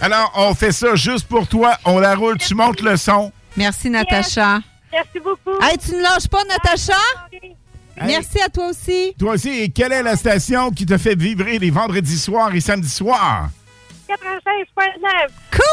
Alors, 0.01 0.31
on 0.35 0.53
fait 0.53 0.71
ça 0.73 0.93
juste 0.95 1.27
pour 1.27 1.47
toi. 1.47 1.77
On 1.85 1.97
la 1.99 2.13
roule, 2.15 2.37
tu 2.37 2.53
montes 2.53 2.81
le 2.81 2.97
son. 2.97 3.31
Merci, 3.57 3.89
Natacha. 3.89 4.59
Merci 4.91 5.19
beaucoup. 5.23 5.57
Hey, 5.63 5.77
tu 5.77 5.91
ne 5.95 6.01
lâches 6.01 6.27
pas, 6.27 6.43
Natacha? 6.43 6.93
Hey. 8.01 8.07
Merci 8.07 8.41
à 8.41 8.49
toi 8.49 8.69
aussi. 8.69 9.13
Toi 9.17 9.33
aussi, 9.33 9.49
et 9.49 9.69
quelle 9.69 9.91
est 9.91 10.03
la 10.03 10.15
station 10.15 10.71
qui 10.71 10.85
te 10.85 10.97
fait 10.97 11.15
vibrer 11.15 11.59
les 11.59 11.69
vendredis 11.69 12.17
soirs 12.17 12.53
et 12.55 12.59
samedis 12.61 12.89
soirs? 12.89 13.49
96.9. 14.09 15.27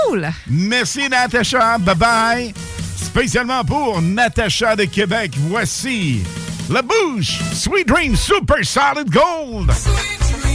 Cool! 0.06 0.28
Merci, 0.48 1.08
Natacha. 1.08 1.78
Bye-bye. 1.78 2.52
Spécialement 2.96 3.64
pour 3.64 4.02
Natacha 4.02 4.76
de 4.76 4.84
Québec, 4.84 5.32
voici 5.36 6.20
La 6.70 6.82
Bouche, 6.82 7.38
Sweet 7.54 7.88
Dream 7.88 8.14
Super 8.14 8.64
Solid 8.64 9.10
Gold. 9.10 9.72
Sweet 9.72 10.47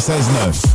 96.9. 0.00 0.69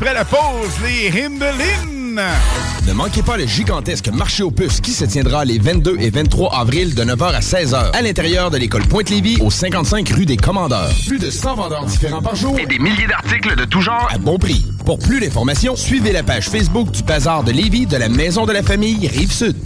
après 0.00 0.14
la 0.14 0.24
pause, 0.24 0.70
les 0.84 1.08
Hindelines. 1.08 2.20
Ne 2.86 2.92
manquez 2.92 3.22
pas 3.22 3.36
le 3.36 3.46
gigantesque 3.46 4.08
marché 4.08 4.44
aux 4.44 4.50
puces 4.52 4.80
qui 4.80 4.92
se 4.92 5.04
tiendra 5.04 5.44
les 5.44 5.58
22 5.58 5.96
et 5.98 6.10
23 6.10 6.54
avril 6.54 6.94
de 6.94 7.02
9h 7.02 7.34
à 7.34 7.40
16h 7.40 7.90
à 7.92 8.02
l'intérieur 8.02 8.50
de 8.52 8.58
l'école 8.58 8.84
Pointe-Lévis 8.86 9.38
au 9.40 9.50
55 9.50 10.08
rue 10.10 10.24
des 10.24 10.36
Commandeurs. 10.36 10.92
Plus 11.08 11.18
de 11.18 11.30
100 11.30 11.56
vendeurs 11.56 11.84
différents 11.84 12.22
par 12.22 12.36
jour 12.36 12.56
Et 12.60 12.66
des 12.66 12.78
milliers 12.78 13.08
d'articles 13.08 13.56
de 13.56 13.64
tout 13.64 13.80
genre. 13.80 14.08
à 14.12 14.18
bon 14.18 14.38
prix. 14.38 14.64
Pour 14.86 15.00
plus 15.00 15.20
d'informations, 15.20 15.74
suivez 15.76 16.12
la 16.12 16.22
page 16.22 16.48
Facebook 16.48 16.90
du 16.92 17.02
Bazar 17.02 17.42
de 17.42 17.50
Lévis 17.50 17.86
de 17.86 17.96
la 17.96 18.08
Maison 18.08 18.46
de 18.46 18.52
la 18.52 18.62
Famille 18.62 19.06
Rive-Sud. 19.08 19.56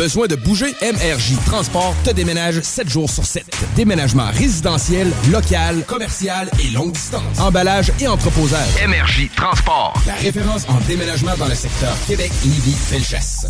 Besoin 0.00 0.28
de 0.28 0.34
bouger? 0.34 0.74
MRJ 0.80 1.34
Transport 1.44 1.94
te 2.02 2.10
déménage 2.10 2.62
7 2.62 2.88
jours 2.88 3.10
sur 3.10 3.22
7. 3.22 3.44
Déménagement 3.76 4.30
résidentiel, 4.32 5.12
local, 5.30 5.84
commercial 5.86 6.50
et 6.58 6.70
longue 6.70 6.92
distance. 6.92 7.38
Emballage 7.38 7.92
et 8.00 8.08
entreposage. 8.08 8.82
MRJ 8.88 9.28
Transport. 9.36 9.92
La 10.06 10.14
référence 10.14 10.66
en 10.70 10.80
déménagement 10.88 11.36
dans 11.36 11.48
le 11.48 11.54
secteur 11.54 11.94
Québec-Lévis-Felchasse. 12.06 13.48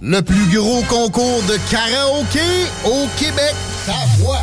Le 0.00 0.20
plus 0.22 0.46
gros 0.52 0.82
concours 0.88 1.42
de 1.44 1.56
karaoké 1.70 2.40
au 2.84 3.06
Québec. 3.16 3.54
Ta 3.86 3.92
voix. 4.18 4.42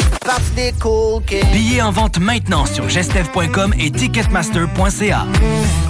Billets 1.51 1.81
en 1.81 1.91
vente 1.91 2.19
maintenant 2.19 2.67
sur 2.67 2.87
gestev.com 2.87 3.73
et 3.79 3.89
ticketmaster.ca. 3.89 5.25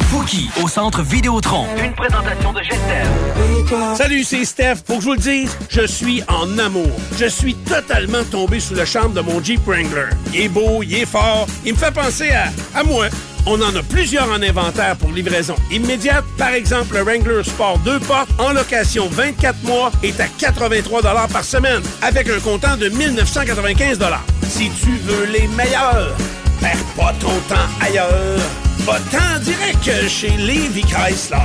Fouki 0.10 0.50
au 0.64 0.70
centre 0.70 1.02
Vidéotron. 1.02 1.66
Une 1.84 1.94
présentation 1.94 2.54
de 2.54 2.62
Gestev. 2.62 3.96
Salut, 3.96 4.24
c'est 4.24 4.46
Steph. 4.46 4.84
Pour 4.86 4.98
que 4.98 5.02
je 5.04 5.08
vous 5.08 5.14
le 5.16 5.20
dise, 5.20 5.58
je 5.70 5.86
suis 5.86 6.24
en 6.30 6.58
amour. 6.60 6.90
Je 7.20 7.26
suis 7.26 7.56
totalement 7.56 8.24
tombé 8.24 8.62
sous 8.62 8.74
le 8.76 8.86
charme 8.86 9.14
de 9.14 9.22
mon 9.22 9.44
Jeep 9.44 9.66
Wrangler. 9.66 10.10
Il 10.34 10.42
est 10.42 10.50
beau, 10.50 10.82
il 10.82 10.94
est 10.96 11.06
fort, 11.06 11.46
il 11.66 11.74
me 11.74 11.78
fait 11.78 11.94
penser 11.94 12.32
à, 12.32 12.50
à 12.74 12.84
moi. 12.84 13.08
On 13.48 13.60
en 13.62 13.76
a 13.76 13.84
plusieurs 13.84 14.30
en 14.30 14.42
inventaire 14.42 14.96
pour 14.98 15.12
livraison 15.12 15.56
immédiate. 15.72 16.24
Par 16.38 16.50
exemple, 16.50 16.96
le 16.96 17.02
Wrangler 17.02 17.44
Sport 17.44 17.80
2 17.80 18.00
portes 18.02 18.30
en 18.40 18.54
location 18.54 19.08
24 19.10 19.64
mois 19.64 19.92
est 20.04 20.20
à 20.20 20.28
83 20.28 21.02
par 21.28 21.44
semaine 21.44 21.82
avec 22.02 22.30
un 22.30 22.40
comptant 22.40 22.78
de 22.78 22.90
1995 22.90 24.00
Si 24.44 24.70
tu 24.70 24.92
veux 24.98 25.26
les 25.26 25.48
meilleurs, 25.50 26.16
perds 26.60 26.86
pas 26.96 27.14
ton 27.20 27.36
temps 27.50 27.68
ailleurs. 27.82 28.40
Va-t'en 28.80 29.40
direct 29.42 30.08
chez 30.08 30.30
Levi 30.38 30.82
Chrysler. 30.82 31.38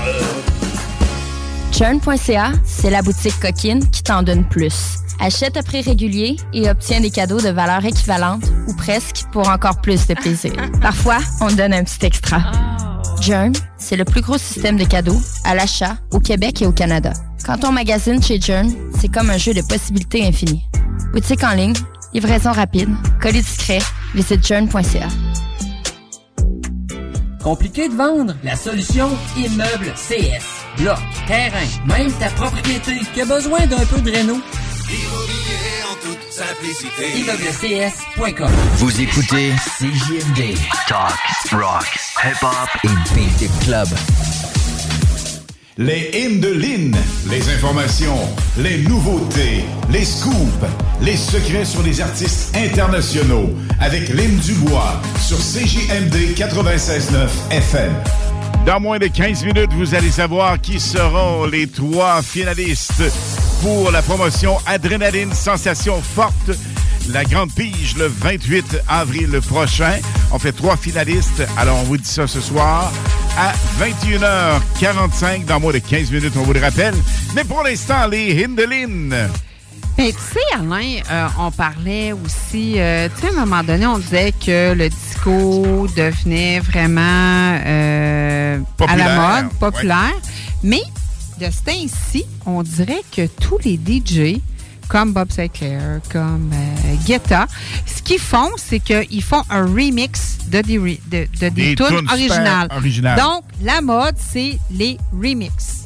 Churn.ca, 1.72 2.52
c'est 2.64 2.90
la 2.90 3.02
boutique 3.02 3.38
coquine 3.40 3.88
qui 3.90 4.02
t'en 4.02 4.22
donne 4.22 4.44
plus. 4.48 4.96
Achète 5.18 5.56
à 5.56 5.62
prix 5.62 5.80
régulier 5.82 6.36
et 6.52 6.68
obtiens 6.68 7.00
des 7.00 7.10
cadeaux 7.10 7.40
de 7.40 7.48
valeur 7.48 7.84
équivalente 7.84 8.44
ou 8.66 8.74
presque 8.74 9.24
pour 9.36 9.50
encore 9.50 9.82
plus 9.82 10.06
de 10.06 10.14
plaisir. 10.14 10.54
Parfois, 10.80 11.18
on 11.42 11.52
donne 11.52 11.74
un 11.74 11.84
petit 11.84 12.06
extra. 12.06 12.40
Jern, 13.20 13.52
c'est 13.76 13.96
le 13.96 14.06
plus 14.06 14.22
gros 14.22 14.38
système 14.38 14.78
de 14.78 14.84
cadeaux 14.84 15.20
à 15.44 15.54
l'achat 15.54 15.98
au 16.10 16.20
Québec 16.20 16.62
et 16.62 16.66
au 16.66 16.72
Canada. 16.72 17.12
Quand 17.44 17.62
on 17.66 17.70
magasine 17.70 18.22
chez 18.22 18.40
Jern, 18.40 18.72
c'est 18.98 19.12
comme 19.12 19.28
un 19.28 19.36
jeu 19.36 19.52
de 19.52 19.60
possibilités 19.60 20.26
infinies. 20.26 20.64
Boutique 21.12 21.44
en 21.44 21.52
ligne, 21.52 21.74
livraison 22.14 22.50
rapide, 22.50 22.88
colis 23.20 23.42
discret, 23.42 23.80
visite 24.14 24.46
jern.ca. 24.46 25.08
Compliqué 27.42 27.90
de 27.90 27.94
vendre? 27.94 28.34
La 28.42 28.56
solution 28.56 29.10
Immeuble 29.36 29.92
CS. 29.96 30.46
Bloc, 30.78 30.98
terrain, 31.26 31.66
même 31.86 32.10
ta 32.12 32.30
propriété 32.30 32.92
qui 33.12 33.20
a 33.20 33.26
besoin 33.26 33.66
d'un 33.66 33.84
peu 33.84 34.00
de 34.00 34.10
réno? 34.10 34.40
Immobilier 34.88 35.82
en 35.90 35.94
toute 36.00 36.32
simplicité. 36.32 37.18
Vous 38.74 39.00
écoutez 39.00 39.52
CJMD. 39.78 40.56
Talk, 40.86 41.12
rock, 41.50 41.98
hip-hop 42.24 42.68
et 42.84 43.14
beat 43.14 43.50
club. 43.64 43.88
Les 45.76 46.10
hymnes 46.14 46.38
de 46.40 46.52
Lynn, 46.52 46.96
les 47.28 47.50
informations, 47.50 48.16
les 48.58 48.78
nouveautés, 48.78 49.64
les 49.90 50.04
scoops, 50.04 50.66
les 51.02 51.16
secrets 51.16 51.64
sur 51.64 51.82
les 51.82 52.00
artistes 52.00 52.56
internationaux 52.56 53.50
avec 53.80 54.08
Lynn 54.10 54.36
Dubois 54.36 55.00
sur 55.20 55.38
CJMD 55.38 56.36
96.9 56.36 57.28
FM. 57.50 57.92
Dans 58.64 58.78
moins 58.78 58.98
de 58.98 59.08
15 59.08 59.44
minutes, 59.44 59.72
vous 59.72 59.96
allez 59.96 60.10
savoir 60.12 60.60
qui 60.60 60.78
seront 60.78 61.44
les 61.46 61.66
trois 61.66 62.22
finalistes 62.22 63.02
pour 63.62 63.90
la 63.90 64.02
promotion 64.02 64.58
Adrénaline 64.66 65.32
Sensation 65.32 66.00
Forte. 66.02 66.50
La 67.10 67.24
grande 67.24 67.52
pige 67.52 67.96
le 67.96 68.06
28 68.06 68.78
avril 68.88 69.40
prochain. 69.48 69.98
On 70.32 70.38
fait 70.38 70.52
trois 70.52 70.76
finalistes. 70.76 71.42
Alors, 71.56 71.78
on 71.78 71.84
vous 71.84 71.96
dit 71.96 72.08
ça 72.08 72.26
ce 72.26 72.40
soir 72.40 72.92
à 73.38 73.52
21h45. 73.80 75.44
Dans 75.44 75.60
moins 75.60 75.72
de 75.72 75.78
15 75.78 76.10
minutes, 76.10 76.34
on 76.36 76.42
vous 76.42 76.52
le 76.52 76.60
rappelle. 76.60 76.94
Mais 77.34 77.44
pour 77.44 77.62
l'instant, 77.62 78.06
les 78.08 78.44
Hindelines. 78.44 79.28
Ben, 79.96 80.12
tu 80.12 80.18
sais, 80.18 80.40
Alain, 80.54 81.00
euh, 81.10 81.28
on 81.38 81.50
parlait 81.50 82.12
aussi, 82.12 82.74
euh, 82.76 83.08
tu 83.14 83.22
sais, 83.22 83.28
à 83.28 83.40
un 83.40 83.46
moment 83.46 83.62
donné, 83.62 83.86
on 83.86 83.98
disait 83.98 84.32
que 84.32 84.74
le 84.74 84.90
disco 84.90 85.86
devenait 85.96 86.60
vraiment 86.60 87.58
euh, 87.64 88.58
à 88.86 88.96
la 88.96 89.42
mode, 89.42 89.52
populaire. 89.54 90.12
Mais 90.62 90.82
de 91.40 91.46
ce 91.50 91.62
temps-ci, 91.64 92.24
on 92.46 92.62
dirait 92.62 93.02
que 93.14 93.26
tous 93.26 93.58
les 93.64 93.76
DJ, 93.76 94.40
comme 94.88 95.12
Bob 95.12 95.30
Sinclair, 95.32 96.00
comme 96.10 96.50
euh, 96.52 96.94
Guetta, 97.06 97.46
ce 97.86 98.02
qu'ils 98.02 98.18
font, 98.20 98.50
c'est 98.56 98.80
qu'ils 98.80 99.22
font 99.22 99.42
un 99.50 99.66
remix 99.66 100.38
de 100.48 100.60
de, 100.62 100.96
de 101.10 101.26
des 101.40 101.50
Des 101.50 101.74
tunes 101.74 102.06
originales. 102.08 102.68
originales. 102.70 103.18
Donc, 103.18 103.44
la 103.62 103.80
mode, 103.80 104.14
c'est 104.18 104.58
les 104.70 104.96
remixes. 105.12 105.82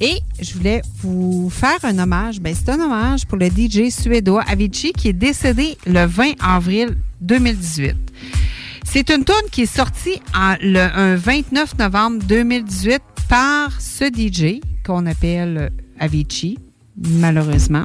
Et 0.00 0.18
je 0.40 0.54
voulais 0.54 0.82
vous 1.02 1.48
faire 1.50 1.78
un 1.84 1.98
hommage. 1.98 2.40
Ben, 2.40 2.54
c'est 2.54 2.70
un 2.70 2.80
hommage 2.80 3.24
pour 3.26 3.38
le 3.38 3.46
DJ 3.46 3.90
suédois 3.90 4.42
Avicii 4.46 4.92
qui 4.92 5.08
est 5.08 5.12
décédé 5.12 5.78
le 5.86 6.04
20 6.04 6.32
avril 6.42 6.96
2018. 7.20 7.94
C'est 8.94 9.10
une 9.10 9.24
tune 9.24 9.50
qui 9.50 9.62
est 9.62 9.66
sortie 9.66 10.22
le, 10.60 10.78
un 10.78 11.16
29 11.16 11.78
novembre 11.78 12.22
2018 12.28 13.02
par 13.28 13.72
ce 13.80 14.04
DJ 14.04 14.60
qu'on 14.86 15.06
appelle 15.06 15.72
Avicii, 15.98 16.60
malheureusement. 16.96 17.82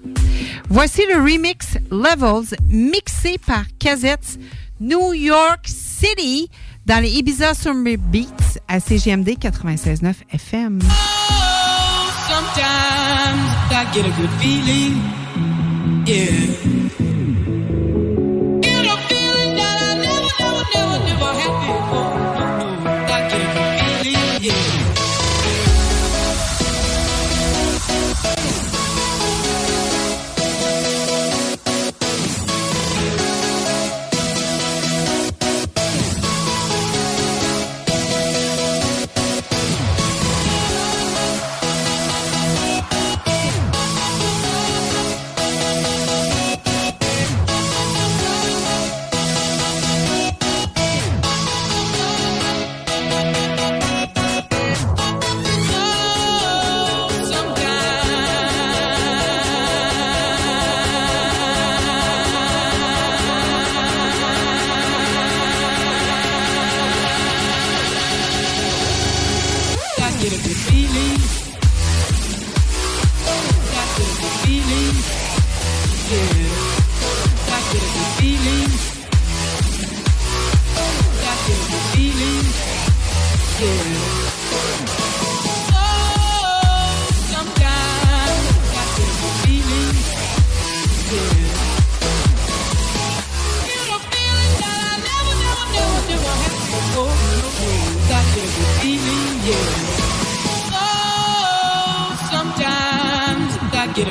Voici 0.69 1.02
le 1.11 1.19
remix 1.19 1.80
Levels 1.90 2.56
mixé 2.69 3.40
par 3.44 3.64
Cassettes 3.80 4.38
New 4.80 5.14
York 5.14 5.65
City 5.65 6.48
dans 6.86 7.02
les 7.02 7.10
Ibiza 7.10 7.56
Summer 7.56 7.98
Beats 7.98 8.60
à 8.68 8.80
CGMD 8.80 9.30
96.9 9.30 10.14
FM. 10.31 10.80
Sometimes 12.27 13.41
I 13.72 13.84
get 13.95 14.06
a 14.06 14.11
good 14.11 14.30
feeling. 14.40 15.02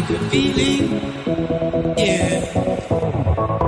I 0.08 0.12
get 0.12 0.22
a 0.22 0.24
good 0.24 0.30
feeling, 0.30 1.94
yeah. 1.98 3.67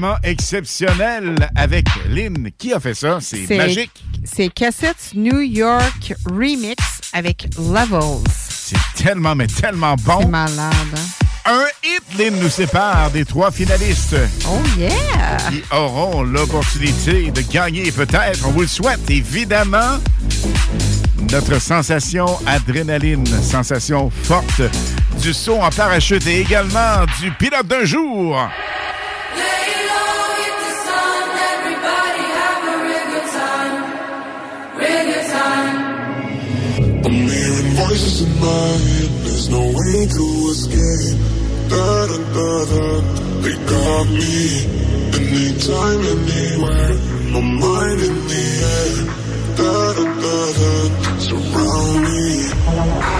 Vraiment 0.00 0.16
exceptionnel 0.22 1.50
avec 1.54 1.84
Lynn. 2.08 2.50
Qui 2.56 2.72
a 2.72 2.80
fait 2.80 2.94
ça? 2.94 3.18
C'est 3.20 3.54
magique. 3.54 3.90
C'est 4.24 4.48
Cassette 4.48 5.12
New 5.14 5.40
York 5.40 6.14
Remix 6.24 6.82
avec 7.12 7.48
Levels. 7.58 8.24
C'est 8.48 8.78
tellement, 8.96 9.34
mais 9.34 9.46
tellement 9.46 9.96
bon. 9.96 10.20
C'est 10.22 10.28
malade, 10.28 10.72
hein? 10.94 11.26
Un 11.44 11.66
hit, 11.84 12.18
Lynn, 12.18 12.40
nous 12.40 12.48
sépare 12.48 13.10
des 13.10 13.26
trois 13.26 13.50
finalistes. 13.50 14.16
Oh 14.48 14.58
yeah! 14.78 15.36
Qui 15.50 15.62
auront 15.74 16.22
l'opportunité 16.22 17.30
de 17.30 17.42
gagner 17.42 17.92
peut-être, 17.92 18.46
on 18.46 18.52
vous 18.52 18.62
le 18.62 18.68
souhaite, 18.68 19.10
évidemment, 19.10 19.98
notre 21.30 21.60
sensation 21.60 22.26
adrénaline, 22.46 23.26
sensation 23.26 24.08
forte 24.08 24.62
du 25.20 25.34
saut 25.34 25.60
en 25.60 25.70
parachute 25.70 26.26
et 26.26 26.40
également 26.40 27.04
du 27.20 27.30
pilote 27.32 27.66
d'un 27.66 27.84
jour. 27.84 28.48
Voices 37.90 38.22
in 38.22 38.32
head, 38.38 39.10
there's 39.24 39.48
no 39.48 39.62
way 39.62 40.06
to 40.06 40.24
escape. 40.52 41.18
Da 41.70 42.06
da 42.10 42.18
da 42.36 42.52
da, 42.70 42.84
they 43.42 43.56
got 43.70 44.06
me. 44.18 44.38
Anytime, 45.18 46.00
anywhere, 46.14 46.94
my 47.34 47.40
mind 47.40 48.00
in 48.08 48.16
the 48.30 48.44
air. 48.76 48.96
Da 49.58 49.74
da 49.96 50.04
da 50.22 50.38
da, 50.58 50.72
surround 51.18 52.02
me. 52.04 53.19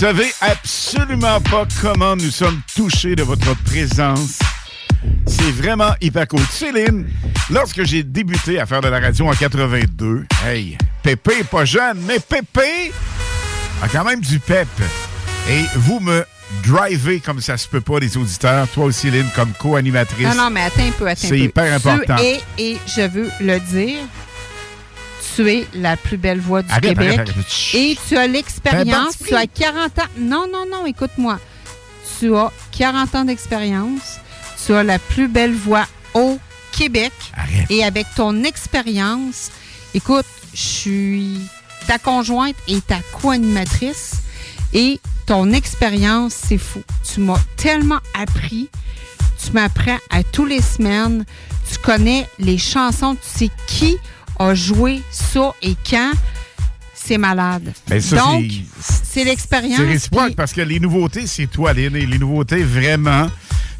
savez 0.00 0.32
absolument 0.40 1.42
pas 1.42 1.66
comment 1.82 2.16
nous 2.16 2.30
sommes 2.30 2.62
touchés 2.74 3.14
de 3.14 3.22
votre 3.22 3.54
présence. 3.64 4.38
C'est 5.26 5.50
vraiment 5.50 5.94
hyper 6.00 6.26
cool. 6.26 6.40
Céline, 6.50 7.06
lorsque 7.50 7.84
j'ai 7.84 8.02
débuté 8.02 8.58
à 8.58 8.64
faire 8.64 8.80
de 8.80 8.88
la 8.88 8.98
radio 8.98 9.28
en 9.28 9.34
82, 9.34 10.24
hey, 10.46 10.78
Pépé 11.02 11.40
est 11.40 11.44
pas 11.44 11.66
jeune, 11.66 11.98
mais 12.06 12.18
Pépé 12.18 12.92
a 13.82 13.88
quand 13.88 14.04
même 14.04 14.22
du 14.22 14.38
pep. 14.38 14.68
Et 15.50 15.64
vous 15.76 16.00
me 16.00 16.24
drivez 16.64 17.20
comme 17.20 17.42
ça 17.42 17.58
se 17.58 17.68
peut 17.68 17.82
pas, 17.82 17.98
les 17.98 18.16
auditeurs. 18.16 18.68
Toi 18.68 18.86
aussi, 18.86 19.10
Céline, 19.10 19.28
comme 19.36 19.52
co-animatrice. 19.52 20.28
Non, 20.28 20.44
non, 20.44 20.50
mais 20.50 20.62
attends 20.62 20.80
un 20.80 20.92
peu, 20.92 21.08
attends 21.08 21.26
un 21.26 21.28
peu. 21.28 21.36
C'est 21.36 21.40
hyper 21.40 21.74
important. 21.74 22.16
Et 22.56 22.78
je 22.86 23.06
veux 23.06 23.30
le 23.42 23.60
dire, 23.60 23.98
tu 25.34 25.48
es 25.50 25.66
la 25.74 25.96
plus 25.96 26.16
belle 26.16 26.40
voix 26.40 26.62
du 26.62 26.70
Arrête, 26.70 26.82
Québec. 26.90 27.18
arrête, 27.18 27.28
arrête. 27.30 27.48
Chut. 27.48 27.78
Et 27.78 27.98
tu 28.08 28.16
as 28.16 28.26
l'expérience, 28.26 29.14
tu 29.26 29.34
as 29.34 29.46
40 29.46 29.98
ans. 29.98 30.02
Non, 30.18 30.46
non, 30.52 30.64
non, 30.70 30.86
écoute-moi. 30.86 31.38
Tu 32.18 32.34
as 32.36 32.50
40 32.72 33.14
ans 33.14 33.24
d'expérience. 33.24 34.18
Tu 34.64 34.74
as 34.74 34.82
la 34.82 34.98
plus 34.98 35.28
belle 35.28 35.54
voix 35.54 35.86
au 36.14 36.38
Québec. 36.72 37.12
Et 37.70 37.84
avec 37.84 38.06
ton 38.16 38.44
expérience, 38.44 39.50
écoute, 39.94 40.26
je 40.54 40.60
suis 40.60 41.38
ta 41.86 41.98
conjointe 41.98 42.56
et 42.68 42.80
ta 42.80 42.98
co-animatrice. 43.20 44.16
Et 44.72 45.00
ton 45.26 45.52
expérience, 45.52 46.34
c'est 46.34 46.58
fou. 46.58 46.82
Tu 47.12 47.20
m'as 47.20 47.40
tellement 47.56 48.00
appris. 48.14 48.68
Tu 49.44 49.52
m'apprends 49.52 49.98
à 50.10 50.22
tous 50.22 50.44
les 50.44 50.60
semaines. 50.60 51.24
Tu 51.70 51.78
connais 51.78 52.28
les 52.38 52.58
chansons. 52.58 53.14
Tu 53.14 53.38
sais 53.38 53.50
qui 53.66 53.96
a 54.40 54.54
joué 54.54 55.02
ça 55.12 55.52
et 55.62 55.76
quand. 55.88 56.12
C'est 56.94 57.18
malade. 57.18 57.72
Ben, 57.88 58.00
ça, 58.00 58.16
Donc, 58.16 58.44
c'est- 58.80 59.24
l'expérience. 59.24 59.78
C'est 59.78 59.86
réciproque 59.86 60.34
parce 60.36 60.52
que 60.52 60.60
les 60.60 60.78
nouveautés, 60.78 61.26
c'est 61.26 61.46
toi, 61.46 61.72
Lynn. 61.72 61.96
Et 61.96 62.04
les 62.06 62.18
nouveautés, 62.18 62.62
vraiment, 62.62 63.26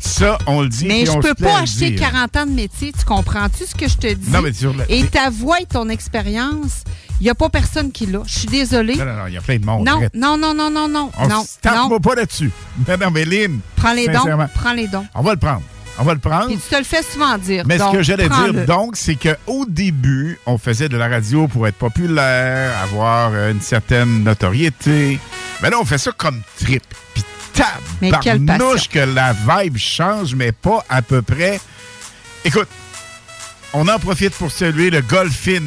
ça, 0.00 0.38
on 0.46 0.62
le 0.62 0.68
dit. 0.68 0.86
Mais 0.86 1.04
je 1.06 1.12
peux 1.18 1.34
pas 1.34 1.58
acheter 1.60 1.90
dire. 1.90 2.00
40 2.00 2.36
ans 2.38 2.46
de 2.46 2.52
métier. 2.52 2.92
Tu 2.98 3.04
comprends-tu 3.04 3.66
ce 3.66 3.74
que 3.74 3.88
je 3.88 3.96
te 3.98 4.12
dis? 4.12 4.30
Non, 4.30 4.40
mais 4.42 4.52
sur 4.52 4.74
la- 4.74 4.90
Et 4.90 5.04
ta 5.06 5.28
voix 5.30 5.60
et 5.60 5.66
ton 5.66 5.88
expérience, 5.90 6.82
il 7.20 7.24
n'y 7.24 7.30
a 7.30 7.34
pas 7.34 7.50
personne 7.50 7.92
qui 7.92 8.06
l'a. 8.06 8.22
Je 8.26 8.38
suis 8.40 8.48
désolée. 8.48 8.96
Non, 8.96 9.04
non, 9.04 9.16
non, 9.16 9.26
il 9.28 9.34
y 9.34 9.38
a 9.38 9.42
plein 9.42 9.58
de 9.58 9.66
monde. 9.66 9.86
Non, 9.86 10.00
non, 10.14 10.36
non, 10.38 10.54
non, 10.54 10.70
non, 10.70 10.88
non. 10.88 11.10
On 11.18 11.28
non, 11.28 11.44
tape 11.60 11.76
non. 11.90 12.00
pas 12.00 12.14
là-dessus. 12.16 12.50
Non, 12.88 12.96
non, 13.00 13.10
mais 13.12 13.24
Lynn. 13.26 13.60
Prends 13.76 13.92
les 13.92 14.08
dons. 14.08 14.24
Prends 14.54 14.72
les 14.72 14.88
dons. 14.88 15.06
On 15.14 15.22
va 15.22 15.32
le 15.34 15.38
prendre. 15.38 15.62
On 15.98 16.04
va 16.04 16.14
le 16.14 16.20
prendre. 16.20 16.50
Et 16.50 16.56
tu 16.56 16.62
te 16.62 16.76
le 16.76 16.84
fais 16.84 17.02
souvent 17.02 17.36
dire. 17.36 17.64
Mais 17.66 17.78
ce 17.78 17.92
que 17.92 18.02
j'allais 18.02 18.28
dire, 18.28 18.66
donc, 18.66 18.96
c'est 18.96 19.16
qu'au 19.16 19.66
début, 19.66 20.38
on 20.46 20.56
faisait 20.56 20.88
de 20.88 20.96
la 20.96 21.08
radio 21.08 21.46
pour 21.46 21.66
être 21.66 21.76
populaire, 21.76 22.72
avoir 22.82 23.32
euh, 23.34 23.52
une 23.52 23.60
certaine 23.60 24.24
notoriété. 24.24 25.18
Mais 25.62 25.70
là, 25.70 25.78
on 25.80 25.84
fait 25.84 25.98
ça 25.98 26.12
comme 26.16 26.40
trip. 26.58 26.82
Puis 27.14 27.24
Mais 28.00 28.10
quelle 28.22 28.46
que 28.46 28.98
la 28.98 29.32
vibe 29.32 29.76
change, 29.76 30.34
mais 30.34 30.52
pas 30.52 30.84
à 30.88 31.02
peu 31.02 31.22
près. 31.22 31.60
Écoute, 32.44 32.68
on 33.72 33.86
en 33.88 33.98
profite 33.98 34.32
pour 34.34 34.50
saluer 34.50 34.90
le 34.90 35.02
Golfin. 35.02 35.60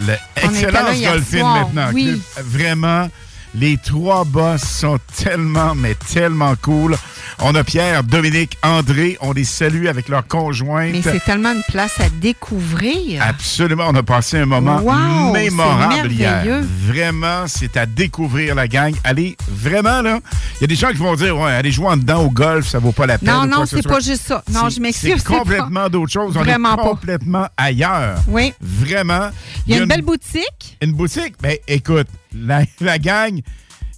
Le 0.00 0.14
On 0.42 0.50
était 0.50 0.70
là 0.70 0.92
Excellence 0.92 0.96
hier 0.96 1.12
Golfin 1.12 1.54
maintenant. 1.54 1.90
oui. 1.92 2.20
Vraiment, 2.36 3.08
les 3.54 3.76
trois 3.78 4.24
boss 4.24 4.62
sont 4.62 4.98
tellement, 5.22 5.74
mais 5.74 5.94
tellement 5.94 6.54
cool. 6.60 6.96
On 7.40 7.54
a 7.54 7.62
Pierre, 7.64 8.02
Dominique, 8.04 8.56
André. 8.62 9.16
On 9.20 9.32
les 9.32 9.44
salue 9.44 9.86
avec 9.86 10.08
leur 10.08 10.26
conjointe. 10.26 10.90
Mais 10.92 11.02
c'est 11.02 11.22
tellement 11.24 11.52
une 11.52 11.62
place 11.68 12.00
à 12.00 12.08
découvrir. 12.10 13.22
Absolument, 13.22 13.84
on 13.88 13.94
a 13.94 14.02
passé 14.02 14.38
un 14.38 14.46
moment 14.46 14.78
Wow, 14.80 15.32
mémorable 15.32 16.10
hier. 16.12 16.44
merveilleux. 16.44 16.66
Vraiment, 16.86 17.44
c'est 17.46 17.76
à 17.76 17.86
découvrir 17.86 18.54
la 18.54 18.66
gang. 18.68 18.94
Allez, 19.04 19.36
vraiment 19.48 20.02
là, 20.02 20.18
il 20.56 20.62
y 20.62 20.64
a 20.64 20.66
des 20.66 20.74
gens 20.76 20.88
qui 20.90 20.96
vont 20.96 21.14
dire 21.14 21.36
ouais, 21.38 21.52
allez 21.52 21.70
jouer 21.70 21.86
en 21.88 21.96
dedans 21.96 22.22
au 22.24 22.30
golf, 22.30 22.66
ça 22.66 22.78
vaut 22.78 22.92
pas 22.92 23.06
la 23.06 23.18
peine. 23.18 23.28
Non, 23.28 23.46
non, 23.46 23.66
ce 23.66 23.76
c'est 23.76 23.88
pas 23.88 24.00
juste 24.00 24.26
ça. 24.26 24.42
Non, 24.50 24.68
je 24.68 24.80
m'excuse. 24.80 25.14
C'est 25.18 25.24
complètement 25.24 25.88
d'autre 25.88 26.12
chose. 26.12 26.34
On 26.36 26.40
Vraiment 26.42 26.74
est 26.74 26.76
pas. 26.76 26.82
complètement 26.82 27.46
ailleurs. 27.56 28.18
Oui. 28.28 28.52
Vraiment. 28.60 29.30
Il 29.66 29.74
y 29.76 29.78
a 29.78 29.82
une 29.82 29.88
belle 29.88 30.02
boutique. 30.02 30.76
Une 30.82 30.92
boutique? 30.92 31.34
Ben, 31.40 31.56
écoute, 31.66 32.06
la, 32.34 32.62
la 32.80 32.98
gang, 32.98 33.40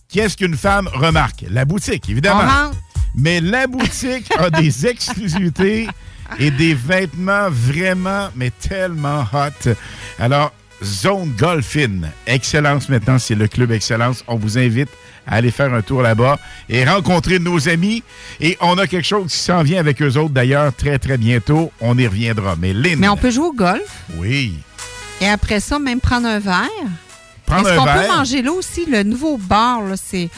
qu'est-ce 0.09 0.37
qu'une 0.37 0.57
femme 0.57 0.89
remarque? 0.93 1.45
La 1.51 1.65
boutique, 1.65 2.09
évidemment. 2.09 2.41
Rentre. 2.41 2.77
Mais 3.17 3.41
la 3.41 3.67
boutique 3.67 4.31
a 4.39 4.51
des 4.51 4.87
exclusivités 5.25 5.89
et 6.39 6.51
des 6.53 6.75
vêtements 6.75 7.49
vraiment, 7.51 8.29
mais 8.37 8.51
tellement 8.51 9.25
hot. 9.33 9.71
Alors, 10.19 10.53
Zone 10.83 11.33
Golfin, 11.37 12.03
Excellence 12.27 12.89
maintenant, 12.89 13.19
c'est 13.19 13.35
le 13.35 13.49
club 13.49 13.73
Excellence. 13.73 14.25
On 14.29 14.37
vous 14.37 14.57
invite 14.59 14.89
à 15.27 15.35
aller 15.37 15.51
faire 15.51 15.75
un 15.75 15.83
tour 15.83 16.01
là-bas 16.03 16.39
et 16.69 16.85
rencontrer 16.85 17.39
nos 17.39 17.69
amis. 17.69 18.03
Et 18.41 18.57
on 18.61 18.79
a 18.79 18.87
quelque 18.87 19.07
chose 19.07 19.31
qui 19.33 19.37
s'en 19.39 19.63
vient 19.63 19.79
avec 19.81 20.01
eux 20.01 20.17
autres 20.17 20.31
d'ailleurs 20.33 20.73
très, 20.75 20.99
très 20.99 21.19
bientôt. 21.19 21.71
On 21.81 21.99
y 21.99 22.07
reviendra. 22.07 22.55
Mais 22.57 22.73
Lynn. 22.73 22.99
Mais 22.99 23.09
on 23.09 23.17
peut 23.17 23.31
jouer 23.31 23.47
au 23.49 23.53
golf 23.53 24.05
Oui. 24.17 24.55
et 25.21 25.29
après 25.29 25.61
ça, 25.61 25.79
même 25.79 26.01
prendre 26.01 26.29
un 26.29 26.39
verre. 26.39 26.65
Prendre 27.51 27.69
Est-ce 27.69 27.79
qu'on 27.79 27.85
peut 27.85 28.17
manger 28.17 28.43
là 28.43 28.53
aussi? 28.53 28.87
Le 28.87 29.03
nouveau 29.03 29.37
bar, 29.37 29.83
là, 29.83 29.97
c'est. 29.97 30.29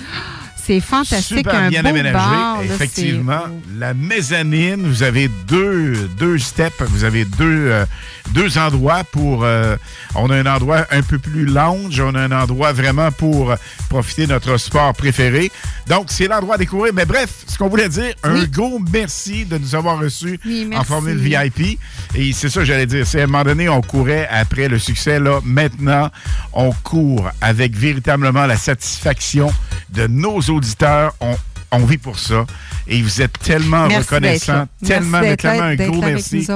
C'est 0.64 0.80
fantastique, 0.80 1.38
Super 1.38 1.54
un 1.56 1.68
bien 1.70 1.82
beau 1.82 1.88
aménagé. 1.88 2.12
bar. 2.14 2.62
Effectivement, 2.62 3.42
la 3.78 3.94
mezzanine, 3.94 4.86
vous 4.86 5.02
avez 5.02 5.28
deux, 5.48 6.08
deux 6.18 6.38
steps, 6.38 6.80
vous 6.82 7.02
avez 7.04 7.24
deux, 7.24 7.66
euh, 7.68 7.84
deux 8.30 8.58
endroits 8.58 9.02
pour... 9.02 9.42
euh, 9.44 9.76
on 10.14 10.30
a 10.30 10.36
un 10.36 10.46
endroit 10.46 10.86
un 10.90 11.02
peu 11.02 11.18
plus 11.18 11.46
lounge, 11.46 11.98
on 12.00 12.14
a 12.14 12.20
un 12.20 12.30
endroit 12.32 12.72
vraiment 12.72 13.10
pour 13.10 13.54
profiter 13.88 14.26
de 14.26 14.32
notre 14.32 14.56
sport 14.56 14.92
préféré. 14.94 15.50
Donc, 15.88 16.06
c'est 16.10 16.28
l'endroit 16.28 16.54
à 16.54 16.58
découvrir. 16.58 16.92
Mais 16.94 17.06
bref, 17.06 17.30
ce 17.48 17.58
qu'on 17.58 17.68
voulait 17.68 17.88
dire, 17.88 18.14
un 18.22 18.44
gros 18.44 18.78
merci 18.92 19.44
de 19.44 19.58
nous 19.58 19.74
avoir 19.74 19.98
reçus 19.98 20.38
Oui, 20.46 20.70
en 20.76 20.84
formule 20.84 21.18
VIP. 21.18 21.78
Et 22.14 22.32
c'est 22.32 22.48
ça 22.48 22.60
que 22.60 22.66
j'allais 22.66 22.86
dire. 22.86 23.04
C'est 23.06 23.20
à 23.20 23.24
un 23.24 23.26
moment 23.26 23.42
donné, 23.42 23.68
on 23.68 23.80
courait 23.80 24.28
après 24.30 24.68
le 24.68 24.78
succès. 24.78 25.18
Là, 25.18 25.40
maintenant, 25.44 26.08
on 26.52 26.70
court 26.72 27.30
avec 27.40 27.74
véritablement 27.74 28.46
la 28.46 28.56
satisfaction 28.56 29.52
de 29.90 30.06
nos 30.06 30.48
auditeurs. 30.52 31.14
On, 31.20 31.36
on 31.72 31.84
vit 31.84 31.98
pour 31.98 32.18
ça. 32.18 32.46
Et 32.86 33.00
vous 33.02 33.22
êtes 33.22 33.38
tellement 33.38 33.86
Merci 33.88 34.08
reconnaissants. 34.08 34.66
Tellement, 34.84 35.20
Merci 35.20 35.36
tellement 35.36 35.64
un 35.64 35.74
gros 35.76 36.02
merci. 36.02 36.46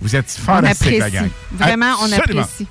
Vous 0.00 0.16
êtes 0.16 0.30
fantastique, 0.30 0.98
la 0.98 1.10
gang. 1.10 1.30
Vraiment, 1.52 1.94
on 2.02 2.12
apprécie. 2.12 2.66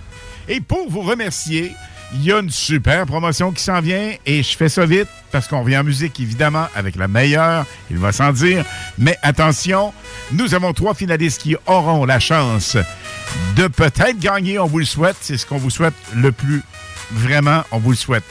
Et 0.48 0.62
pour 0.62 0.90
vous 0.90 1.02
remercier, 1.02 1.74
il 2.14 2.24
y 2.24 2.32
a 2.32 2.40
une 2.40 2.50
super 2.50 3.06
promotion 3.06 3.52
qui 3.52 3.62
s'en 3.62 3.82
vient 3.82 4.14
et 4.26 4.42
je 4.42 4.56
fais 4.56 4.70
ça 4.70 4.86
vite 4.86 5.10
parce 5.32 5.48
qu'on 5.48 5.62
revient 5.62 5.78
en 5.78 5.84
musique, 5.84 6.20
évidemment, 6.22 6.68
avec 6.74 6.96
la 6.96 7.10
meilleure, 7.10 7.66
il 7.92 7.98
va 7.98 8.14
sans 8.14 8.32
dire. 8.32 8.64
Mais 8.98 9.18
attention, 9.24 9.94
nous 10.32 10.54
avons 10.54 10.72
trois 10.72 10.94
finalistes 10.94 11.42
qui 11.42 11.58
auront 11.66 12.06
la 12.06 12.20
chance 12.20 12.78
de 13.58 13.68
peut-être 13.68 14.20
gagner. 14.20 14.58
On 14.58 14.68
vous 14.68 14.80
le 14.80 14.86
souhaite. 14.86 15.18
C'est 15.20 15.38
ce 15.38 15.46
qu'on 15.46 15.58
vous 15.58 15.70
souhaite 15.70 15.96
le 16.16 16.32
plus. 16.32 16.62
Vraiment, 17.12 17.64
on 17.72 17.80
vous 17.80 17.92
le 17.92 17.98
souhaite. 17.98 18.24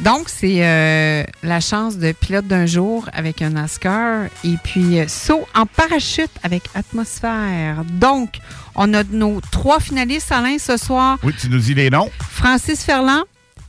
Donc, 0.00 0.28
c'est 0.30 0.64
euh, 0.66 1.24
la 1.42 1.60
chance 1.60 1.98
de 1.98 2.12
pilote 2.12 2.46
d'un 2.46 2.64
jour 2.64 3.08
avec 3.12 3.42
un 3.42 3.50
NASCAR 3.50 4.26
et 4.44 4.56
puis 4.64 4.98
euh, 4.98 5.04
saut 5.08 5.46
en 5.54 5.66
parachute 5.66 6.30
avec 6.42 6.62
atmosphère. 6.74 7.84
Donc, 7.84 8.38
on 8.74 8.94
a 8.94 9.04
nos 9.04 9.40
trois 9.52 9.78
finalistes, 9.78 10.32
Alain, 10.32 10.56
ce 10.58 10.78
soir. 10.78 11.18
Oui, 11.22 11.34
tu 11.38 11.50
nous 11.50 11.58
dis 11.58 11.74
les 11.74 11.90
noms. 11.90 12.10
Francis 12.30 12.82
Ferland, 12.82 13.24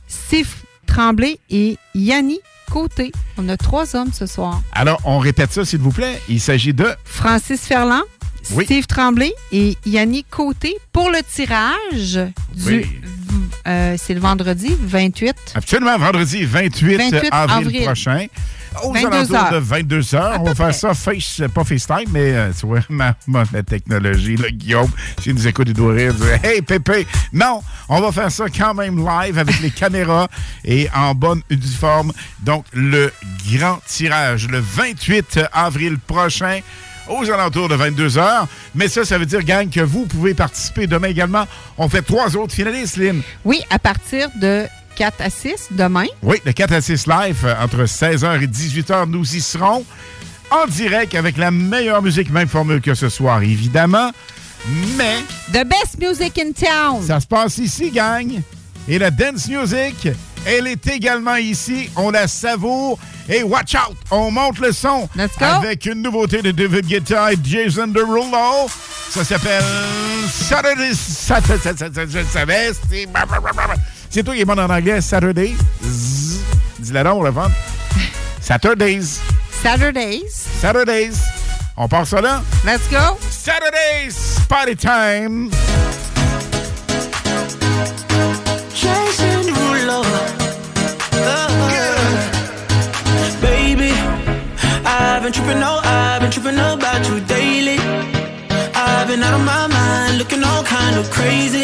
Steve 0.08 0.48
Tremblay 0.86 1.38
et 1.50 1.76
Yanni 1.94 2.38
Côté. 2.70 3.12
On 3.36 3.50
a 3.50 3.58
trois 3.58 3.94
hommes 3.94 4.12
ce 4.14 4.24
soir. 4.24 4.62
Alors, 4.72 5.00
on 5.04 5.18
répète 5.18 5.52
ça, 5.52 5.66
s'il 5.66 5.80
vous 5.80 5.92
plaît. 5.92 6.18
Il 6.30 6.40
s'agit 6.40 6.72
de... 6.72 6.86
Francis 7.04 7.60
Ferland, 7.60 8.04
Oui. 8.52 8.64
Steve 8.64 8.86
Tremblay 8.86 9.34
et 9.52 9.76
Yannick 9.84 10.30
Côté 10.30 10.78
pour 10.92 11.10
le 11.10 11.18
tirage 11.22 12.18
du. 12.54 12.64
Oui. 12.66 12.86
Euh, 13.66 13.96
c'est 13.98 14.14
le 14.14 14.20
vendredi 14.20 14.76
28. 14.80 15.34
Absolument, 15.54 15.98
vendredi 15.98 16.44
28, 16.44 16.96
28 16.96 17.28
avril, 17.32 17.66
avril. 17.66 17.82
prochain. 17.84 18.26
Aux 18.84 18.92
22 18.94 19.06
alentours 19.06 19.36
heures. 19.36 19.52
de 19.52 19.56
22 19.58 20.14
heures. 20.14 20.40
On 20.40 20.44
va 20.44 20.54
faire 20.54 20.74
ça 20.74 20.94
face, 20.94 21.42
pas 21.54 21.62
FaceTime, 21.62 22.08
mais 22.10 22.32
euh, 22.32 22.50
tu 22.58 22.64
vois, 22.66 22.80
ma, 22.88 23.14
ma- 23.26 23.44
la 23.52 23.62
technologie, 23.62 24.36
là, 24.36 24.48
Guillaume, 24.50 24.90
s'il 25.20 25.34
nous 25.34 25.46
écoute, 25.46 25.66
il 25.68 25.74
doit 25.74 25.92
rire, 25.92 26.14
dire 26.14 26.38
Hey, 26.42 26.62
Pépé! 26.62 27.06
Non, 27.34 27.62
on 27.90 28.00
va 28.00 28.10
faire 28.12 28.32
ça 28.32 28.46
quand 28.48 28.72
même 28.72 28.96
live 28.96 29.38
avec 29.38 29.60
les 29.60 29.70
caméras 29.82 30.26
et 30.64 30.88
en 30.94 31.14
bonne 31.14 31.42
uniforme. 31.50 32.12
Donc, 32.40 32.64
le 32.72 33.12
grand 33.52 33.78
tirage, 33.86 34.48
le 34.48 34.58
28 34.60 35.40
avril 35.52 35.98
prochain 35.98 36.60
aux 37.08 37.30
alentours 37.30 37.68
de 37.68 37.74
22 37.74 38.18
heures. 38.18 38.46
Mais 38.74 38.88
ça, 38.88 39.04
ça 39.04 39.18
veut 39.18 39.26
dire, 39.26 39.42
gang, 39.42 39.68
que 39.70 39.80
vous 39.80 40.06
pouvez 40.06 40.34
participer 40.34 40.86
demain 40.86 41.08
également. 41.08 41.46
On 41.78 41.88
fait 41.88 42.02
trois 42.02 42.36
autres 42.36 42.54
finalistes, 42.54 42.96
Lynn. 42.96 43.22
Oui, 43.44 43.60
à 43.70 43.78
partir 43.78 44.28
de 44.40 44.64
4 44.96 45.20
à 45.20 45.30
6 45.30 45.68
demain. 45.72 46.06
Oui, 46.22 46.36
le 46.44 46.52
4 46.52 46.72
à 46.74 46.80
6 46.80 47.06
live, 47.06 47.44
euh, 47.44 47.54
entre 47.62 47.84
16h 47.84 48.42
et 48.42 48.46
18h, 48.46 49.08
nous 49.08 49.36
y 49.36 49.40
serons 49.40 49.84
en 50.50 50.66
direct 50.66 51.14
avec 51.14 51.38
la 51.38 51.50
meilleure 51.50 52.02
musique, 52.02 52.30
même 52.30 52.48
formule 52.48 52.80
que 52.80 52.94
ce 52.94 53.08
soir, 53.08 53.42
évidemment. 53.42 54.10
Mais 54.96 55.16
The 55.52 55.66
best 55.66 55.98
music 55.98 56.38
in 56.38 56.52
town. 56.52 57.02
ça 57.04 57.18
se 57.20 57.26
passe 57.26 57.58
ici, 57.58 57.90
gang. 57.90 58.40
Et 58.88 58.98
la 58.98 59.10
dance 59.10 59.48
music, 59.48 60.08
elle 60.46 60.66
est 60.66 60.86
également 60.88 61.36
ici. 61.36 61.90
On 61.96 62.10
la 62.10 62.28
savoure. 62.28 62.98
Et 63.28 63.42
watch 63.44 63.74
out, 63.76 63.96
on 64.10 64.30
monte 64.32 64.58
le 64.58 64.72
son 64.72 65.08
Let's 65.14 65.38
go. 65.38 65.44
avec 65.44 65.86
une 65.86 66.02
nouveauté 66.02 66.42
de 66.42 66.50
David 66.50 66.86
Guetta 66.86 67.32
et 67.32 67.36
Jason 67.42 67.86
Derulo. 67.86 68.68
Ça 69.10 69.24
s'appelle 69.24 69.62
Saturday. 70.28 70.92
Saturday. 70.94 71.58
Saturday- 71.62 72.24
Saturday- 72.24 72.72
c'est- 72.90 73.08
C'est 74.10 74.22
toi 74.24 74.34
qui 74.34 74.40
es 74.40 74.44
bon 74.44 74.58
en 74.58 74.68
anglais, 74.68 75.00
Saturday. 75.00 75.54
Zzz. 75.82 76.40
Dis-le 76.80 77.02
donc, 77.04 77.18
on 77.18 77.22
le 77.22 77.32
fun. 77.32 77.50
Saturdays. 78.40 79.20
Saturdays. 79.62 80.22
Saturdays. 80.60 81.12
On 81.76 81.86
part 81.88 82.06
ça 82.06 82.20
là? 82.20 82.42
Let's 82.66 82.88
go. 82.90 83.16
Saturdays, 83.30 84.38
party 84.48 84.74
time. 84.76 85.50
Jason 88.74 89.31
I've 95.22 95.32
been 95.32 95.44
tripping, 95.44 95.62
oh, 95.62 95.80
I've 95.84 96.20
been 96.20 96.32
tripping 96.32 96.58
about 96.58 97.08
you 97.08 97.20
daily. 97.20 97.78
I've 98.74 99.06
been 99.06 99.22
out 99.22 99.34
of 99.38 99.46
my 99.46 99.68
mind, 99.68 100.18
looking 100.18 100.42
all 100.42 100.64
kind 100.64 100.96
of 100.96 101.08
crazy. 101.12 101.62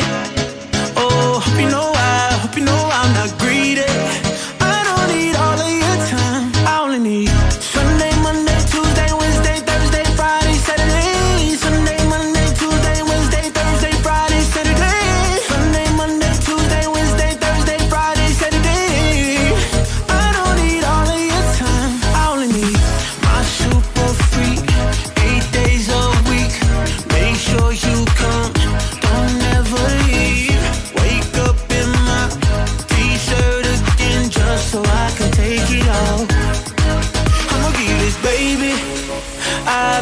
Oh, 0.94 1.42
hope 1.42 1.60
you 1.60 1.68
know 1.68 1.97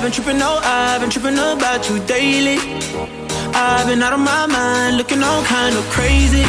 been 0.07 0.12
tripping, 0.12 0.41
oh, 0.41 0.61
I've 0.62 1.01
been 1.01 1.11
tripping 1.11 1.37
about 1.37 1.91
you 1.91 1.99
daily. 2.07 2.59
I've 3.53 3.89
been 3.89 4.01
out 4.05 4.12
of 4.12 4.20
my 4.20 4.47
mind, 4.47 4.99
looking 4.99 5.20
all 5.20 5.43
kind 5.43 5.74
of 5.74 5.83
crazy. 5.91 6.45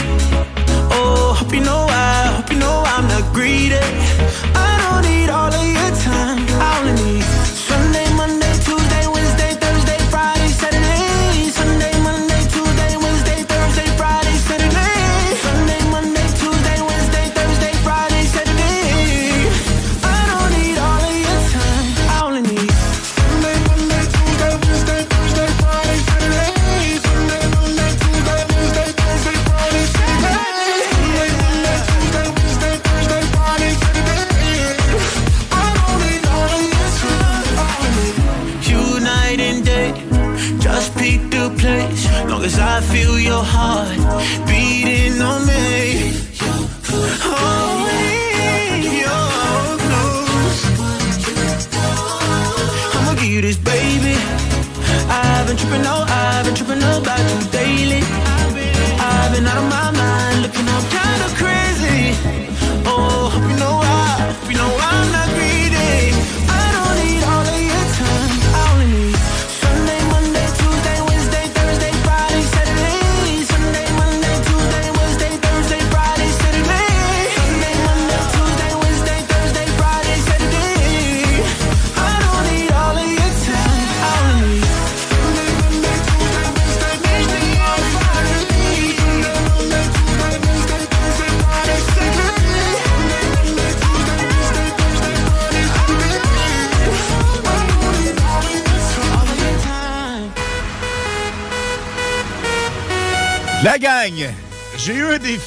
Oh, 0.93 1.35
hope 1.35 1.51
you 1.51 1.61
know 1.61 1.87
I, 1.89 2.35
hope 2.37 2.51
you 2.51 2.59
know 2.59 2.83
I'm 2.85 3.07
not 3.07 3.33
greedy. 3.33 3.79
I 4.53 4.71
don't 4.83 5.01
need 5.09 5.31
all 5.31 5.51
of 5.51 5.65
your 5.65 5.89
time. 6.03 6.06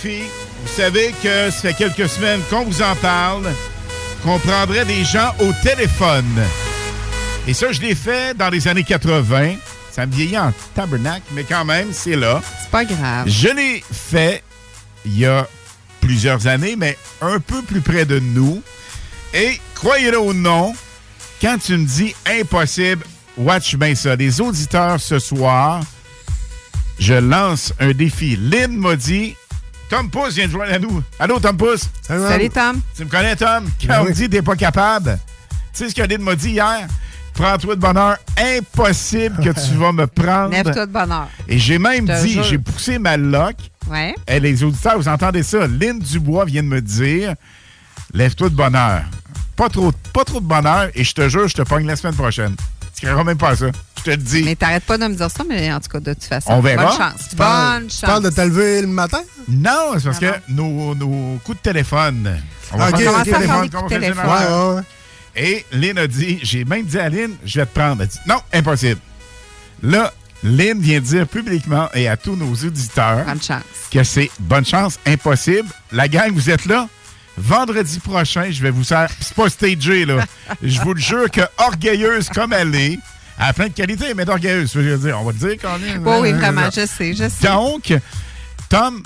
Défi. 0.02 0.22
Vous 0.62 0.68
savez 0.68 1.14
que 1.22 1.50
ça 1.50 1.60
fait 1.60 1.74
quelques 1.74 2.08
semaines 2.08 2.40
qu'on 2.50 2.64
vous 2.64 2.82
en 2.82 2.94
parle, 2.96 3.44
qu'on 4.22 4.38
prendrait 4.38 4.84
des 4.84 5.04
gens 5.04 5.34
au 5.40 5.52
téléphone. 5.62 6.40
Et 7.46 7.54
ça, 7.54 7.72
je 7.72 7.80
l'ai 7.80 7.94
fait 7.94 8.36
dans 8.36 8.50
les 8.50 8.68
années 8.68 8.84
80. 8.84 9.54
Ça 9.90 10.06
me 10.06 10.12
vieillit 10.12 10.38
en 10.38 10.52
tabernacle, 10.74 11.24
mais 11.32 11.44
quand 11.44 11.64
même, 11.64 11.88
c'est 11.92 12.16
là. 12.16 12.40
C'est 12.60 12.70
pas 12.70 12.84
grave. 12.84 13.26
Je 13.28 13.48
l'ai 13.48 13.82
fait 13.90 14.42
il 15.04 15.18
y 15.18 15.26
a 15.26 15.48
plusieurs 16.00 16.46
années, 16.46 16.76
mais 16.76 16.96
un 17.20 17.40
peu 17.40 17.62
plus 17.62 17.80
près 17.80 18.04
de 18.04 18.18
nous. 18.18 18.62
Et 19.32 19.58
croyez-le 19.74 20.20
ou 20.20 20.32
non, 20.32 20.74
quand 21.40 21.56
tu 21.58 21.76
me 21.76 21.86
dis 21.86 22.14
impossible, 22.26 23.04
watch 23.36 23.76
bien 23.76 23.94
ça. 23.94 24.14
Les 24.14 24.40
auditeurs 24.40 25.00
ce 25.00 25.18
soir, 25.18 25.80
je 26.98 27.14
lance 27.14 27.72
un 27.80 27.92
défi. 27.92 28.36
Lynn 28.36 28.76
m'a 28.76 28.96
dit 28.96 29.34
Tom 29.90 30.08
Pouce 30.08 30.34
vient 30.34 30.46
de 30.46 30.52
joindre 30.52 30.72
à 30.72 30.78
nous. 30.78 31.02
Allô, 31.18 31.40
Tom 31.40 31.56
Pouce? 31.56 31.90
Salut, 32.02 32.48
Tom. 32.48 32.80
Tu 32.96 33.04
me 33.04 33.10
connais, 33.10 33.34
Tom? 33.34 33.64
Quand 33.80 33.88
Ben 33.88 34.00
on 34.02 34.04
oui. 34.06 34.12
dit 34.12 34.30
t'es 34.30 34.40
pas 34.40 34.54
capable, 34.54 35.18
tu 35.74 35.84
sais 35.84 35.90
ce 35.90 35.94
que 35.96 36.02
Lynn 36.02 36.22
m'a 36.22 36.36
dit 36.36 36.50
hier? 36.50 36.86
Prends-toi 37.34 37.74
de 37.74 37.80
bonheur. 37.80 38.16
Impossible 38.38 39.42
que 39.42 39.50
tu 39.50 39.74
vas 39.76 39.90
me 39.90 40.06
prendre. 40.06 40.50
Lève-toi 40.50 40.86
de 40.86 40.92
bonheur. 40.92 41.28
Et 41.48 41.58
j'ai 41.58 41.78
même 41.78 42.06
dit, 42.22 42.40
j'ai 42.44 42.58
poussé 42.58 42.98
ma 43.00 43.16
loc. 43.16 43.56
Ouais. 43.88 44.14
Et 44.28 44.38
les 44.38 44.62
auditeurs, 44.62 44.96
vous 44.96 45.08
entendez 45.08 45.42
ça? 45.42 45.66
Lynn 45.66 45.98
Dubois 45.98 46.44
vient 46.44 46.62
de 46.62 46.68
me 46.68 46.80
dire 46.80 47.34
Lève-toi 48.14 48.48
de 48.48 48.54
bonheur. 48.54 49.02
Pas 49.56 49.68
trop, 49.68 49.92
pas 50.12 50.24
trop 50.24 50.40
de 50.40 50.46
bonheur, 50.46 50.88
et 50.94 51.02
je 51.02 51.12
te 51.12 51.28
jure, 51.28 51.48
je 51.48 51.54
te 51.54 51.62
pogne 51.62 51.86
la 51.86 51.96
semaine 51.96 52.14
prochaine. 52.14 52.54
Tu 52.98 53.06
ne 53.06 53.22
même 53.22 53.38
pas 53.38 53.50
à 53.50 53.56
ça. 53.56 53.66
Je 54.00 54.04
te 54.04 54.10
le 54.10 54.16
dis. 54.16 54.42
Mais 54.44 54.56
t'arrêtes 54.56 54.84
pas 54.84 54.98
de 54.98 55.06
me 55.06 55.14
dire 55.14 55.30
ça, 55.30 55.44
mais 55.48 55.72
en 55.72 55.80
tout 55.80 55.88
cas, 55.88 56.00
de 56.00 56.14
toute 56.14 56.24
façon. 56.24 56.50
On 56.52 56.60
verra. 56.60 56.86
Bonne 56.86 56.96
chance. 56.96 57.28
Tu 57.30 57.36
parles- 57.36 57.80
Bonne 57.80 57.88
tu 57.88 57.96
chance. 57.96 58.00
parles 58.10 58.22
de 58.24 58.30
T'as 58.30 58.44
levé 58.46 58.80
le 58.82 58.86
matin? 58.88 59.20
Non, 59.48 59.92
c'est 59.98 60.04
parce 60.04 60.18
Ah 60.22 60.38
que 60.46 60.52
nos, 60.52 60.94
nos 60.94 61.38
coups 61.44 61.58
de 61.58 61.62
téléphone. 61.62 62.40
On 62.72 62.78
va 62.78 62.88
ok, 62.90 62.96
faire 62.98 63.12
ok. 63.14 63.24
des 63.24 63.30
téléphones, 63.32 63.46
Commence 63.46 63.50
à 63.50 63.60
faire 63.60 63.62
des 63.62 63.68
comme 63.70 63.80
on 63.80 63.82
coups 63.82 63.82
de 63.82 63.88
fait 63.88 64.00
téléphone. 64.00 64.24
généralement. 64.24 64.68
Ouais, 64.68 64.74
ouais, 64.74 64.76
ouais. 64.76 64.82
Et 65.36 65.66
Lynn 65.72 65.98
a 65.98 66.06
dit, 66.06 66.38
j'ai 66.42 66.64
même 66.64 66.84
dit 66.84 66.98
à 66.98 67.08
Lynn, 67.08 67.32
je 67.44 67.60
vais 67.60 67.66
te 67.66 67.74
prendre. 67.78 68.02
Elle 68.02 68.08
dit, 68.08 68.18
non, 68.26 68.40
impossible. 68.52 69.00
Là, 69.82 70.12
Lynn 70.42 70.80
vient 70.80 71.00
de 71.00 71.04
dire 71.04 71.26
publiquement 71.28 71.88
et 71.94 72.08
à 72.08 72.16
tous 72.16 72.34
nos 72.36 72.52
auditeurs 72.52 73.26
que 73.90 74.02
c'est 74.04 74.30
bonne 74.40 74.64
chance, 74.66 74.98
impossible. 75.06 75.68
La 75.92 76.08
gang, 76.08 76.32
vous 76.32 76.48
êtes 76.50 76.64
là? 76.66 76.88
Vendredi 77.38 78.00
prochain, 78.00 78.50
je 78.50 78.60
vais 78.62 78.70
vous 78.70 78.84
faire. 78.84 79.08
C'est 79.20 79.34
pas 79.34 79.48
stagé, 79.48 80.04
là. 80.04 80.24
je 80.62 80.80
vous 80.80 80.94
le 80.94 81.00
jure 81.00 81.30
que 81.30 81.40
orgueilleuse 81.58 82.28
comme 82.28 82.52
elle 82.52 82.74
est, 82.74 82.98
a 83.48 83.52
plein 83.52 83.68
de 83.68 83.72
qualités, 83.72 84.14
mais 84.14 84.24
d'orgueilleuse, 84.24 84.70
je 84.74 84.80
veux 84.80 84.98
dire. 84.98 85.18
On 85.20 85.24
va 85.24 85.32
le 85.32 85.38
dire 85.38 85.56
quand 85.60 85.78
même. 85.78 86.06
Oui, 86.06 86.16
oui, 86.20 86.32
vraiment, 86.32 86.70
je 86.74 86.86
sais, 86.86 87.14
je 87.14 87.28
sais. 87.28 87.46
Donc, 87.46 87.92
Tom, 88.68 89.02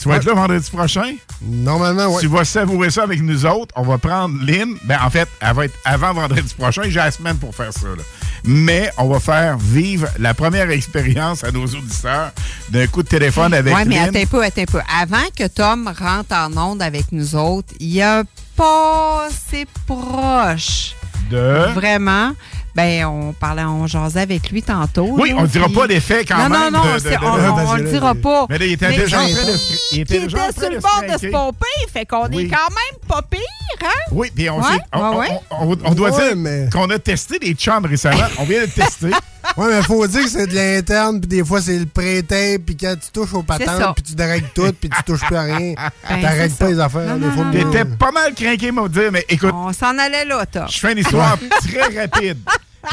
tu 0.00 0.08
vas 0.08 0.16
être 0.16 0.24
là 0.24 0.34
vendredi 0.34 0.70
prochain? 0.70 1.14
Normalement, 1.42 2.06
oui. 2.06 2.20
Tu 2.20 2.26
vas 2.28 2.44
savourer 2.44 2.90
ça 2.90 3.02
avec 3.02 3.22
nous 3.22 3.44
autres. 3.46 3.74
On 3.76 3.82
va 3.82 3.98
prendre 3.98 4.34
Lynn. 4.44 4.76
Ben, 4.84 4.98
en 5.02 5.10
fait, 5.10 5.28
elle 5.40 5.54
va 5.54 5.64
être 5.64 5.74
avant 5.84 6.12
vendredi 6.12 6.54
prochain. 6.54 6.82
J'ai 6.84 7.00
la 7.00 7.10
semaine 7.10 7.36
pour 7.38 7.54
faire 7.54 7.72
ça. 7.72 7.86
là. 7.86 8.02
Mais 8.44 8.90
on 8.96 9.08
va 9.08 9.20
faire 9.20 9.58
vivre 9.58 10.08
la 10.18 10.32
première 10.32 10.70
expérience 10.70 11.44
à 11.44 11.50
nos 11.50 11.64
auditeurs 11.64 12.32
d'un 12.70 12.86
coup 12.86 13.02
de 13.02 13.08
téléphone 13.08 13.52
avec 13.52 13.74
Oui, 13.74 13.82
mais 13.86 13.98
attends 13.98 14.18
un 14.20 14.26
peu, 14.26 14.42
attends 14.42 14.62
un 14.62 14.66
peu. 14.66 14.80
Avant 15.00 15.28
que 15.36 15.46
Tom 15.46 15.90
rentre 15.98 16.34
en 16.34 16.56
onde 16.56 16.82
avec 16.82 17.12
nous 17.12 17.34
autres, 17.34 17.74
il 17.78 18.00
a 18.00 18.24
pas 18.56 19.26
assez 19.26 19.66
proche. 19.86 20.94
De? 21.30 21.72
Vraiment. 21.74 22.32
Ben, 22.74 23.04
on 23.06 23.32
parlait, 23.32 23.64
on 23.64 23.86
jasait 23.86 24.20
avec 24.20 24.50
lui 24.50 24.62
tantôt. 24.62 25.08
Oui, 25.18 25.30
là, 25.30 25.36
on 25.38 25.42
ne 25.42 25.46
dira 25.48 25.66
puis- 25.66 25.74
pas 25.74 25.86
d'effet 25.88 26.24
quand 26.24 26.36
non, 26.36 26.48
même. 26.48 26.72
Non, 26.72 26.78
non, 26.78 26.84
de- 26.84 26.88
on, 26.88 27.36
de- 27.36 27.48
on- 27.66 27.68
on 27.70 27.74
le 27.74 27.90
dira 27.90 28.14
pas. 28.14 28.46
Mais 28.48 28.58
là, 28.58 28.64
il 28.66 28.72
était 28.72 28.88
Mais- 28.88 28.96
déjà 28.98 29.20
en 29.20 29.28
train 29.28 29.28
de 29.44 29.56
il 29.92 30.00
était 30.00 30.20
en 30.20 30.22
était 30.22 30.30
sur 30.30 30.68
de 30.68 30.74
le 30.74 30.76
se 30.76 30.80
bord 30.80 31.02
de 31.02 31.20
se 31.20 31.26
pomper, 31.26 31.66
fait 31.92 32.06
qu'on 32.06 32.28
Oui. 32.28 32.44
est 32.44 32.48
quand 32.48 32.68
même 32.70 33.08
pas 33.08 33.22
pire, 33.22 33.40
hein? 33.82 33.86
Oui, 34.12 34.30
puis 34.34 34.48
on, 34.50 34.58
Ouais, 34.58 34.64
sait- 34.64 34.80
on, 34.92 35.10
ouais, 35.10 35.16
ouais? 35.18 35.40
on- 35.50 35.72
on- 35.72 35.78
on 35.84 35.94
doit 35.94 36.10
Ouais, 36.10 36.28
dire 36.28 36.36
mais- 36.36 36.68
qu'on 36.72 36.88
a 36.90 36.98
testé 36.98 37.38
des 37.40 37.54
chums 37.54 37.84
récemment. 37.84 38.22
On 38.38 38.44
vient 38.44 38.60
de 38.62 38.66
tester. 38.70 39.10
Oui, 39.56 39.66
mais 39.70 39.78
il 39.78 39.82
faut 39.84 40.06
dire 40.06 40.22
que 40.22 40.28
c'est 40.28 40.46
de 40.46 40.54
l'interne, 40.54 41.18
puis 41.18 41.26
des 41.28 41.44
fois, 41.44 41.60
c'est 41.62 41.78
le 41.78 41.86
pré-tape, 41.86 42.60
puis 42.64 42.76
quand 42.76 42.94
tu 43.02 43.10
touches 43.10 43.32
aux 43.32 43.42
patentes, 43.42 43.94
puis 43.96 44.02
tu 44.04 44.14
dérègles 44.14 44.46
tout, 44.54 44.70
puis 44.78 44.90
tu 44.90 45.02
touches 45.02 45.22
plus 45.26 45.34
à 45.34 45.42
rien. 45.42 45.74
Ben, 46.08 46.20
T'arrêtes 46.20 46.56
pas 46.56 46.66
ça. 46.66 46.70
les 46.70 46.78
affaires. 46.78 47.00
Non, 47.08 47.16
des 47.16 47.26
non, 47.26 47.32
fois, 47.32 47.44
non, 47.46 47.50
T'étais 47.50 47.84
pas 47.86 48.12
mal 48.12 48.34
craqué, 48.34 48.70
m'a 48.70 48.86
dire, 48.86 49.10
mais 49.10 49.24
écoute, 49.28 49.50
On 49.54 49.72
s'en 49.72 49.96
allait 49.98 50.26
là, 50.26 50.44
Tom. 50.46 50.66
Je 50.70 50.78
fais 50.78 50.92
une 50.92 50.98
histoire 50.98 51.36
très 51.66 52.00
rapide. 52.02 52.38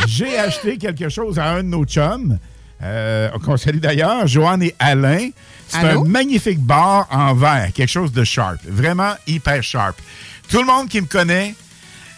J'ai 0.08 0.38
acheté 0.38 0.78
quelque 0.78 1.10
chose 1.10 1.40
à 1.40 1.52
un 1.52 1.64
de 1.64 1.70
nos 1.70 1.86
chums, 1.86 2.38
euh, 2.82 3.30
qu'on 3.44 3.58
salue 3.58 3.80
d'ailleurs, 3.80 4.28
Joanne 4.28 4.64
et 4.64 4.76
Alain. 4.80 5.30
C'est 5.68 5.78
un 5.78 6.04
magnifique 6.04 6.60
bar 6.60 7.08
en 7.12 7.34
verre, 7.34 7.72
quelque 7.74 7.90
chose 7.90 8.12
de 8.12 8.24
sharp, 8.24 8.60
vraiment 8.66 9.14
hyper 9.26 9.62
sharp. 9.64 9.98
Tout 10.50 10.60
le 10.60 10.66
monde 10.66 10.88
qui 10.88 11.02
me 11.02 11.08
connaît, 11.08 11.56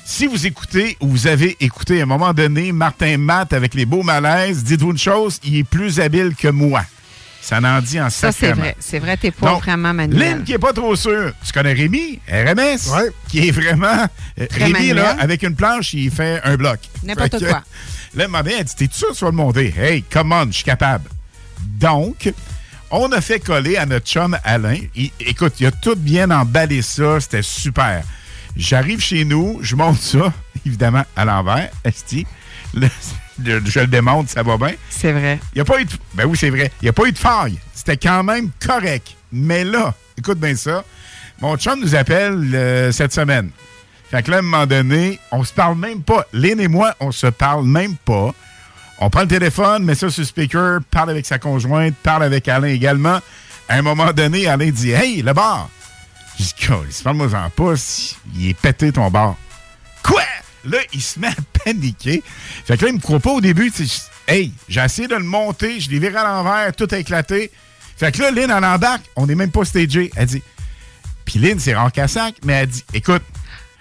si 0.05 0.27
vous 0.27 0.45
écoutez 0.45 0.97
ou 1.01 1.07
vous 1.07 1.27
avez 1.27 1.55
écouté 1.59 1.99
à 1.99 2.03
un 2.03 2.07
moment 2.07 2.33
donné 2.33 2.71
Martin 2.71 3.17
Matt 3.17 3.53
avec 3.53 3.73
les 3.73 3.85
beaux 3.85 4.03
malaises, 4.03 4.63
dites-vous 4.63 4.91
une 4.91 4.97
chose, 4.97 5.39
il 5.43 5.57
est 5.57 5.63
plus 5.63 5.99
habile 5.99 6.35
que 6.35 6.47
moi. 6.47 6.81
Ça 7.41 7.59
n'en 7.61 7.81
dit 7.81 7.99
en 7.99 8.09
Ça, 8.09 8.31
c'est 8.31 8.51
vrai. 8.51 8.75
C'est 8.79 8.99
vrai, 8.99 9.17
t'es 9.17 9.31
pas 9.31 9.51
Donc, 9.51 9.63
vraiment 9.63 9.93
manuel. 9.93 10.19
Lynn 10.19 10.43
qui 10.43 10.53
est 10.53 10.57
pas 10.59 10.73
trop 10.73 10.95
sûr. 10.95 11.31
Tu 11.45 11.51
connais 11.53 11.73
Rémi, 11.73 12.19
RMS, 12.27 12.91
Ouais. 12.93 13.09
qui 13.27 13.47
est 13.47 13.51
vraiment. 13.51 14.07
euh, 14.39 14.45
Très 14.47 14.65
Rémi, 14.65 14.73
manuel. 14.73 14.95
là, 14.97 15.15
avec 15.19 15.41
une 15.43 15.55
planche, 15.55 15.93
il 15.93 16.11
fait 16.11 16.41
un 16.43 16.55
bloc. 16.57 16.79
N'importe 17.03 17.39
quoi. 17.39 17.63
Là, 18.15 18.27
ma 18.27 18.41
mère, 18.43 18.55
elle 18.59 18.65
dit 18.65 18.75
T'es 18.75 18.89
sûr 18.91 19.09
que 19.09 19.13
tu 19.13 19.23
vas 19.23 19.31
le 19.31 19.37
monter? 19.37 19.73
Hey, 19.77 20.03
come 20.03 20.31
on, 20.31 20.47
je 20.47 20.51
suis 20.57 20.63
capable. 20.63 21.09
Donc, 21.59 22.31
on 22.91 23.11
a 23.11 23.21
fait 23.21 23.39
coller 23.39 23.77
à 23.77 23.85
notre 23.85 24.07
chum 24.07 24.37
Alain. 24.43 24.77
Il- 24.95 25.11
écoute, 25.19 25.53
il 25.59 25.67
a 25.67 25.71
tout 25.71 25.95
bien 25.95 26.29
emballé 26.31 26.81
ça. 26.81 27.19
C'était 27.19 27.41
super. 27.43 28.03
J'arrive 28.57 28.99
chez 28.99 29.25
nous, 29.25 29.59
je 29.61 29.75
monte 29.75 29.99
ça, 30.01 30.33
évidemment, 30.65 31.05
à 31.15 31.23
l'envers. 31.25 31.69
Esti. 31.83 32.25
Le- 32.73 32.89
je 33.43 33.79
le 33.79 33.87
démonte, 33.87 34.29
ça 34.29 34.43
va 34.43 34.57
bien. 34.57 34.73
C'est 34.89 35.11
vrai. 35.11 35.39
Il 35.53 35.57
n'y 35.57 35.61
a 35.61 35.65
pas 35.65 35.81
eu 35.81 35.85
de... 35.85 35.91
Ben 36.13 36.25
oui, 36.25 36.37
c'est 36.39 36.49
vrai. 36.49 36.71
Il 36.81 36.85
n'y 36.85 36.89
a 36.89 36.93
pas 36.93 37.05
eu 37.05 37.11
de 37.11 37.17
faille. 37.17 37.57
C'était 37.73 37.97
quand 37.97 38.23
même 38.23 38.49
correct. 38.65 39.15
Mais 39.31 39.63
là, 39.63 39.93
écoute 40.17 40.39
bien 40.39 40.55
ça. 40.55 40.83
Mon 41.41 41.55
chum 41.57 41.79
nous 41.79 41.95
appelle 41.95 42.51
euh, 42.53 42.91
cette 42.91 43.13
semaine. 43.13 43.49
Fait 44.09 44.23
que 44.23 44.31
là, 44.31 44.37
à 44.37 44.39
un 44.39 44.43
moment 44.43 44.65
donné, 44.65 45.19
on 45.31 45.43
se 45.43 45.53
parle 45.53 45.77
même 45.77 46.01
pas. 46.01 46.25
Lynn 46.33 46.59
et 46.59 46.67
moi, 46.67 46.95
on 46.99 47.11
se 47.11 47.27
parle 47.27 47.65
même 47.65 47.95
pas. 47.95 48.33
On 48.99 49.09
prend 49.09 49.21
le 49.21 49.27
téléphone, 49.27 49.83
met 49.83 49.95
ça 49.95 50.09
sur 50.09 50.21
le 50.21 50.25
speaker, 50.25 50.79
parle 50.91 51.11
avec 51.11 51.25
sa 51.25 51.39
conjointe, 51.39 51.95
parle 52.03 52.23
avec 52.23 52.47
Alain 52.47 52.67
également. 52.67 53.19
À 53.69 53.75
un 53.75 53.81
moment 53.81 54.11
donné, 54.11 54.47
Alain 54.47 54.71
dit 54.71 54.91
Hey, 54.91 55.21
le 55.21 55.31
bar. 55.31 55.69
Je 56.37 56.43
dis 56.43 57.03
Parle-moi-en 57.03 57.49
pas. 57.51 57.73
Il 58.35 58.49
est 58.49 58.53
pété 58.53 58.91
ton 58.91 59.09
bar. 59.09 59.35
Là, 60.65 60.77
il 60.93 61.01
se 61.01 61.19
met 61.19 61.27
à 61.27 61.35
paniquer. 61.63 62.23
Fait 62.65 62.77
que 62.77 62.85
là, 62.85 62.91
il 62.91 62.95
me 62.95 63.01
croit 63.01 63.19
pas 63.19 63.31
au 63.31 63.41
début. 63.41 63.71
Hey, 64.27 64.51
j'ai 64.67 64.81
essayé 64.81 65.07
de 65.07 65.15
le 65.15 65.23
monter, 65.23 65.79
je 65.79 65.89
l'ai 65.89 65.99
viré 65.99 66.17
à 66.17 66.23
l'envers, 66.23 66.75
tout 66.75 66.87
a 66.91 66.97
éclaté. 66.97 67.51
Fait 67.97 68.11
que 68.11 68.21
là, 68.21 68.31
Lynn, 68.31 68.51
elle 68.51 68.63
embarque, 68.63 69.03
on 69.15 69.25
n'est 69.27 69.35
même 69.35 69.51
pas 69.51 69.65
stagé. 69.65 70.11
Elle 70.15 70.27
dit, 70.27 70.43
puis 71.25 71.39
Lynn, 71.39 71.59
c'est 71.59 71.75
sac, 72.07 72.35
mais 72.43 72.53
elle 72.53 72.67
dit, 72.67 72.83
écoute, 72.93 73.23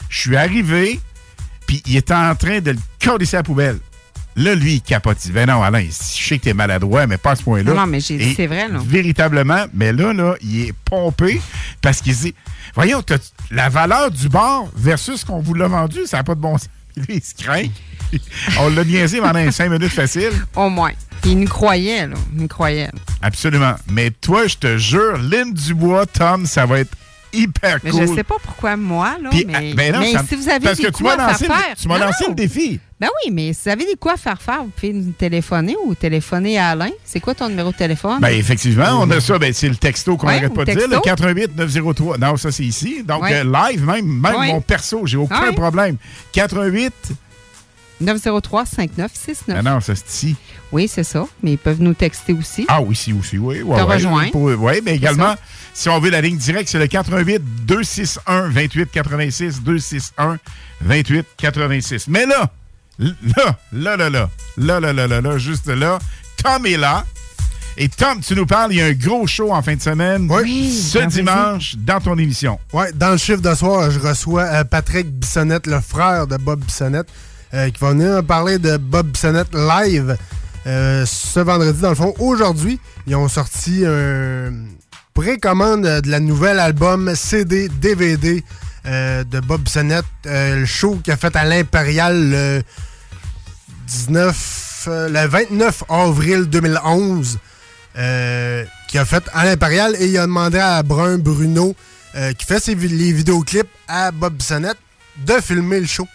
je 0.09 0.20
suis 0.20 0.36
arrivé, 0.36 1.00
puis 1.66 1.82
il 1.86 1.96
était 1.96 2.14
en 2.14 2.34
train 2.34 2.60
de 2.60 2.72
le 2.72 2.78
coller 3.02 3.26
à 3.32 3.38
la 3.38 3.42
poubelle. 3.42 3.78
Là, 4.39 4.55
lui, 4.55 4.74
il 4.74 4.81
capote. 4.81 5.19
Ben 5.32 5.48
non, 5.48 5.65
Alain, 5.65 5.85
je 5.85 5.90
sais 5.90 6.39
que 6.39 6.44
t'es 6.44 6.55
maladroit, 6.55 7.09
mais 7.09 7.19
pas 7.19 7.32
à 7.32 7.36
ce 7.36 7.43
point-là. 7.43 7.74
Non, 7.74 7.81
non, 7.81 7.86
mais 7.89 7.98
j'ai 7.98 8.16
dit, 8.16 8.35
c'est 8.36 8.47
vrai, 8.47 8.69
là. 8.69 8.78
Véritablement, 8.85 9.65
mais 9.74 9.93
là, 9.93 10.12
là, 10.12 10.36
il 10.40 10.69
est 10.69 10.73
pompé 10.85 11.40
parce 11.82 12.01
qu'il 12.01 12.15
dit, 12.15 12.35
voyons, 12.73 13.02
la 13.51 13.69
valeur 13.69 14.12
du 14.12 14.28
bar 14.28 14.66
versus 14.77 15.23
ce 15.23 15.27
qu'on 15.27 15.40
vous 15.40 15.55
l'a 15.55 15.66
vendu, 15.66 16.06
ça 16.06 16.19
n'a 16.19 16.23
pas 16.23 16.36
de 16.36 16.40
bon 16.40 16.56
sens. 16.56 16.69
Lui, 16.97 17.16
il 17.16 17.23
se 17.23 17.35
craint. 17.35 17.66
On 18.60 18.69
l'a 18.70 18.85
niaisé 18.85 19.20
pendant 19.20 19.51
cinq 19.51 19.70
minutes 19.70 19.93
facile. 19.93 20.32
Au 20.55 20.69
moins. 20.69 20.93
Il 21.24 21.40
nous 21.40 21.48
croyait, 21.48 22.06
là. 22.06 22.16
Il 22.32 22.43
nous 22.43 22.48
croyait. 22.48 22.90
Absolument. 23.23 23.74
Mais 23.90 24.10
toi, 24.10 24.47
je 24.47 24.56
te 24.56 24.78
jure, 24.78 25.19
Lynn 25.19 25.52
Dubois, 25.52 26.06
Tom, 26.06 26.47
ça 26.47 26.65
va 26.65 26.81
être 26.81 26.97
hyper 27.32 27.78
Mais 27.84 27.90
cool. 27.90 28.06
je 28.09 28.14
sais 28.14 28.24
pas 28.24 28.36
pourquoi 28.42 28.76
moi, 28.76 29.16
là. 29.22 29.30
Puis, 29.30 29.44
mais 29.46 29.74
ben 29.74 29.92
non, 29.92 30.00
mais 30.00 30.12
ça- 30.12 30.24
si 30.28 30.36
vous 30.36 30.48
avez 30.48 30.60
parce 30.60 30.76
des 30.76 30.82
que 30.84 30.88
tu 30.88 30.92
coups 31.02 31.16
m'as 31.16 31.24
à 31.24 31.30
lancé 31.32 31.44
faire 31.46 31.74
tu 31.80 31.88
m'as 31.88 31.98
lancé 31.98 32.24
le 32.28 32.34
défi. 32.34 32.80
Ben 33.00 33.09
oui, 33.24 33.30
mais 33.32 33.52
si 33.52 33.60
vous 33.64 33.70
avez 33.70 33.84
des 33.84 33.94
coups 33.94 34.14
à 34.14 34.16
faire 34.16 34.42
faire, 34.42 34.64
vous 34.64 34.70
pouvez 34.70 34.92
nous 34.92 35.12
téléphoner 35.12 35.76
ou 35.84 35.94
téléphoner 35.94 36.59
à 36.59 36.70
Alain. 36.70 36.90
C'est 37.05 37.20
quoi 37.20 37.34
ton 37.34 37.48
numéro 37.48 37.70
de 37.70 37.76
téléphone? 37.76 38.18
Ben, 38.20 38.30
effectivement, 38.30 38.98
on 39.00 39.09
a 39.10 39.20
ça. 39.20 39.38
Ben, 39.38 39.52
c'est 39.52 39.68
le 39.68 39.76
texto 39.76 40.16
qu'on 40.16 40.26
Ouais, 40.26 40.34
n'arrête 40.34 40.55
pas 40.55 40.64
de 40.64 40.72
dire. 40.72 40.80
Le 40.82 40.88
texto. 40.88 41.00
88 41.02 41.56
903. 41.56 42.18
Non, 42.18 42.36
ça, 42.36 42.50
c'est 42.50 42.64
ici. 42.64 43.05
Donc, 43.05 43.22
Ouais. 43.22 43.34
euh, 43.34 43.44
live, 43.44 43.84
même, 43.84 44.05
même 44.06 44.34
Ouais. 44.36 44.48
mon 44.48 44.60
perso, 44.60 45.02
j'ai 45.06 45.16
aucun 45.16 45.52
problème. 45.52 45.96
88. 46.32 46.92
903 48.00 48.64
5969. 48.66 49.56
Ah 49.58 49.62
non, 49.62 49.80
ça, 49.80 49.94
c'est 49.94 50.08
ici. 50.08 50.36
Oui, 50.72 50.88
c'est 50.88 51.04
ça. 51.04 51.26
Mais 51.42 51.52
ils 51.52 51.58
peuvent 51.58 51.80
nous 51.80 51.94
texter 51.94 52.32
aussi. 52.32 52.64
Ah 52.68 52.80
oui, 52.80 52.94
si, 52.94 53.12
aussi, 53.12 53.38
oui. 53.38 53.62
Ouais, 53.62 53.78
Te 53.78 53.84
ouais, 53.84 53.94
rejoindre. 53.94 54.30
Pour- 54.32 54.42
ouais, 54.44 54.80
mais 54.84 54.96
également, 54.96 55.34
si 55.74 55.88
on 55.88 55.98
veut 55.98 56.10
la 56.10 56.20
ligne 56.20 56.36
directe, 56.36 56.68
c'est 56.68 56.78
le 56.78 56.86
88 56.86 57.42
261 57.66 58.48
28 58.48 58.90
86 58.90 59.62
261 59.62 60.38
28 60.82 61.26
86. 61.36 62.08
Mais 62.08 62.26
là, 62.26 62.50
là, 62.98 63.16
là, 63.72 63.96
là, 63.96 63.96
là, 64.08 64.28
là, 64.56 64.80
là, 64.80 64.92
là, 64.92 65.06
là, 65.06 65.20
là, 65.20 65.38
juste 65.38 65.66
là, 65.66 65.98
Tom 66.42 66.66
est 66.66 66.76
là. 66.76 67.04
Et 67.80 67.88
Tom, 67.88 68.20
tu 68.20 68.34
nous 68.34 68.44
parles, 68.44 68.72
il 68.72 68.78
y 68.78 68.82
a 68.82 68.86
un 68.86 68.92
gros 68.92 69.24
show 69.28 69.52
en 69.52 69.62
fin 69.62 69.76
de 69.76 69.80
semaine. 69.80 70.28
Ce 70.28 70.98
dimanche, 71.06 71.76
dans 71.78 72.00
ton 72.00 72.18
émission. 72.18 72.58
Oui, 72.72 72.86
dans 72.94 73.12
le 73.12 73.16
chiffre 73.18 73.40
de 73.40 73.54
soir, 73.54 73.92
je 73.92 74.00
reçois 74.00 74.42
euh, 74.42 74.64
Patrick 74.64 75.06
Bissonnette, 75.08 75.68
le 75.68 75.80
frère 75.80 76.26
de 76.26 76.36
Bob 76.38 76.58
Bissonnette, 76.64 77.06
euh, 77.54 77.70
qui 77.70 77.80
va 77.80 77.90
venir 77.90 78.22
parler 78.24 78.58
de 78.58 78.76
Bob 78.76 79.08
Bissonnette 79.08 79.54
live 79.54 80.16
euh, 80.66 81.06
ce 81.06 81.40
vendredi. 81.40 81.80
Dans 81.80 81.90
le 81.90 81.94
fond, 81.94 82.14
aujourd'hui, 82.18 82.78
ils 83.06 83.16
ont 83.16 83.28
sorti 83.28 83.84
un 83.86 84.52
précommande 85.14 85.82
de 85.82 86.10
la 86.10 86.20
nouvelle 86.20 86.60
album 86.60 87.14
CD 87.14 87.68
DVD 87.68 88.44
euh, 88.86 89.24
de 89.24 89.40
Bob 89.40 89.66
euh, 89.76 90.60
le 90.60 90.64
show 90.64 91.00
qu'il 91.02 91.12
a 91.12 91.16
fait 91.16 91.34
à 91.34 91.44
l'Impérial 91.44 92.30
le 92.30 92.62
19, 93.86 94.84
euh, 94.88 95.08
le 95.08 95.28
29 95.28 95.84
avril 95.88 96.44
2011, 96.44 97.38
euh, 97.96 98.64
qui 98.88 98.96
a 98.96 99.04
fait 99.04 99.24
à 99.34 99.44
l'Impérial 99.44 99.96
et 99.98 100.06
il 100.06 100.16
a 100.18 100.22
demandé 100.22 100.58
à 100.58 100.82
Brun 100.82 101.18
Bruno, 101.18 101.74
qui 102.38 102.46
fait 102.46 102.60
ses, 102.60 102.74
les 102.74 103.12
vidéoclips 103.12 103.68
à 103.86 104.10
Bob 104.10 104.34
Bissonnette, 104.34 104.78
de 105.18 105.34
filmer 105.40 105.80
le 105.80 105.86
show. 105.86 106.06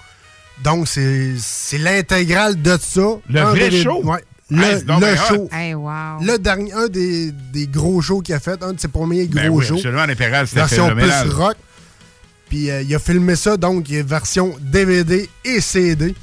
Donc, 0.64 0.88
c'est 0.88 1.78
l'intégrale 1.78 2.62
de 2.62 2.78
ça. 2.80 3.02
Le 3.30 3.42
vrai 3.42 3.72
show? 3.72 4.02
Ouais. 4.04 4.24
Le, 4.50 5.16
show. 5.28 5.50
Hey, 5.52 5.74
wow. 5.74 6.20
Le 6.22 6.38
dernier, 6.38 6.74
un 6.74 6.88
des, 6.88 7.32
des 7.32 7.66
gros 7.66 8.02
shows 8.02 8.22
qu'il 8.22 8.36
a 8.36 8.40
fait, 8.40 8.62
un 8.62 8.74
de 8.74 8.80
ses 8.80 8.88
premiers 8.88 9.26
gros 9.26 9.42
Ben 9.42 9.50
oui, 9.50 9.66
shows. 9.66 9.76
absolument, 9.76 10.06
l'Impérial, 10.06 10.46
c'était 10.48 10.60
Version 10.62 10.90
plus 10.96 11.30
rock. 11.34 11.56
Puis 12.50 12.70
euh, 12.70 12.82
il 12.84 12.94
a 12.94 13.00
filmé 13.00 13.36
ça, 13.36 13.58
donc 13.58 13.90
il 13.90 13.96
y 13.96 14.00
a 14.00 14.04
version 14.04 14.54
DVD 14.60 15.28
et 15.44 15.60
CD 15.60 16.14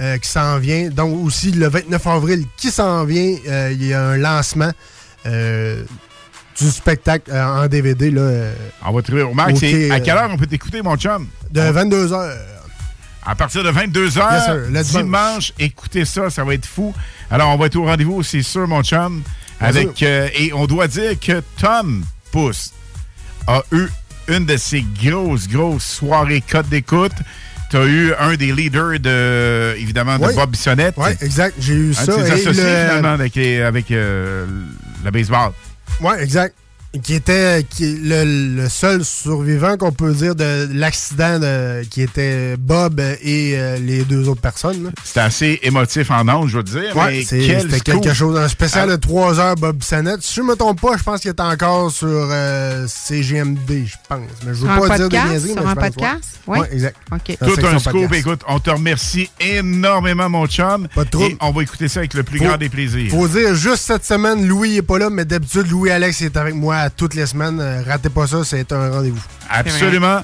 euh, 0.00 0.16
qui 0.18 0.28
s'en 0.28 0.58
vient. 0.58 0.88
Donc 0.88 1.24
aussi 1.24 1.52
le 1.52 1.68
29 1.68 2.04
avril 2.08 2.44
qui 2.56 2.70
s'en 2.72 3.04
vient, 3.04 3.36
euh, 3.46 3.70
il 3.72 3.86
y 3.86 3.92
a 3.94 4.02
un 4.02 4.16
lancement 4.16 4.72
euh, 5.26 5.84
du 6.58 6.68
spectacle 6.70 7.30
euh, 7.30 7.44
en 7.64 7.68
DVD. 7.68 8.10
Là, 8.10 8.22
euh, 8.22 8.54
On 8.86 8.92
va 8.92 9.02
trouver. 9.02 9.22
Marc, 9.32 9.50
Ok, 9.50 9.58
c'est- 9.60 9.90
à 9.92 10.00
quelle 10.00 10.16
heure 10.16 10.30
on 10.32 10.36
peut 10.36 10.46
t'écouter, 10.46 10.82
mon 10.82 10.96
chum? 10.96 11.28
de 11.52 11.60
22h. 11.60 12.32
À 13.30 13.34
partir 13.34 13.62
de 13.62 13.70
22h, 13.70 14.16
Yes, 14.32 14.44
sir, 14.44 14.54
le 14.70 14.82
dimanche. 14.82 15.52
écoutez 15.58 16.04
ça, 16.06 16.30
ça 16.30 16.44
va 16.44 16.54
être 16.54 16.64
fou. 16.66 16.94
Alors, 17.30 17.50
on 17.50 17.58
va 17.58 17.66
être 17.66 17.76
au 17.76 17.84
rendez-vous, 17.84 18.22
c'est 18.22 18.42
sûr, 18.42 18.66
mon 18.66 18.82
chum. 18.82 19.22
Bien 19.60 19.68
Avec, 19.68 20.02
euh, 20.02 20.28
et 20.34 20.52
on 20.54 20.66
doit 20.66 20.88
dire 20.88 21.18
que 21.20 21.42
Tom 21.60 22.04
Pousse 22.32 22.72
a 23.46 23.60
eu 23.72 23.86
une 24.28 24.46
de 24.46 24.56
ses 24.56 24.82
grosses, 25.02 25.46
grosses 25.46 25.84
soirées 25.84 26.42
cotes 26.50 26.68
d'écoute. 26.70 27.12
Tu 27.70 27.76
as 27.76 27.84
eu 27.84 28.14
un 28.18 28.34
des 28.36 28.50
leaders, 28.52 28.98
de, 28.98 29.74
évidemment, 29.76 30.18
de 30.18 30.24
Oui. 30.24 30.34
Bob 30.34 30.50
Bissonnette. 30.50 30.94
Oui, 30.96 31.10
exact. 31.20 31.54
J'ai 31.60 31.74
eu 31.74 31.90
Un 31.90 31.94
ça. 31.94 32.06
de 32.06 32.12
ses 32.24 32.28
et 32.28 32.30
associés, 32.32 32.62
le- 32.62 32.68
finalement, 32.86 33.08
avec, 33.12 33.34
les- 33.34 33.60
avec 33.60 33.90
euh, 33.90 34.46
le 35.04 35.10
baseball. 35.10 35.50
Oui, 36.00 36.14
exact. 36.20 36.54
Qui 37.02 37.14
était 37.14 37.66
qui 37.68 37.96
le, 38.02 38.56
le 38.56 38.68
seul 38.70 39.04
survivant 39.04 39.76
qu'on 39.76 39.92
peut 39.92 40.12
dire 40.14 40.34
de 40.34 40.68
l'accident 40.72 41.38
de- 41.38 41.84
qui 41.84 42.00
était 42.00 42.56
Bob 42.56 42.98
et 42.98 43.52
euh, 43.58 43.76
les 43.76 44.04
deux 44.04 44.26
autres 44.28 44.40
personnes. 44.40 44.90
C'était 45.04 45.20
assez 45.20 45.60
émotif 45.62 46.10
en 46.10 46.26
ondes, 46.28 46.48
je 46.48 46.56
veux 46.56 46.62
dire. 46.62 46.96
Ouais, 46.96 47.22
c'était 47.26 47.80
quelque 47.80 48.14
chose. 48.14 48.38
Un 48.38 48.48
spécial 48.48 48.88
Ah. 48.90 48.96
de 48.96 49.00
3 49.00 49.38
heures, 49.38 49.54
Bob 49.56 49.76
Bissonnette. 49.76 50.22
Si 50.22 50.36
je 50.36 50.40
me 50.42 50.56
trompe 50.56 50.80
pas, 50.80 50.96
je 50.96 51.02
pense 51.02 51.20
qu'il 51.20 51.28
est 51.28 51.40
encore 51.40 51.90
sur 51.92 52.08
euh, 52.08 52.86
CGMD, 52.88 53.84
je 53.86 53.94
pense. 54.08 54.20
Mais 54.46 54.54
je 54.54 54.60
veux 54.64 54.68
Sur 54.68 54.88
pas 54.88 54.96
dire 54.96 55.08
podcast? 55.08 55.24
des 55.26 55.30
niaiseries, 55.30 55.52
Sur 55.52 55.62
mais 55.64 55.68
un 55.70 55.74
pense, 55.74 55.84
podcast? 55.84 56.24
Ouais, 56.46 56.58
Oui. 56.58 56.58
Ouais, 56.60 56.68
exact. 56.72 56.96
OK. 57.12 57.36
Dans 57.40 57.46
la 57.48 57.52
Tout 57.54 57.66
un 57.66 57.78
scoop. 57.78 57.92
podcast. 57.92 58.14
Écoute, 58.14 58.40
on 58.48 58.58
te 58.60 58.70
remercie 58.70 59.30
énormément, 59.40 60.30
mon 60.30 60.46
chum. 60.46 60.88
Pas 60.94 61.04
de 61.04 61.10
trouble. 61.10 61.32
Et 61.32 61.36
on 61.40 61.50
va 61.50 61.62
écouter 61.62 61.88
ça 61.88 62.00
avec 62.00 62.14
le 62.14 62.22
plus 62.22 62.38
Faut- 62.38 62.44
grand 62.46 62.56
des 62.56 62.70
plaisirs. 62.70 63.10
Faut 63.10 63.28
dire, 63.28 63.54
juste 63.54 63.82
cette 63.82 64.06
semaine, 64.06 64.46
Louis 64.48 64.74
n'est 64.76 64.82
pas 64.82 64.98
là, 64.98 65.10
mais 65.10 65.26
d'habitude, 65.26 65.68
Louis-Alex 65.70 66.22
est 66.22 66.36
avec 66.38 66.54
moi 66.54 66.77
toutes 66.96 67.14
les 67.14 67.26
semaines. 67.26 67.60
Euh, 67.60 67.82
ratez 67.86 68.08
pas 68.10 68.26
ça, 68.26 68.44
c'est 68.44 68.70
un 68.72 68.90
rendez-vous. 68.90 69.22
Absolument. 69.50 70.22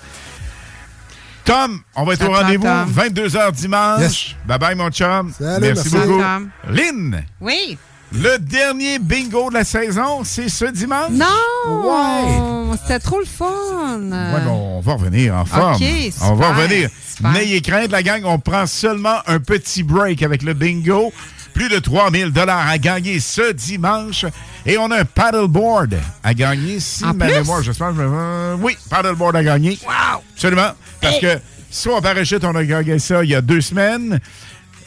Tom, 1.45 1.81
on 1.95 2.05
va 2.05 2.15
être 2.15 2.27
au 2.27 2.33
rendez-vous, 2.33 2.65
Tom. 2.65 2.91
22h 2.91 3.53
dimanche. 3.53 4.01
Yes. 4.01 4.35
Bye 4.47 4.59
bye, 4.59 4.75
mon 4.75 4.91
chum. 4.91 5.31
Salut, 5.39 5.61
merci, 5.61 5.91
merci. 5.93 6.09
beaucoup. 6.09 6.21
Tom. 6.23 6.51
Lynn, 6.71 7.23
Oui. 7.43 7.77
le 8.13 8.39
dernier 8.39 8.99
bingo 8.99 9.51
de 9.51 9.55
la 9.55 9.65
saison, 9.65 10.25
c'est 10.25 10.49
ce 10.49 10.65
dimanche? 10.65 11.11
Non! 11.11 12.75
C'était 12.81 12.99
trop 12.99 13.19
le 13.19 13.27
fun! 13.27 13.47
Ouais, 14.01 14.41
mais 14.43 14.51
on 14.51 14.81
va 14.81 14.95
revenir 14.95 15.35
en 15.37 15.45
forme. 15.45 15.75
OK, 15.75 15.83
on 16.23 16.35
va 16.35 16.55
revenir. 16.55 16.89
N'ayez 17.21 17.61
crainte, 17.61 17.91
la 17.91 18.03
gang, 18.03 18.23
on 18.25 18.39
prend 18.39 18.67
seulement 18.67 19.19
un 19.27 19.39
petit 19.39 19.83
break 19.83 20.23
avec 20.23 20.43
le 20.43 20.55
bingo. 20.55 21.13
Plus 21.55 21.69
de 21.69 21.79
3000 21.79 22.31
dollars 22.33 22.67
à 22.69 22.77
gagner 22.79 23.21
ce 23.21 23.53
dimanche. 23.53 24.27
Et 24.67 24.77
on 24.77 24.91
a 24.91 25.01
un 25.01 25.05
paddleboard 25.05 25.95
à 26.23 26.35
gagner. 26.35 26.81
Si 26.81 27.05
ma 27.05 27.13
mémoire, 27.27 27.63
j'espère 27.63 27.91
que 27.91 27.95
je 27.97 28.01
me... 28.03 28.09
euh, 28.13 28.57
Oui, 28.61 28.77
paddleboard 28.91 29.37
à 29.37 29.45
gagner. 29.45 29.79
Wow! 29.87 30.23
Absolument. 30.35 30.71
Parce 31.01 31.19
que 31.21 31.39
soit 31.71 31.97
en 31.97 32.03
parachute, 32.03 32.45
on 32.45 32.55
a 32.57 32.65
gagné 32.65 32.99
ça 32.99 33.23
il 33.25 33.31
y 33.31 33.35
a 33.35 33.41
deux 33.41 33.61
semaines. 33.61 34.21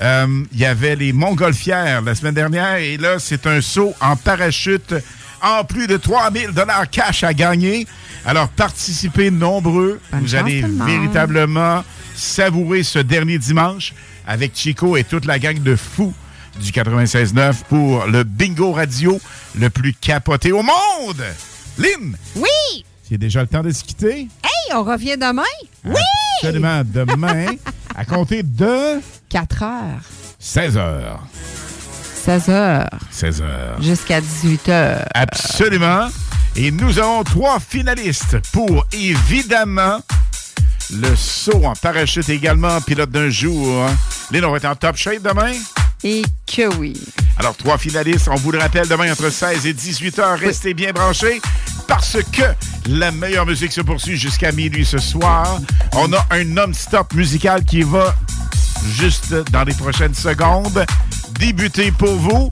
Euh, 0.02 0.44
Il 0.52 0.60
y 0.60 0.66
avait 0.66 0.96
les 0.96 1.14
Montgolfières 1.14 2.02
la 2.02 2.14
semaine 2.16 2.34
dernière. 2.36 2.76
Et 2.76 2.98
là, 2.98 3.18
c'est 3.20 3.48
un 3.48 3.62
saut 3.62 3.94
en 4.02 4.16
parachute 4.16 4.94
en 5.42 5.64
plus 5.64 5.88
de 5.88 5.98
3000 5.98 6.50
dollars 6.52 6.90
cash 6.90 7.24
à 7.24 7.34
gagner. 7.34 7.88
Alors, 8.26 8.50
participez 8.50 9.32
nombreux. 9.32 10.00
Vous 10.12 10.36
allez 10.36 10.64
véritablement 10.86 11.84
savourer 12.16 12.84
ce 12.84 13.00
dernier 13.00 13.38
dimanche 13.38 13.94
avec 14.28 14.52
Chico 14.56 14.98
et 14.98 15.04
toute 15.04 15.26
la 15.26 15.40
gang 15.40 15.62
de 15.62 15.76
fous 15.76 16.14
du 16.60 16.72
96.9 16.72 17.54
pour 17.70 18.06
le 18.06 18.24
bingo 18.24 18.72
radio 18.72 19.20
le 19.60 19.70
plus 19.70 19.94
capoté 19.94 20.52
au 20.52 20.62
monde. 20.62 21.24
Lynn, 21.78 22.16
Oui! 22.36 22.86
c'est 23.08 23.18
déjà 23.18 23.42
le 23.42 23.48
temps 23.48 23.62
de 23.62 23.72
se 23.72 23.84
quitter. 23.84 24.22
Hey, 24.44 24.74
on 24.74 24.84
revient 24.84 25.18
demain? 25.18 25.44
Oui! 25.86 25.94
Absolument. 26.42 26.82
Demain, 26.86 27.46
à 27.96 28.06
compter 28.06 28.44
de 28.44 29.00
4 29.30 29.64
heures. 29.64 30.02
16 30.40 30.78
heures. 30.78 31.24
16 32.26 32.50
heures. 32.50 32.90
16 33.12 33.42
heures. 33.42 33.82
Jusqu'à 33.82 34.22
18 34.22 34.70
heures. 34.70 35.06
Absolument. 35.14 36.08
Et 36.56 36.72
nous 36.72 37.00
avons 37.00 37.24
trois 37.24 37.60
finalistes 37.60 38.38
pour, 38.52 38.86
évidemment, 38.92 40.00
le 40.92 41.16
saut 41.16 41.64
en 41.66 41.74
parachute 41.74 42.30
également, 42.30 42.82
pilote 42.82 43.12
d'un 43.12 43.30
jour. 43.30 43.84
hein. 43.86 43.96
Lynn, 44.32 44.46
on 44.46 44.52
va 44.52 44.58
être 44.58 44.66
en 44.66 44.76
top 44.76 44.96
shape 44.98 45.22
demain? 45.22 45.54
Et 46.04 46.22
que 46.46 46.74
oui. 46.78 46.94
Alors, 47.38 47.56
trois 47.56 47.78
finalistes, 47.78 48.28
on 48.32 48.36
vous 48.36 48.52
le 48.52 48.60
rappelle, 48.60 48.88
demain 48.88 49.12
entre 49.12 49.30
16 49.30 49.66
et 49.66 49.74
18 49.74 50.20
heures. 50.20 50.40
Restez 50.40 50.74
bien 50.74 50.92
branchés 50.92 51.42
parce 51.88 52.18
que 52.32 52.44
la 52.90 53.12
meilleure 53.12 53.46
musique 53.46 53.72
se 53.72 53.82
poursuit 53.82 54.18
jusqu'à 54.18 54.52
minuit 54.52 54.86
ce 54.86 54.98
soir. 55.00 55.60
On 55.94 56.12
a 56.14 56.26
un 56.32 56.44
non-stop 56.44 57.14
musical 57.14 57.64
qui 57.64 57.82
va 57.82 58.16
juste 58.96 59.34
dans 59.52 59.64
les 59.64 59.74
prochaines 59.74 60.16
secondes 60.16 60.86
débuter 61.40 61.92
pour 61.92 62.16
vous. 62.16 62.52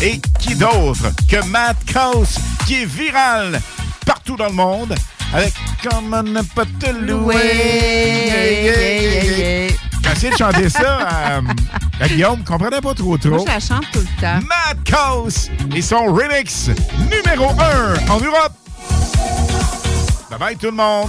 Et 0.00 0.20
qui 0.40 0.54
d'autre 0.54 1.10
que 1.28 1.42
Matt 1.46 1.76
Coase, 1.90 2.38
qui 2.66 2.82
est 2.82 2.86
viral 2.86 3.60
partout 4.04 4.36
dans 4.36 4.48
le 4.48 4.52
monde 4.52 4.94
avec 5.32 5.54
Comment 5.82 6.22
ne 6.22 6.42
pas 6.42 6.64
te 6.80 6.90
louer. 6.90 7.34
Yeah, 7.34 8.50
yeah, 8.50 9.02
yeah, 9.02 9.68
yeah. 9.68 9.85
J'ai 10.06 10.12
essayé 10.12 10.32
de 10.32 10.36
chanter 10.36 10.68
ça 10.68 10.98
à, 11.08 11.36
à 12.00 12.08
Guillaume, 12.08 12.42
comprenait 12.44 12.80
pas 12.80 12.94
trop 12.94 13.08
Moi, 13.10 13.18
trop. 13.18 13.38
je 13.46 13.52
la 13.52 13.60
chante 13.60 13.84
tout 13.92 13.98
le 14.00 14.20
temps. 14.20 14.40
Mad 14.46 14.78
Coast 14.88 15.50
et 15.74 15.82
son 15.82 16.06
remix 16.06 16.70
numéro 17.10 17.50
1 17.50 18.10
en 18.10 18.20
Europe. 18.20 18.52
Bye 20.30 20.38
bye 20.38 20.56
tout 20.56 20.66
le 20.66 20.72
monde. 20.72 21.08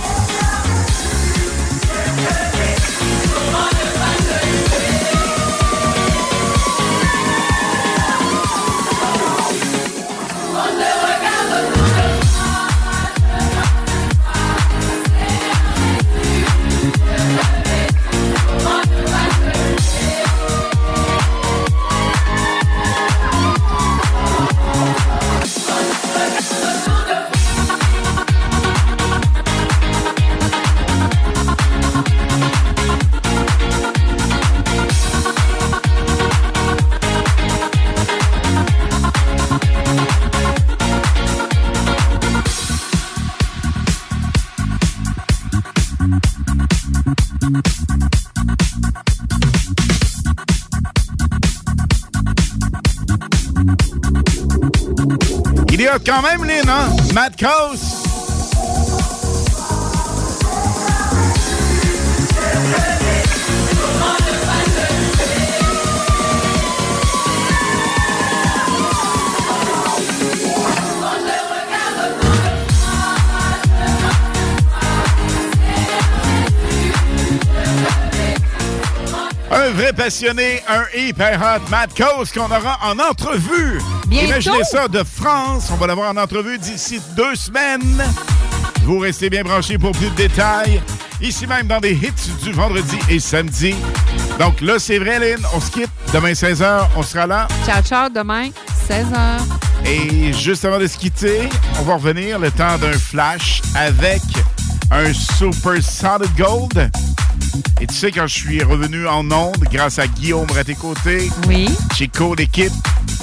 Note 55.88 56.06
quand 56.06 56.22
même, 56.22 56.44
Lynn, 56.44 56.70
hein? 56.70 56.96
Mad 57.14 57.34
Coast. 57.38 57.97
Un 79.52 79.70
vrai 79.72 79.94
passionné, 79.94 80.62
un 80.68 80.84
hyper 80.98 81.40
hot 81.40 81.70
Matt 81.70 81.96
Coast 81.96 82.34
qu'on 82.34 82.46
aura 82.46 82.80
en 82.84 83.00
entrevue. 83.00 83.80
Bientôt. 84.08 84.28
Imaginez 84.28 84.64
ça 84.64 84.88
de 84.88 85.04
France. 85.04 85.70
On 85.72 85.76
va 85.76 85.88
l'avoir 85.88 86.12
en 86.12 86.18
entrevue 86.18 86.58
d'ici 86.58 87.00
deux 87.16 87.36
semaines. 87.36 88.04
Vous 88.84 89.00
restez 89.00 89.30
bien 89.30 89.44
branchés 89.44 89.78
pour 89.78 89.92
plus 89.92 90.10
de 90.10 90.16
détails. 90.16 90.82
Ici 91.22 91.48
même 91.48 91.68
dans 91.68 91.80
des 91.80 91.94
hits 91.94 92.44
du 92.44 92.52
vendredi 92.52 92.98
et 93.10 93.20
samedi. 93.20 93.74
Donc 94.38 94.62
là, 94.62 94.80
c'est 94.80 95.00
vrai, 95.00 95.20
Lynn, 95.20 95.44
on 95.54 95.60
se 95.60 95.72
quitte. 95.72 95.90
Demain 96.14 96.34
16h, 96.34 96.88
on 96.96 97.04
sera 97.04 97.26
là. 97.26 97.48
Ciao, 97.66 97.82
ciao, 97.82 98.10
demain, 98.10 98.50
16h. 98.90 99.40
Et 99.86 100.34
juste 100.34 100.66
avant 100.66 100.80
de 100.80 100.88
se 100.88 100.98
quitter, 100.98 101.50
on 101.80 101.84
va 101.84 101.96
revenir 101.96 102.38
le 102.38 102.52
temps 102.52 102.78
d'un 102.78 102.94
flash 102.94 103.62
avec 103.76 104.22
un 104.92 105.12
Super 105.14 105.82
Solid 105.82 106.36
Gold. 106.38 106.92
Et 107.82 107.88
tu 107.88 107.96
sais, 107.96 108.12
quand 108.12 108.28
je 108.28 108.34
suis 108.34 108.64
revenu 108.64 109.08
en 109.08 109.30
onde 109.32 109.58
grâce 109.72 110.00
à 110.00 110.08
Guillaume 110.08 110.48
à 110.58 110.64
tes 110.64 110.76
côtés, 110.76 111.30
oui. 111.48 111.70
chez 111.96 112.08
Code 112.08 112.40
Équipe, 112.40 112.72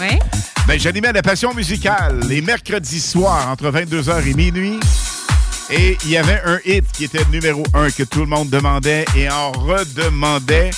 Oui. 0.00 0.18
ben, 0.66 0.78
j'animais 0.78 1.12
la 1.12 1.22
passion 1.22 1.52
musicale 1.54 2.20
les 2.28 2.40
mercredis 2.40 3.00
soirs 3.00 3.48
entre 3.50 3.70
22h 3.70 4.26
et 4.28 4.34
minuit. 4.34 4.78
Et 5.70 5.96
il 6.04 6.10
y 6.10 6.16
avait 6.18 6.42
un 6.44 6.58
hit 6.66 6.84
qui 6.92 7.04
était 7.04 7.24
numéro 7.32 7.62
un 7.72 7.90
que 7.90 8.02
tout 8.02 8.20
le 8.20 8.26
monde 8.26 8.50
demandait 8.50 9.04
et 9.16 9.30
en 9.30 9.50
redemandait. 9.52 10.70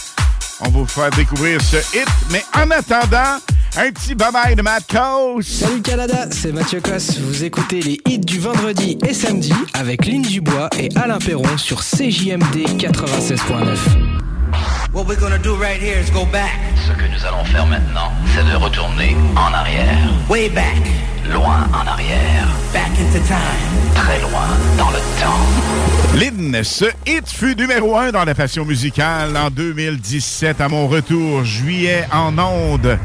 On 0.61 0.65
va 0.65 0.71
vous 0.71 0.87
faire 0.87 1.11
découvrir 1.11 1.61
ce 1.61 1.77
hit. 1.97 2.07
Mais 2.31 2.45
en 2.55 2.71
attendant, 2.71 3.39
un 3.79 3.93
petit 3.93 4.15
bye-bye 4.15 4.55
de 4.55 4.63
Matt 4.63 4.85
Coast. 4.91 5.49
Salut 5.49 5.83
Canada, 5.83 6.27
c'est 6.31 6.53
Mathieu 6.53 6.81
Cosse. 6.81 7.19
Vous 7.19 7.45
écoutez 7.45 7.83
les 7.83 8.01
hits 8.07 8.19
du 8.19 8.39
vendredi 8.39 8.97
et 9.07 9.13
samedi 9.13 9.53
avec 9.75 10.07
Lynn 10.07 10.23
Dubois 10.23 10.71
et 10.79 10.89
Alain 10.97 11.19
Perron 11.19 11.59
sur 11.59 11.83
CJMD 11.83 12.65
96.9. 12.79 13.77
What 14.95 15.05
we're 15.05 15.21
gonna 15.21 15.37
do 15.37 15.55
right 15.57 15.79
here 15.81 16.01
is 16.01 16.11
go 16.11 16.25
back. 16.33 16.53
Ce 16.87 16.93
que 16.93 17.07
nous 17.07 17.27
allons 17.27 17.45
faire 17.45 17.67
maintenant, 17.67 18.13
c'est 18.35 18.51
de 18.51 18.57
retourner 18.57 19.15
en 19.35 19.53
arrière. 19.53 20.09
Way 20.31 20.49
back. 20.49 20.83
Loin 21.31 21.69
en 21.75 21.87
arrière. 21.87 22.49
Back 22.73 22.93
into 22.99 23.19
time. 23.27 23.95
Très 23.95 24.21
loin 24.21 24.47
dans 24.79 24.91
le 24.91 24.99
temps. 25.21 26.17
Lynn, 26.19 26.65
ce 26.65 26.87
hit 27.07 27.29
fut 27.29 27.57
numéro 27.57 27.97
un 27.97 28.11
dans 28.11 28.25
la 28.25 28.35
passion 28.35 28.65
musicale 28.65 29.37
en 29.37 29.51
2017 29.51 30.63
à 30.63 30.69
mon 30.69 30.89
retour 30.89 31.45
juillet 31.45 32.07
en 32.11 32.39
onde. 32.39 32.99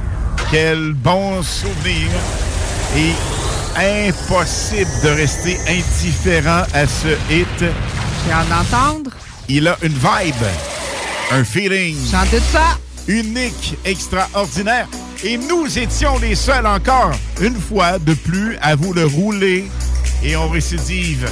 Quel 0.51 0.93
bon 0.93 1.41
souvenir 1.43 2.09
et 2.97 4.07
impossible 4.09 4.89
de 5.03 5.09
rester 5.09 5.57
indifférent 5.67 6.63
à 6.73 6.85
ce 6.85 7.07
hit. 7.31 7.47
J'ai 7.59 8.31
hâte 8.31 8.49
d'entendre. 8.49 9.11
Il 9.47 9.67
a 9.67 9.77
une 9.81 9.93
vibe, 9.93 10.45
un 11.31 11.43
feeling. 11.45 11.95
J'en 12.11 12.23
doute 12.23 12.43
pas. 12.51 12.77
Unique, 13.07 13.77
extraordinaire. 13.85 14.87
Et 15.23 15.37
nous 15.37 15.79
étions 15.79 16.17
les 16.19 16.35
seuls 16.35 16.65
encore, 16.67 17.11
une 17.39 17.55
fois 17.59 17.97
de 17.99 18.13
plus, 18.13 18.57
à 18.61 18.75
vous 18.75 18.93
le 18.93 19.05
rouler. 19.05 19.65
Et 20.23 20.35
on 20.35 20.49
récidive 20.49 21.29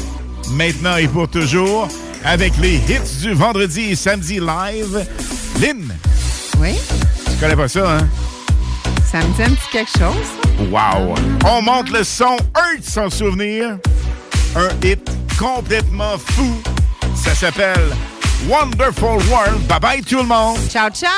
maintenant 0.51 0.95
et 0.95 1.07
pour 1.07 1.27
toujours 1.27 1.89
avec 2.23 2.53
les 2.57 2.75
hits 2.75 3.19
du 3.21 3.33
vendredi 3.33 3.81
et 3.91 3.95
samedi 3.95 4.39
live. 4.39 5.05
Lynn, 5.61 5.93
Oui. 6.59 6.75
tu 7.25 7.31
connais 7.39 7.55
pas 7.55 7.67
ça, 7.67 7.97
hein? 7.97 8.07
Ça 9.11 9.17
me 9.17 9.33
dit 9.33 9.41
un 9.41 9.55
petit 9.55 9.69
quelque 9.71 9.91
chose? 9.97 10.69
Wow! 10.69 11.15
On 11.43 11.63
monte 11.63 11.89
le 11.89 12.03
son 12.03 12.37
Earth 12.55 12.83
sans 12.83 13.09
souvenir. 13.09 13.79
Un 14.55 14.69
hit 14.85 15.01
complètement 15.39 16.15
fou. 16.17 16.61
Ça 17.15 17.33
s'appelle 17.33 17.89
Wonderful 18.47 19.17
World. 19.31 19.65
Bye 19.67 19.79
bye 19.79 20.01
tout 20.03 20.17
le 20.17 20.25
monde! 20.25 20.59
Ciao, 20.69 20.91
ciao! 20.91 21.09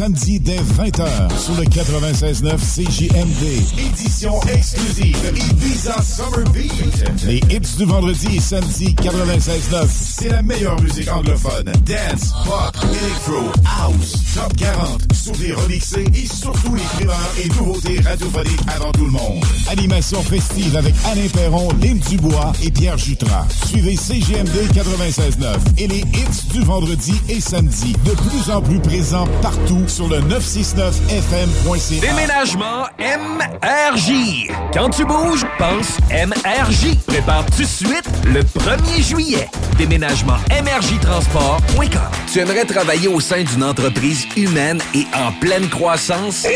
Samedi 0.00 0.40
dès 0.40 0.56
20h 0.56 1.38
sur 1.38 1.54
le 1.56 1.64
96.9 1.64 2.56
CJMD. 2.56 3.42
Édition 3.78 4.40
exclusive 4.44 5.14
Ibiza 5.36 6.00
Summer 6.00 6.50
Beat. 6.54 6.72
Les 7.26 7.36
hits 7.54 7.76
du 7.76 7.84
vendredi 7.84 8.36
et 8.36 8.40
samedi 8.40 8.94
96.9, 8.94 9.86
c'est 9.90 10.30
la 10.30 10.40
meilleure 10.40 10.80
musique 10.80 11.12
anglophone. 11.12 11.66
Dance, 11.84 12.32
pop, 12.46 12.74
electro, 12.82 13.52
house, 13.78 14.14
top 14.34 14.56
40, 14.56 15.09
sur 15.32 15.44
des 15.44 15.52
remixés 15.52 16.04
et 16.14 16.26
surtout 16.26 16.74
les 16.74 16.82
primeurs 16.82 17.30
et 17.42 17.48
nouveautés 17.48 18.00
radiophoniques 18.00 18.60
avant 18.68 18.90
tout 18.92 19.04
le 19.04 19.10
monde. 19.10 19.44
Animation 19.70 20.22
festive 20.22 20.76
avec 20.76 20.94
Alain 21.10 21.28
Perron, 21.32 21.68
Lynn 21.80 21.98
Dubois 21.98 22.52
et 22.62 22.70
Pierre 22.70 22.98
Jutras. 22.98 23.46
Suivez 23.66 23.96
CGMD 23.96 24.54
96.9 24.74 25.56
et 25.78 25.86
les 25.86 25.98
hits 25.98 26.48
du 26.52 26.62
vendredi 26.62 27.14
et 27.28 27.40
samedi, 27.40 27.94
de 28.04 28.12
plus 28.12 28.50
en 28.52 28.60
plus 28.62 28.80
présents 28.80 29.28
partout 29.42 29.84
sur 29.86 30.08
le 30.08 30.20
969fm.ca. 30.20 32.00
Déménagement 32.00 32.86
MRJ. 32.98 34.48
Quand 34.72 34.90
tu 34.90 35.04
bouges, 35.04 35.46
pense 35.58 35.98
MRJ. 36.10 36.96
Prépare 37.06 37.46
tout 37.46 37.62
de 37.62 37.66
suite 37.66 38.08
le 38.24 38.42
1er 38.42 39.02
juillet. 39.02 39.48
Déménagement 39.80 40.36
MRJtransport.com. 40.50 42.02
Tu 42.30 42.38
aimerais 42.38 42.66
travailler 42.66 43.08
au 43.08 43.18
sein 43.18 43.42
d'une 43.42 43.64
entreprise 43.64 44.26
humaine 44.36 44.78
et 44.94 45.06
en 45.16 45.32
pleine 45.32 45.70
croissance? 45.70 46.46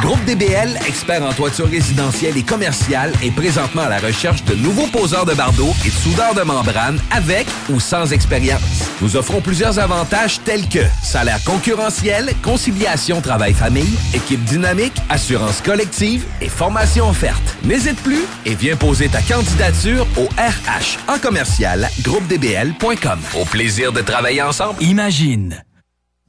Groupe 0.00 0.24
DBL, 0.24 0.78
expert 0.88 1.22
en 1.22 1.34
toiture 1.34 1.68
résidentielle 1.68 2.38
et 2.38 2.42
commerciale, 2.42 3.12
est 3.22 3.32
présentement 3.32 3.82
à 3.82 3.90
la 3.90 3.98
recherche 3.98 4.44
de 4.44 4.54
nouveaux 4.54 4.86
poseurs 4.86 5.26
de 5.26 5.34
bardeaux 5.34 5.74
et 5.84 5.90
de 5.90 5.94
soudeurs 5.94 6.34
de 6.34 6.40
membrane 6.40 6.98
avec 7.10 7.46
ou 7.68 7.80
sans 7.80 8.14
expérience. 8.14 8.88
Nous 9.02 9.14
offrons 9.16 9.42
plusieurs 9.42 9.78
avantages 9.78 10.40
tels 10.42 10.70
que 10.70 10.80
salaire 11.02 11.44
concurrentiel, 11.44 12.32
conciliation 12.42 13.20
travail-famille, 13.20 13.98
équipe 14.14 14.42
dynamique, 14.44 14.96
assurance 15.10 15.60
collective 15.60 16.24
et 16.40 16.48
formation 16.48 17.10
offerte. 17.10 17.57
N'hésite 17.64 18.00
plus 18.02 18.24
et 18.46 18.54
viens 18.54 18.76
poser 18.76 19.08
ta 19.08 19.20
candidature 19.22 20.06
au 20.16 20.24
RH 20.38 20.98
en 21.08 21.18
commercial 21.18 21.88
groupedbl.com. 22.02 23.20
Au 23.40 23.44
plaisir 23.44 23.92
de 23.92 24.00
travailler 24.00 24.42
ensemble. 24.42 24.82
Imagine 24.82 25.62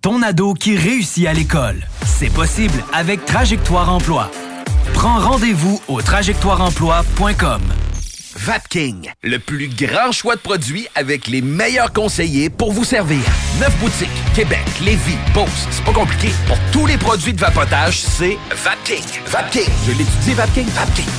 ton 0.02 0.22
ado 0.22 0.54
qui 0.54 0.78
réussit 0.78 1.28
à 1.28 1.34
l'école. 1.34 1.86
C'est 2.06 2.32
possible 2.32 2.84
avec 2.94 3.26
Trajectoire 3.26 3.92
Emploi. 3.92 4.32
Prends 4.94 5.20
rendez-vous 5.20 5.82
au 5.88 6.02
trajectoireemploi.com. 6.02 7.62
Vapking, 8.36 9.10
le 9.24 9.38
plus 9.40 9.68
grand 9.68 10.12
choix 10.14 10.36
de 10.36 10.40
produits 10.40 10.88
avec 10.96 11.28
les 11.28 11.42
meilleurs 11.42 11.92
conseillers 11.92 12.50
pour 12.50 12.72
vous 12.72 12.86
servir. 12.86 13.20
Neuf 13.60 13.76
boutiques, 13.80 14.10
Québec, 14.34 14.64
Lévis, 14.82 15.18
Beauce, 15.34 15.68
c'est 15.72 15.84
pas 15.84 15.92
compliqué. 15.92 16.30
Pour 16.48 16.58
tous 16.72 16.86
les 16.86 16.98
produits 16.98 17.34
de 17.34 17.40
vapotage, 17.40 18.00
c'est 18.00 18.38
Vapking. 18.52 19.04
Vapking, 19.26 19.70
je 19.86 19.92
l'étudie, 19.92 20.34
Vapking, 20.36 20.68
Vapking. 20.68 21.19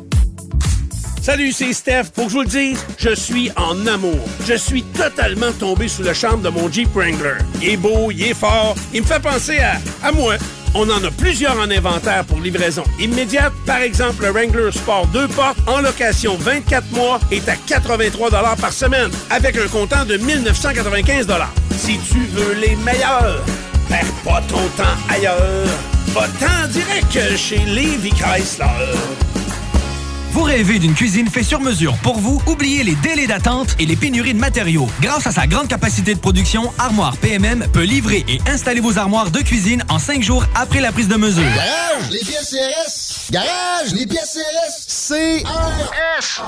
Salut, 1.21 1.51
c'est 1.51 1.71
Steph. 1.71 2.05
Pour 2.15 2.25
que 2.25 2.31
je 2.31 2.35
vous 2.37 2.41
le 2.41 2.47
dise, 2.47 2.83
je 2.97 3.13
suis 3.13 3.51
en 3.55 3.85
amour. 3.85 4.27
Je 4.47 4.55
suis 4.55 4.81
totalement 4.81 5.51
tombé 5.51 5.87
sous 5.87 6.01
le 6.01 6.13
charme 6.13 6.41
de 6.41 6.49
mon 6.49 6.67
Jeep 6.71 6.89
Wrangler. 6.95 7.37
Il 7.61 7.69
est 7.69 7.77
beau, 7.77 8.09
il 8.09 8.23
est 8.23 8.33
fort, 8.33 8.75
il 8.91 9.01
me 9.01 9.05
fait 9.05 9.21
penser 9.21 9.59
à, 9.59 10.11
moi. 10.11 10.37
On 10.73 10.89
en 10.89 11.03
a 11.03 11.11
plusieurs 11.11 11.59
en 11.59 11.69
inventaire 11.69 12.25
pour 12.25 12.39
livraison 12.39 12.83
immédiate. 12.99 13.53
Par 13.67 13.81
exemple, 13.81 14.23
le 14.23 14.31
Wrangler 14.31 14.71
Sport 14.71 15.05
2 15.13 15.27
portes 15.27 15.59
en 15.67 15.81
location 15.81 16.37
24 16.37 16.91
mois 16.91 17.19
est 17.31 17.47
à 17.47 17.55
83 17.55 18.31
par 18.55 18.73
semaine 18.73 19.11
avec 19.29 19.57
un 19.57 19.67
comptant 19.67 20.05
de 20.05 20.17
1995 20.17 21.27
Si 21.77 21.99
tu 22.11 22.19
veux 22.31 22.53
les 22.53 22.75
meilleurs, 22.77 23.45
perds 23.87 24.11
pas 24.23 24.41
ton 24.47 24.65
temps 24.75 24.97
ailleurs. 25.07 25.67
Va-t'en 26.07 26.67
direct 26.69 27.37
chez 27.37 27.59
Levi 27.59 28.09
Chrysler. 28.09 28.65
Vous 30.31 30.43
rêvez 30.43 30.79
d'une 30.79 30.93
cuisine 30.93 31.27
faite 31.27 31.43
sur 31.43 31.59
mesure 31.59 31.97
pour 31.97 32.17
vous? 32.17 32.41
Oubliez 32.47 32.83
les 32.83 32.95
délais 32.95 33.27
d'attente 33.27 33.75
et 33.79 33.85
les 33.85 33.97
pénuries 33.97 34.33
de 34.33 34.39
matériaux. 34.39 34.87
Grâce 35.01 35.27
à 35.27 35.31
sa 35.31 35.45
grande 35.45 35.67
capacité 35.67 36.13
de 36.13 36.19
production, 36.19 36.71
Armoire 36.77 37.17
PMM 37.17 37.67
peut 37.73 37.83
livrer 37.83 38.23
et 38.29 38.39
installer 38.47 38.79
vos 38.79 38.97
armoires 38.97 39.29
de 39.29 39.39
cuisine 39.39 39.83
en 39.89 39.99
cinq 39.99 40.23
jours 40.23 40.45
après 40.55 40.79
la 40.79 40.93
prise 40.93 41.09
de 41.09 41.17
mesure. 41.17 41.43
Garage, 41.43 42.09
les 42.11 42.19
pièces 42.19 42.49
CRS. 42.49 43.31
Garage, 43.31 43.93
les 43.93 44.05
pièces 44.07 44.37
CRS. 44.37 45.43
CRS. 45.43 46.41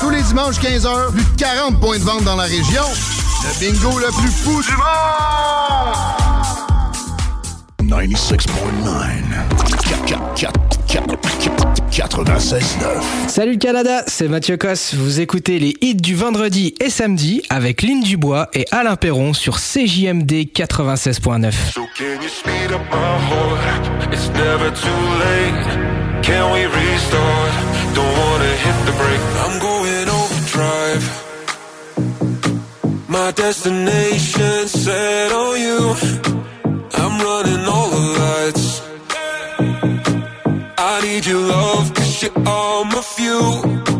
Tous 0.00 0.10
les 0.10 0.22
dimanches 0.22 0.58
15h, 0.58 1.12
plus 1.12 1.22
de 1.22 1.36
40 1.38 1.78
points 1.78 1.98
de 1.98 2.02
vente 2.02 2.24
dans 2.24 2.34
la 2.34 2.42
région. 2.42 2.82
Le 3.44 3.50
bingo 3.60 4.00
le 4.00 4.08
plus 4.20 4.32
fou 4.32 4.60
du 4.60 4.72
monde! 4.72 6.19
96.9. 7.90 8.38
Salut 13.26 13.52
le 13.52 13.58
Canada, 13.58 14.04
c'est 14.06 14.28
Mathieu 14.28 14.56
Cosse. 14.56 14.94
Vous 14.94 15.18
écoutez 15.18 15.58
les 15.58 15.76
hits 15.80 15.96
du 15.96 16.14
vendredi 16.14 16.76
et 16.78 16.88
samedi 16.88 17.42
avec 17.50 17.82
Lynn 17.82 18.00
Dubois 18.00 18.48
et 18.54 18.64
Alain 18.70 18.94
Perron 18.94 19.34
sur 19.34 19.58
CJMD 19.58 20.46
96.9. 20.54 21.50
So 21.74 21.80
can 21.98 22.22
you 22.22 22.28
speed 22.28 22.70
up 22.70 22.80
my 22.92 22.96
heart? 22.96 23.90
It's 24.12 24.28
never 24.34 24.70
too 24.70 24.86
late. 25.18 25.66
Can 26.22 26.52
we 26.52 26.66
restart? 26.66 27.52
Don't 27.96 28.06
wanna 28.06 28.54
hit 28.54 28.86
the 28.86 28.92
brake. 28.92 29.20
I'm 29.44 29.58
going 29.58 30.08
overdrive. 30.08 31.02
My 33.08 33.32
destination 33.32 34.68
set 34.68 35.32
on 35.32 35.58
you. 35.58 35.96
Running 37.22 37.64
all 37.66 37.90
the 37.90 38.04
lights. 38.22 38.80
I 40.78 41.00
need 41.02 41.26
your 41.26 41.40
love, 41.40 41.92
cause 41.94 42.22
you're 42.22 42.48
all 42.48 42.84
my 42.84 43.02
fuel. 43.02 43.99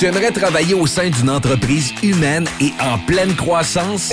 Tu 0.00 0.06
aimerais 0.06 0.30
travailler 0.30 0.72
au 0.72 0.86
sein 0.86 1.10
d'une 1.10 1.28
entreprise 1.28 1.92
humaine 2.02 2.46
et 2.58 2.72
en 2.80 2.96
pleine 2.96 3.34
croissance? 3.34 4.10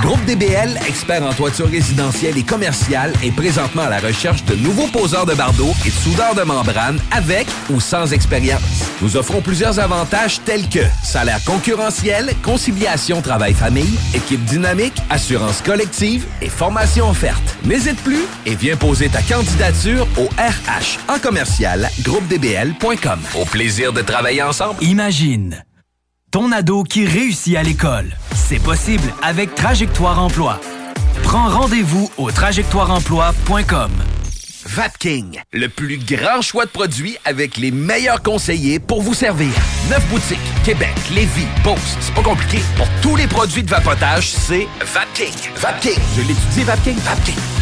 Groupe 0.00 0.24
DBL, 0.26 0.78
expert 0.86 1.24
en 1.24 1.32
toiture 1.32 1.68
résidentielle 1.68 2.38
et 2.38 2.44
commerciale, 2.44 3.12
est 3.20 3.32
présentement 3.32 3.82
à 3.82 3.90
la 3.90 3.98
recherche 3.98 4.44
de 4.44 4.54
nouveaux 4.54 4.86
poseurs 4.86 5.26
de 5.26 5.34
bardeaux 5.34 5.72
et 5.84 5.88
de 5.88 5.94
soudeurs 5.94 6.36
de 6.36 6.42
membrane 6.42 7.00
avec 7.10 7.48
ou 7.68 7.80
sans 7.80 8.12
expérience. 8.12 8.62
Nous 9.00 9.16
offrons 9.16 9.40
plusieurs 9.40 9.80
avantages 9.80 10.40
tels 10.44 10.68
que 10.68 10.84
salaire 11.02 11.42
concurrentiel, 11.44 12.32
conciliation 12.44 13.20
travail-famille, 13.22 13.98
équipe 14.14 14.44
dynamique, 14.44 15.02
assurance 15.10 15.62
collective 15.62 16.26
et 16.40 16.48
formation 16.48 17.10
offerte. 17.10 17.56
N'hésite 17.64 18.00
plus 18.04 18.22
et 18.46 18.54
viens 18.54 18.76
poser 18.76 19.08
ta 19.08 19.22
candidature 19.22 20.06
au 20.16 20.26
RH 20.40 21.12
en 21.12 21.18
commercial 21.18 21.90
groupedbl.com. 22.04 23.18
Au 23.34 23.44
plaisir 23.46 23.92
de 23.92 24.02
travailler 24.02 24.44
ensemble. 24.44 24.76
Imagine 24.92 25.64
ton 26.30 26.52
ado 26.52 26.82
qui 26.82 27.06
réussit 27.06 27.56
à 27.56 27.62
l'école. 27.62 28.14
C'est 28.34 28.62
possible 28.62 29.10
avec 29.22 29.54
Trajectoire 29.54 30.22
Emploi. 30.22 30.60
Prends 31.22 31.48
rendez-vous 31.48 32.10
au 32.18 32.30
trajectoireemploi.com. 32.30 33.90
Vapking, 34.66 35.40
le 35.50 35.68
plus 35.70 35.96
grand 35.96 36.42
choix 36.42 36.66
de 36.66 36.70
produits 36.70 37.16
avec 37.24 37.56
les 37.56 37.70
meilleurs 37.70 38.22
conseillers 38.22 38.80
pour 38.80 39.00
vous 39.00 39.14
servir. 39.14 39.54
Neuf 39.88 40.06
boutiques, 40.10 40.38
Québec, 40.62 40.92
Lévis, 41.14 41.46
Beauce. 41.64 41.96
C'est 42.00 42.14
pas 42.14 42.22
compliqué. 42.22 42.58
Pour 42.76 42.86
tous 43.00 43.16
les 43.16 43.26
produits 43.26 43.62
de 43.62 43.70
vapotage, 43.70 44.30
c'est 44.30 44.68
Vapking. 44.92 45.52
Vapking. 45.56 45.98
Je 46.18 46.20
l'étudie, 46.20 46.64
Vapking. 46.64 46.96
Vapking. 46.96 47.61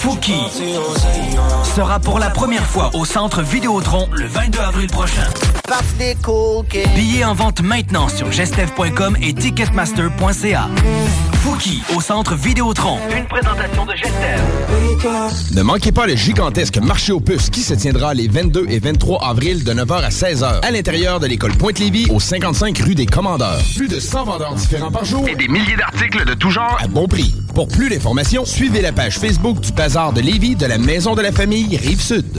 Fouki 0.00 0.32
sera 1.76 2.00
pour 2.00 2.18
la 2.18 2.30
première 2.30 2.64
fois 2.64 2.90
au 2.94 3.04
centre 3.04 3.42
Vidéotron 3.42 4.08
le 4.12 4.26
22 4.26 4.58
avril 4.58 4.86
prochain. 4.88 5.26
Billets 6.96 7.24
en 7.24 7.34
vente 7.34 7.60
maintenant 7.60 8.08
sur 8.08 8.32
gestev.com 8.32 9.18
et 9.20 9.34
ticketmaster.ca. 9.34 10.68
Fouki 11.42 11.82
au 11.94 12.00
centre 12.00 12.34
Vidéotron. 12.34 12.98
Une 13.14 13.26
présentation 13.26 13.84
de 13.84 13.92
Gestev. 13.92 14.40
Ne 15.54 15.62
manquez 15.62 15.92
pas 15.92 16.06
le 16.06 16.16
gigantesque 16.16 16.78
marché 16.78 17.12
aux 17.12 17.20
puces 17.20 17.50
qui 17.50 17.60
se 17.60 17.74
tiendra 17.74 18.14
les 18.14 18.26
22 18.28 18.66
et 18.70 18.78
23 18.78 19.22
avril 19.28 19.64
de 19.64 19.72
9h 19.72 20.02
à 20.02 20.08
16h 20.08 20.60
à 20.62 20.70
l'intérieur 20.70 21.20
de 21.20 21.26
l'école 21.26 21.52
Pointe-Lévis 21.56 22.06
au 22.10 22.20
55 22.20 22.78
rue 22.78 22.94
des 22.94 23.06
Commandeurs. 23.06 23.60
Plus 23.76 23.88
de 23.88 24.00
100 24.00 24.24
vendeurs 24.24 24.54
différents 24.54 24.90
par 24.90 25.04
jour 25.04 25.26
Et 25.28 25.34
des 25.34 25.48
milliers 25.48 25.76
d'articles 25.76 26.24
de 26.24 26.32
tout 26.34 26.50
genre. 26.50 26.78
à 26.82 26.86
bon 26.88 27.06
prix. 27.06 27.34
Pour 27.54 27.68
plus 27.68 27.88
d'informations, 27.90 28.44
suivez 28.44 28.80
la 28.80 28.92
page 28.92 29.18
Facebook 29.18 29.60
du 29.60 29.72
De 29.90 30.20
Lévis 30.20 30.54
de 30.54 30.66
la 30.66 30.78
Maison 30.78 31.16
de 31.16 31.20
la 31.20 31.32
Famille 31.32 31.76
Rive-Sud. 31.76 32.38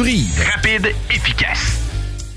Rapide, 0.00 0.94
efficace. 1.10 1.76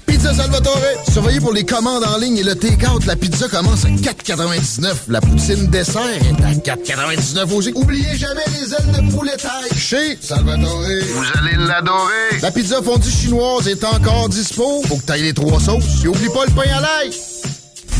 Pizza 0.05 0.33
Salvatore. 0.33 0.81
Surveillez 1.09 1.39
pour 1.39 1.53
les 1.53 1.63
commandes 1.63 2.03
en 2.03 2.17
ligne 2.17 2.35
et 2.35 2.43
le 2.43 2.55
take-out. 2.55 3.05
La 3.05 3.15
pizza 3.15 3.47
commence 3.47 3.85
à 3.85 3.87
4,99. 3.87 4.93
La 5.07 5.21
poutine 5.21 5.67
dessert 5.67 6.01
est 6.09 6.43
à 6.43 6.75
4,99 6.75 7.53
aussi. 7.53 7.71
Oubliez 7.73 8.17
jamais 8.17 8.43
les 8.59 8.73
ailes 8.73 9.05
de 9.05 9.15
poulet 9.15 9.37
taille. 9.37 9.79
Chez 9.79 10.17
Salvatore. 10.19 10.81
Vous 10.81 11.23
allez 11.39 11.55
l'adorer. 11.55 12.41
La 12.41 12.51
pizza 12.51 12.81
fondue 12.81 13.09
chinoise 13.09 13.65
est 13.69 13.85
encore 13.85 14.27
dispo. 14.27 14.83
Faut 14.85 14.97
que 14.97 15.03
t'ailles 15.03 15.23
les 15.23 15.33
trois 15.33 15.61
sauces. 15.61 16.03
Et 16.03 16.09
oublie 16.09 16.27
pas 16.33 16.43
le 16.45 16.51
pain 16.51 16.69
à 16.69 16.81
l'ail. 16.81 17.11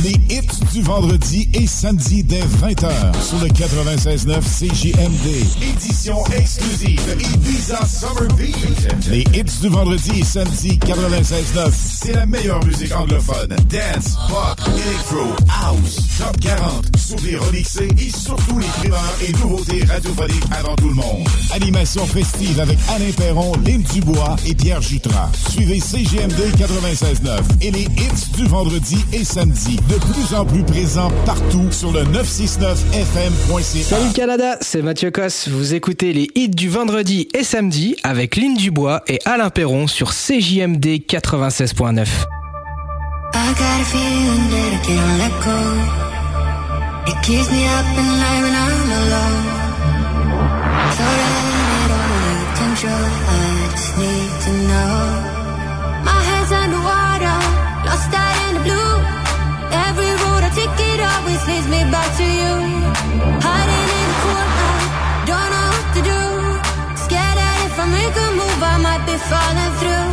Les 0.02 0.20
hits 0.30 0.42
du 0.74 0.82
vendredi 0.82 1.48
et 1.54 1.68
samedi 1.68 2.24
dès 2.24 2.42
20h 2.42 2.92
sur 3.22 3.38
le 3.40 3.48
96.9 3.48 4.42
CJMD. 4.42 5.28
Édition 5.62 6.18
exclusive 6.36 7.00
Ibiza 7.20 7.80
Summer 7.86 8.28
Beat. 8.36 9.08
Les 9.10 9.22
hits 9.34 9.62
du 9.62 9.70
vendredi 9.70 10.20
et 10.20 10.24
samedi 10.24 10.80
96.9. 10.80 11.72
C'est 11.74 12.14
la 12.14 12.26
meilleure 12.26 12.66
musique 12.66 12.94
anglophone. 12.94 13.50
Dance, 13.70 14.18
pop, 14.28 14.60
electro, 14.68 15.36
house, 15.48 16.00
top 16.18 16.40
40, 16.42 16.86
sur 16.98 17.18
les 17.24 17.38
remixés 17.38 17.90
et 17.98 18.10
surtout 18.10 18.60
les 18.60 18.68
primeurs 18.68 19.14
et 19.26 19.32
nouveautés 19.34 19.86
radiophoniques 19.86 20.44
avant 20.52 20.76
tout 20.76 20.90
le 20.90 20.96
monde. 20.96 21.28
Animation 21.52 22.06
festive 22.08 22.60
avec 22.60 22.80
Alain 22.90 23.12
Perron, 23.16 23.54
Lynn 23.66 23.84
Dubois 23.84 24.36
et 24.46 24.56
Pierre 24.56 24.82
Jutras. 24.82 25.30
Suivez 25.50 25.80
CGMD 25.80 26.40
96.9 26.58 27.40
et 27.62 27.72
les 27.72 27.84
hits 27.84 28.32
du 28.36 28.48
vendredi 28.48 28.98
et 29.14 29.24
samedi 29.24 29.78
de 29.90 29.96
plus 29.96 30.36
en 30.36 30.46
plus 30.46 30.64
présents 30.64 31.12
partout 31.26 31.72
sur 31.72 31.92
le 31.92 32.04
969fm.ca. 32.04 33.84
Salut 33.84 34.14
Canada, 34.14 34.58
c'est 34.62 34.82
Mathieu 34.82 35.12
Cosse. 35.12 35.48
Vous 35.50 35.74
écoutez 35.74 36.14
les 36.14 36.30
hits 36.36 36.50
du 36.50 36.70
vendredi 36.70 37.28
et 37.34 37.44
samedi 37.44 37.96
avec 38.04 38.36
Lynn 38.36 38.56
Dubois 38.56 39.04
et 39.08 39.20
Alain 39.26 39.50
Perron 39.50 39.88
sur 39.88 40.12
CJMD 40.12 41.02
96.9. 41.08 42.08
I 43.36 43.54
got 43.56 43.64
a 43.64 43.84
feeling 43.86 44.50
that 44.52 44.74
I 44.74 44.80
can't 44.86 45.18
let 45.18 45.34
go. 45.44 45.60
It 47.08 47.18
keeps 47.24 47.50
me 47.52 47.66
up 47.66 47.86
at 47.86 48.04
night 48.04 48.42
when 48.44 48.54
I'm 48.54 48.92
alone. 48.92 49.44
So 50.92 51.04
that 51.04 51.44
it 51.80 51.92
all 51.92 52.12
under 52.30 52.48
control. 52.56 53.06
I 53.28 53.70
just 53.76 53.98
need 53.98 54.32
to 54.46 54.52
know. 54.68 55.13
Leads 61.48 61.68
me 61.68 61.82
back 61.92 62.10
to 62.18 62.24
you. 62.24 62.54
Hiding 63.46 63.88
in 64.00 64.06
the 64.12 64.18
corner, 64.24 64.74
don't 65.30 65.50
know 65.54 65.70
what 65.76 65.88
to 65.96 66.02
do. 66.12 66.22
Scared 67.04 67.38
that 67.40 67.56
if 67.68 67.80
I 67.84 67.86
make 68.00 68.16
a 68.26 68.30
move, 68.40 68.62
I 68.74 68.76
might 68.88 69.04
be 69.06 69.16
falling 69.30 69.74
through. 69.80 70.13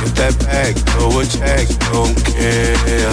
Get 0.00 0.14
that 0.16 0.38
bag, 0.40 0.76
throw 0.90 1.20
a 1.20 1.24
check, 1.26 1.68
don't 1.92 2.16
care. 2.24 3.12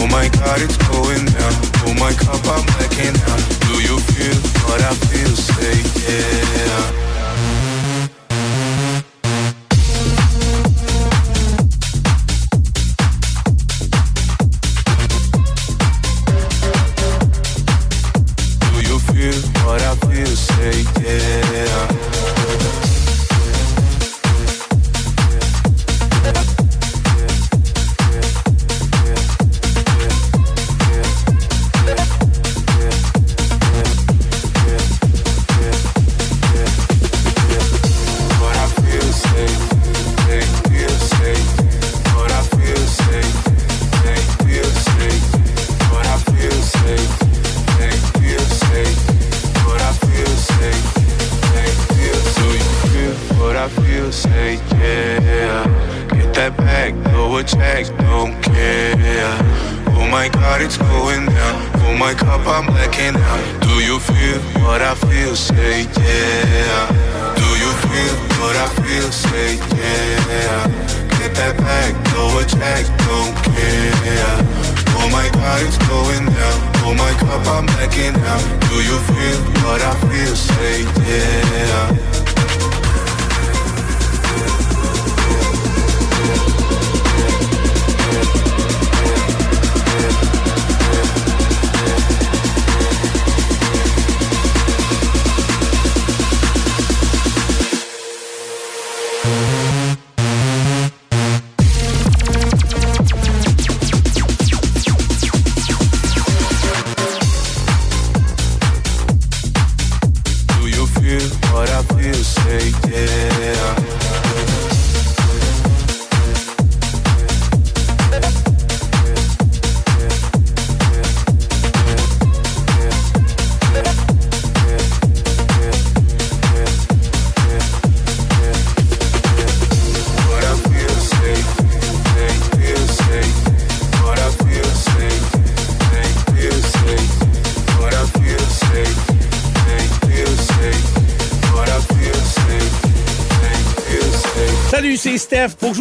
Oh 0.00 0.06
my 0.10 0.28
God, 0.28 0.60
it's 0.60 0.76
going 0.90 1.24
down. 1.30 1.54
Oh 1.86 1.94
my 1.94 2.12
cup, 2.12 2.42
I'm 2.46 2.66
blacking 2.74 3.14
out. 3.30 3.42
Do 3.66 3.78
you 3.82 3.98
feel 3.98 4.34
what 4.66 4.80
I 4.82 4.94
feel? 4.94 5.34
Say 5.36 5.78
yeah. 6.02 7.07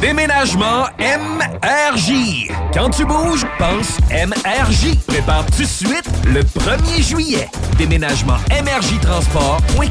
Déménagement 0.00 0.86
MRJ. 0.98 2.48
Quand 2.72 2.88
tu 2.88 3.04
bouges, 3.04 3.44
pense 3.58 3.98
MRJ. 4.10 4.96
Prépare 5.06 5.44
tout 5.46 5.62
de 5.62 5.66
suite 5.66 6.08
le 6.24 6.42
1er 6.42 7.06
juillet. 7.06 7.48
Déménagement 7.76 8.38
MRJtransport.com. 8.50 9.88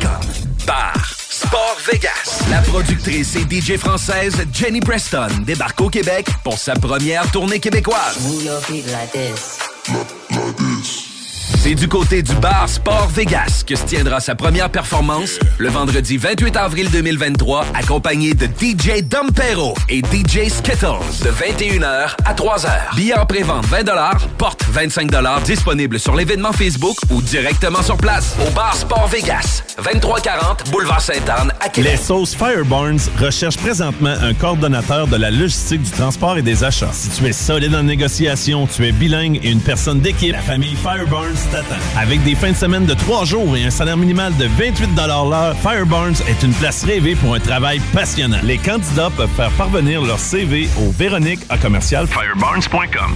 Bar 0.66 0.96
Sport 1.30 1.78
Vegas. 1.92 2.44
La 2.50 2.62
productrice 2.62 3.36
et 3.36 3.42
DJ 3.42 3.78
française 3.78 4.36
Jenny 4.52 4.82
Preston 4.82 5.28
débarque 5.46 5.80
au 5.82 5.90
Québec 5.90 6.28
pour 6.44 6.58
sa 6.58 6.74
première 6.74 7.30
tournée 7.32 7.60
québécoise. 7.60 8.18
C'est 11.70 11.76
du 11.76 11.88
côté 11.88 12.24
du 12.24 12.34
bar 12.34 12.68
Sport 12.68 13.10
Vegas 13.10 13.64
que 13.64 13.76
se 13.76 13.86
tiendra 13.86 14.20
sa 14.20 14.34
première 14.34 14.72
performance 14.72 15.38
le 15.60 15.70
vendredi 15.70 16.18
28 16.18 16.58
avril 16.58 16.90
2023, 16.90 17.64
accompagné 17.76 18.34
de 18.34 18.46
DJ 18.46 19.04
Dompero 19.04 19.76
et 19.88 20.00
DJ 20.00 20.50
Skittles 20.50 21.22
de 21.24 21.30
21h 21.30 22.16
à 22.26 22.34
3h. 22.34 22.96
Billets 22.96 23.20
en 23.20 23.28
pré-vente 23.28 23.68
20 23.68 23.84
porte 24.40 24.64
25 24.68 25.12
disponible 25.46 26.00
sur 26.00 26.16
l'événement 26.16 26.54
Facebook 26.54 26.98
ou 27.12 27.22
directement 27.22 27.84
sur 27.84 27.98
place 27.98 28.36
au 28.48 28.50
bar 28.50 28.74
Sport 28.74 29.08
Vegas, 29.10 29.62
2340 29.78 30.72
Boulevard 30.72 31.02
Sainte-Anne 31.02 31.54
à 31.60 31.70
Québec. 31.70 31.92
Les 31.92 31.98
sauces 31.98 32.34
Fireburns 32.34 33.12
recherchent 33.20 33.58
présentement 33.58 34.16
un 34.24 34.34
coordonnateur 34.34 35.06
de 35.06 35.18
la 35.18 35.30
logistique 35.30 35.84
du 35.84 35.92
transport 35.92 36.36
et 36.36 36.42
des 36.42 36.64
achats. 36.64 36.94
Si 36.94 37.10
tu 37.10 37.28
es 37.28 37.34
solide 37.34 37.76
en 37.76 37.84
négociation, 37.84 38.66
tu 38.66 38.88
es 38.88 38.92
bilingue 38.92 39.40
et 39.44 39.52
une 39.52 39.62
personne 39.62 40.00
d'équipe, 40.00 40.32
la 40.32 40.42
famille 40.42 40.76
Fireburns 40.76 41.59
Avec 41.98 42.24
des 42.24 42.36
fins 42.36 42.52
de 42.52 42.56
semaine 42.56 42.86
de 42.86 42.94
trois 42.94 43.26
jours 43.26 43.56
et 43.56 43.64
un 43.64 43.70
salaire 43.70 43.98
minimal 43.98 44.36
de 44.38 44.46
28 44.46 44.96
l'heure, 44.96 45.56
Fireburns 45.58 46.22
est 46.28 46.44
une 46.44 46.54
place 46.54 46.84
rêvée 46.84 47.16
pour 47.16 47.36
un 47.36 47.40
travail 47.40 47.80
passionnant. 47.94 48.40
Les 48.44 48.58
candidats 48.58 49.10
peuvent 49.16 49.30
faire 49.36 49.52
parvenir 49.52 50.02
leur 50.02 50.20
CV 50.20 50.70
au 50.78 50.92
Véronique 50.92 51.42
à 51.50 51.58
commercial 51.58 52.08
fireburns.com. 52.08 53.16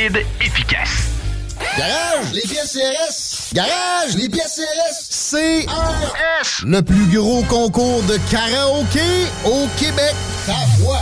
Rapide, 0.01 0.25
efficace. 0.39 1.09
Garage, 1.77 2.33
les 2.33 2.41
pièces 2.41 2.73
CRS. 2.73 3.53
Garage, 3.53 4.15
les 4.15 4.29
pièces 4.29 4.59
CRS. 4.59 5.31
CRS. 5.31 6.65
Le 6.65 6.81
plus 6.81 7.05
gros 7.15 7.43
concours 7.43 8.01
de 8.03 8.17
karaoké 8.31 9.27
au 9.45 9.67
Québec. 9.77 10.15
Ta 10.47 10.53
voix. 10.79 11.01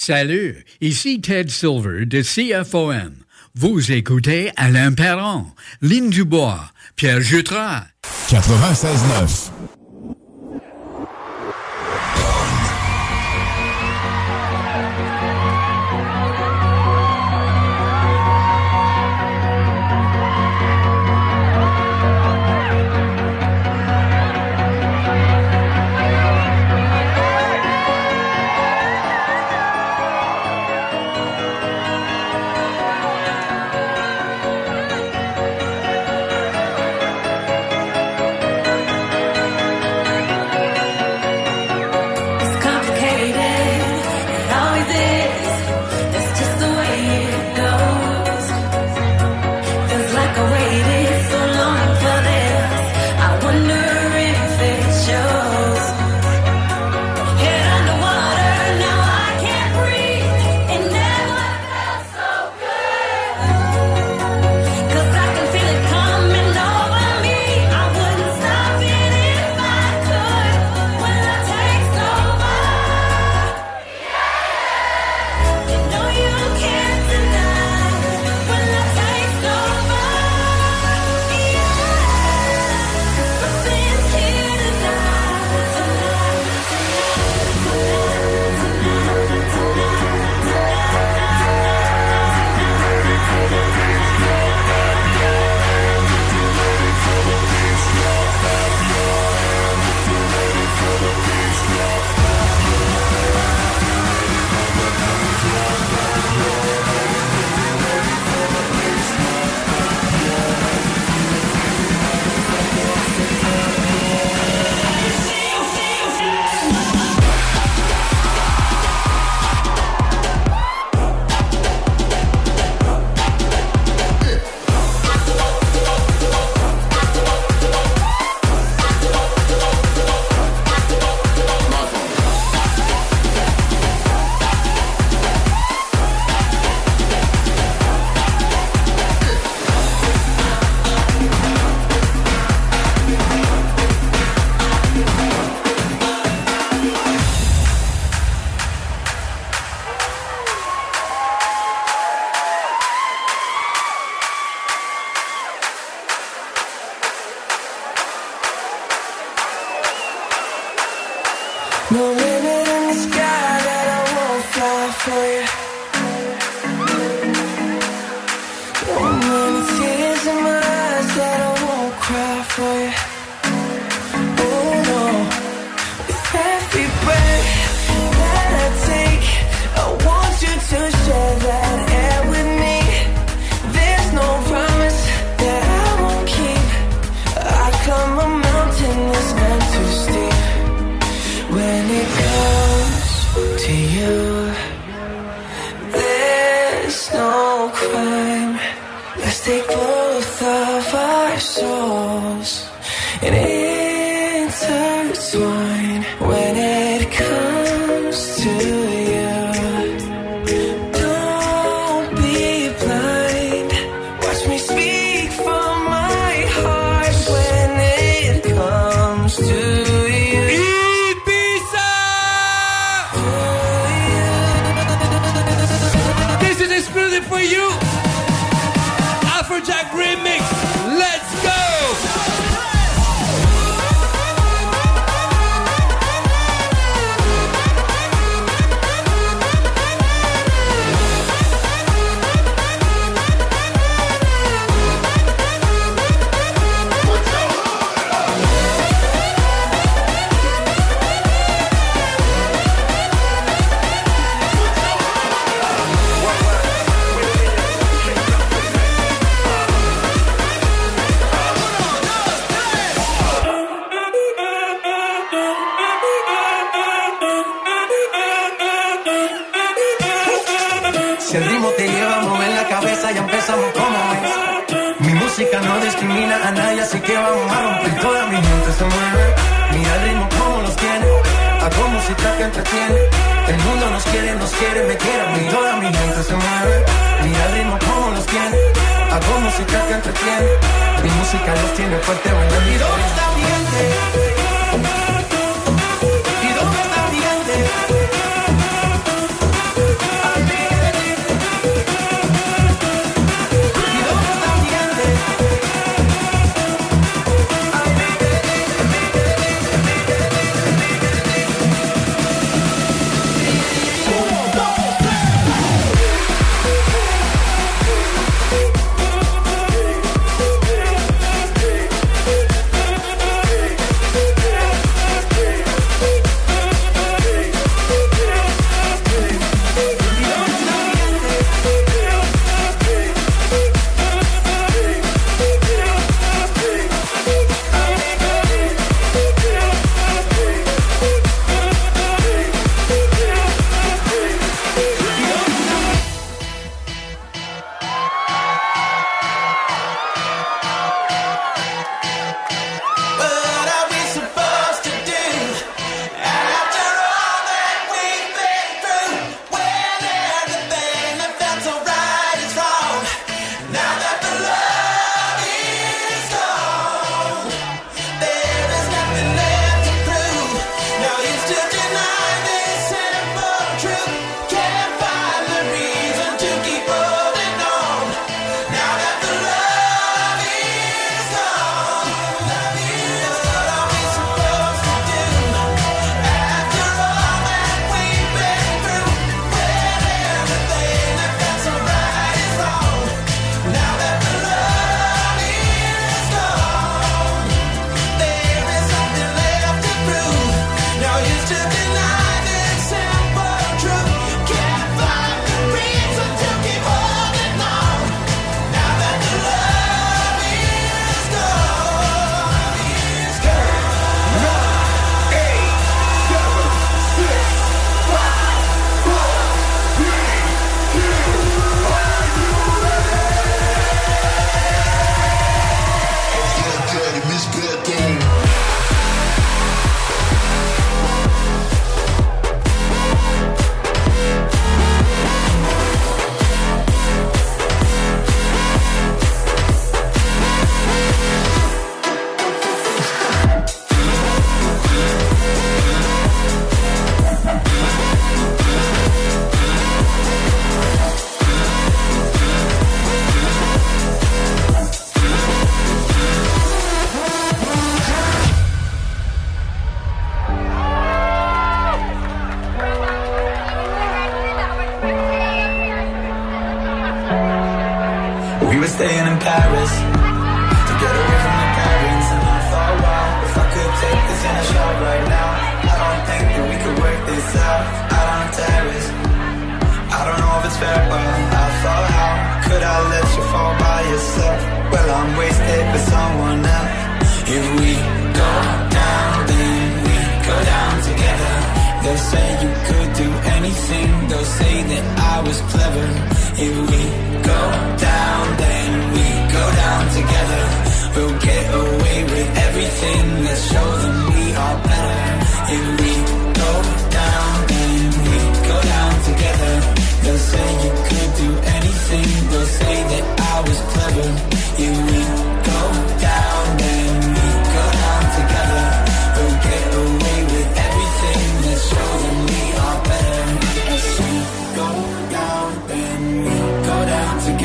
Salut, 0.00 0.64
ici 0.80 1.20
Ted 1.20 1.50
Silver 1.50 2.06
de 2.06 2.22
CFON. 2.22 3.14
Vous 3.56 3.90
écoutez 3.90 4.52
Alain 4.56 4.92
Perron, 4.92 5.46
Lynn 5.82 6.08
Dubois, 6.08 6.70
Pierre 6.94 7.20
Jutras. 7.20 7.82
96.9. 8.28 9.77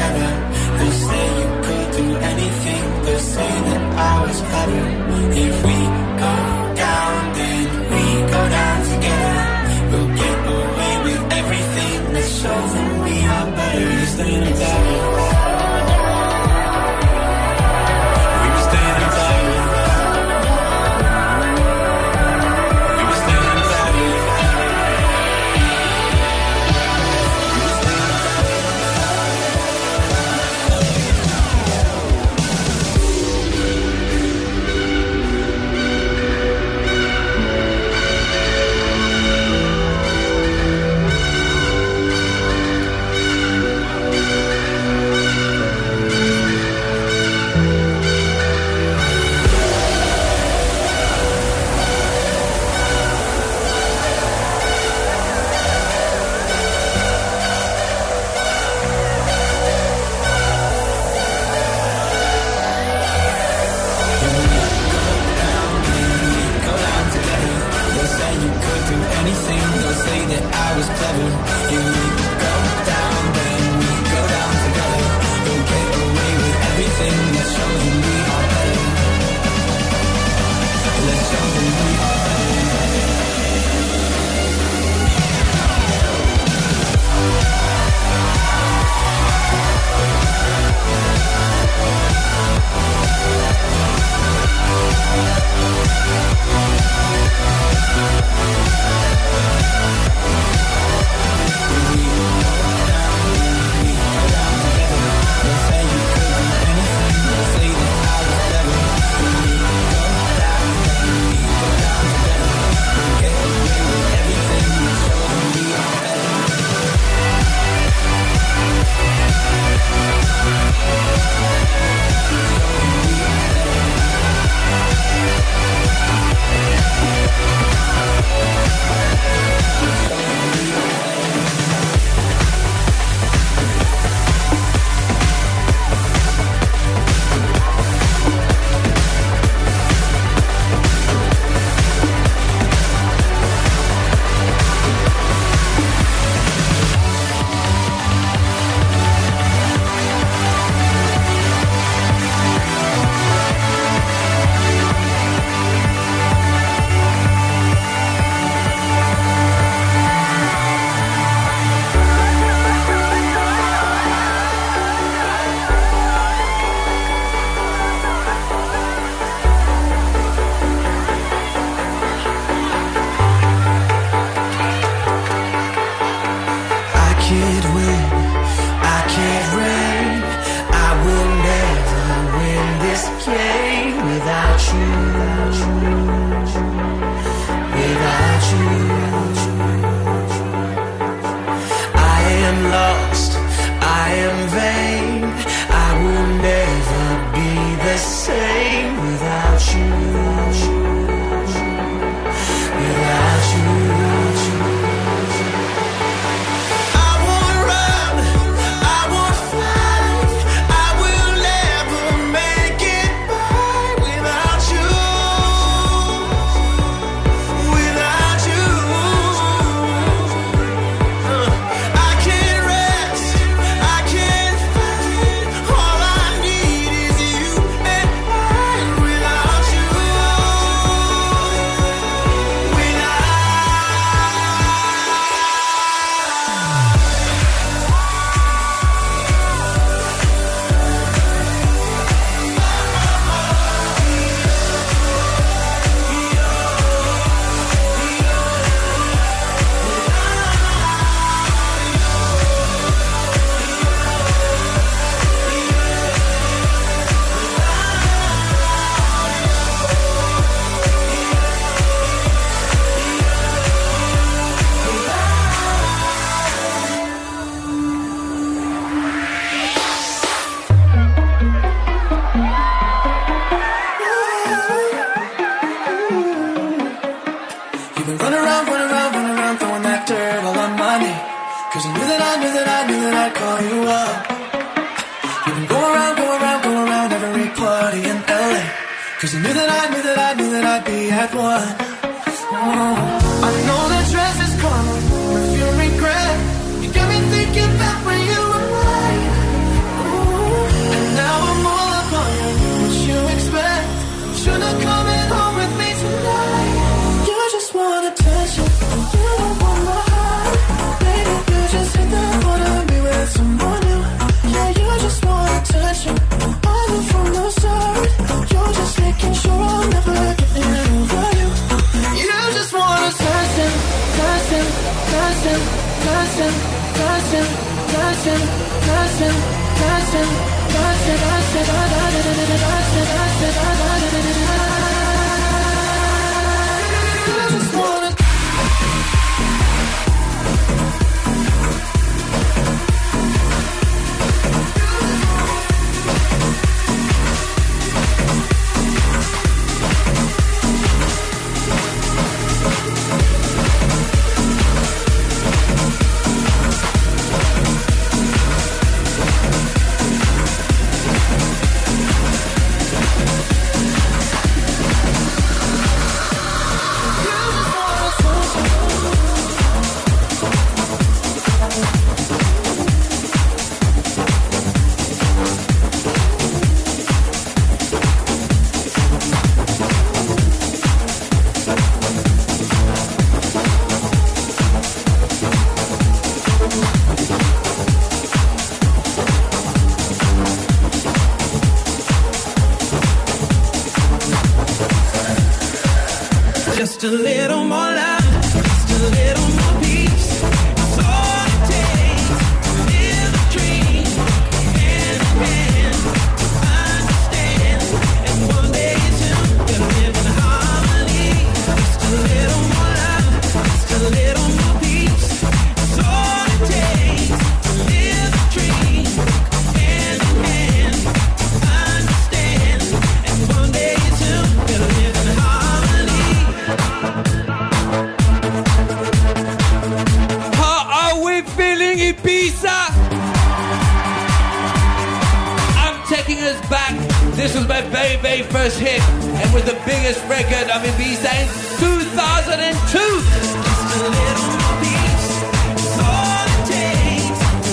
together. 0.03 0.31
They 0.79 0.91
say 0.91 1.23
you 1.39 1.49
could 1.65 1.87
do 1.97 2.15
anything. 2.31 3.03
They 3.05 3.17
say 3.17 3.51
that 3.67 3.83
I 3.97 4.21
was 4.25 4.41
better 4.41 4.85
If 5.45 5.65
we 5.65 5.72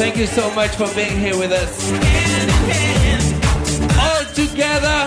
Thank 0.01 0.17
you 0.17 0.27
so 0.27 0.51
much 0.55 0.77
for 0.77 0.89
being 0.95 1.19
here 1.19 1.37
with 1.37 1.53
us. 1.53 1.93
All 4.01 4.25
together, 4.33 5.07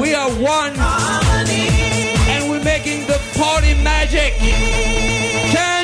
we 0.00 0.14
are 0.14 0.30
one, 0.30 0.74
and 0.78 2.48
we're 2.48 2.62
making 2.62 3.08
the 3.08 3.20
party 3.34 3.74
magic. 3.82 4.34
Can 5.50 5.79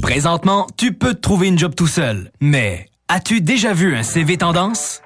Présentement, 0.00 0.66
tu 0.76 0.92
peux 0.92 1.14
te 1.14 1.20
trouver 1.20 1.46
une 1.46 1.58
job 1.58 1.74
tout 1.76 1.86
seul, 1.86 2.32
mais 2.40 2.88
as-tu 3.08 3.40
déjà 3.40 3.72
vu 3.72 3.94
un 3.94 4.02
CV 4.02 4.36
tendance? 4.36 5.00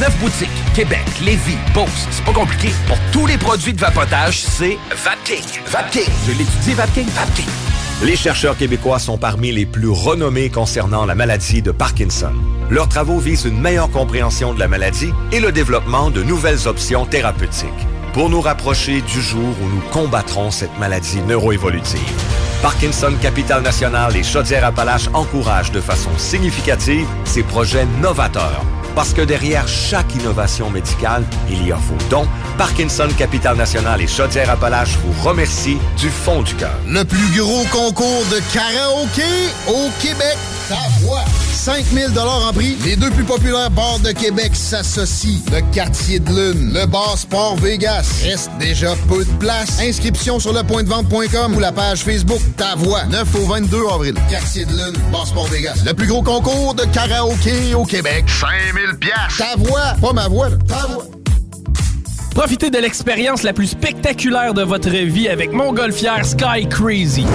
Neuf 0.00 0.16
boutiques, 0.18 0.48
Québec, 0.74 1.04
Lévis, 1.22 1.58
Beauce, 1.74 2.08
c'est 2.10 2.24
pas 2.24 2.32
compliqué. 2.32 2.70
Pour 2.86 2.98
tous 3.12 3.26
les 3.26 3.38
produits 3.38 3.72
de 3.72 3.80
vapotage, 3.80 4.40
c'est 4.40 4.78
Vapking. 5.04 5.44
Vapking. 5.66 6.08
Je 6.26 6.32
l'étudie, 6.32 6.74
Vapking. 6.74 7.06
Vapking. 7.08 7.46
Les 8.02 8.16
chercheurs 8.16 8.56
québécois 8.56 8.98
sont 8.98 9.18
parmi 9.18 9.52
les 9.52 9.66
plus 9.66 9.90
renommés 9.90 10.48
concernant 10.48 11.04
la 11.04 11.14
maladie 11.14 11.60
de 11.60 11.70
Parkinson. 11.70 12.32
Leurs 12.70 12.88
travaux 12.88 13.18
visent 13.18 13.44
une 13.44 13.60
meilleure 13.60 13.90
compréhension 13.90 14.54
de 14.54 14.58
la 14.58 14.68
maladie 14.68 15.12
et 15.32 15.40
le 15.40 15.52
développement 15.52 16.10
de 16.10 16.22
nouvelles 16.22 16.66
options 16.66 17.04
thérapeutiques 17.04 17.68
pour 18.14 18.30
nous 18.30 18.40
rapprocher 18.40 19.02
du 19.02 19.20
jour 19.20 19.54
où 19.62 19.68
nous 19.68 19.82
combattrons 19.92 20.50
cette 20.50 20.76
maladie 20.78 21.20
neuroévolutive. 21.28 22.00
Parkinson 22.62 23.12
Capital 23.20 23.62
National 23.62 24.16
et 24.16 24.22
Chaudière-Appalaches 24.22 25.08
encouragent 25.14 25.72
de 25.72 25.80
façon 25.80 26.10
significative 26.18 27.06
ces 27.24 27.42
projets 27.42 27.86
novateurs. 28.00 28.64
Parce 28.94 29.12
que 29.12 29.22
derrière 29.22 29.66
chaque 29.68 30.14
innovation 30.14 30.70
médicale, 30.70 31.24
il 31.48 31.66
y 31.66 31.72
a 31.72 31.76
vos 31.76 31.96
dons. 32.08 32.26
Parkinson 32.58 33.08
Capital 33.16 33.56
National 33.56 34.00
et 34.00 34.06
Chaudière-Appalaches 34.06 34.98
vous 35.04 35.28
remercient 35.28 35.78
du 35.98 36.08
fond 36.08 36.42
du 36.42 36.54
cœur. 36.54 36.76
Le 36.86 37.04
plus 37.04 37.38
gros 37.38 37.64
concours 37.70 38.24
de 38.30 38.40
karaoké 38.52 39.22
au 39.68 39.90
Québec. 40.00 40.36
Ta 40.68 40.76
voix. 41.00 41.24
5000 41.60 42.18
en 42.18 42.52
prix. 42.54 42.76
Les 42.86 42.96
deux 42.96 43.10
plus 43.10 43.24
populaires 43.24 43.70
bars 43.70 43.98
de 43.98 44.12
Québec 44.12 44.52
s'associent. 44.54 45.42
Le 45.52 45.60
Quartier 45.74 46.18
de 46.18 46.30
Lune, 46.30 46.72
le 46.72 46.86
bar 46.86 47.18
Sport 47.18 47.56
Vegas. 47.56 48.22
Reste 48.24 48.50
déjà 48.58 48.94
peu 49.08 49.22
de 49.24 49.30
place. 49.32 49.78
Inscription 49.78 50.40
sur 50.40 50.54
lepointdevente.com 50.54 51.54
ou 51.54 51.60
la 51.60 51.70
page 51.70 51.98
Facebook 51.98 52.40
Ta 52.56 52.76
Voix. 52.76 53.04
9 53.10 53.34
au 53.34 53.46
22 53.46 53.78
avril. 53.92 54.14
Quartier 54.30 54.64
de 54.64 54.70
Lune, 54.70 54.96
bar 55.12 55.26
Sport 55.26 55.48
Vegas. 55.48 55.82
Le 55.84 55.92
plus 55.92 56.06
gros 56.06 56.22
concours 56.22 56.74
de 56.74 56.84
karaoké 56.84 57.74
au 57.74 57.84
Québec. 57.84 58.24
5000 58.28 58.79
pièces. 58.98 59.36
Ta 59.38 59.56
voix, 59.56 59.94
pas 60.00 60.12
ma 60.12 60.28
voix, 60.28 60.48
là. 60.48 60.56
ta 60.66 60.86
voix. 60.86 61.04
Profitez 62.34 62.70
de 62.70 62.78
l'expérience 62.78 63.42
la 63.42 63.52
plus 63.52 63.66
spectaculaire 63.66 64.54
de 64.54 64.62
votre 64.62 64.90
vie 64.90 65.28
avec 65.28 65.52
Montgolfière 65.52 66.24
Sky 66.24 66.68
Crazy. 66.68 67.26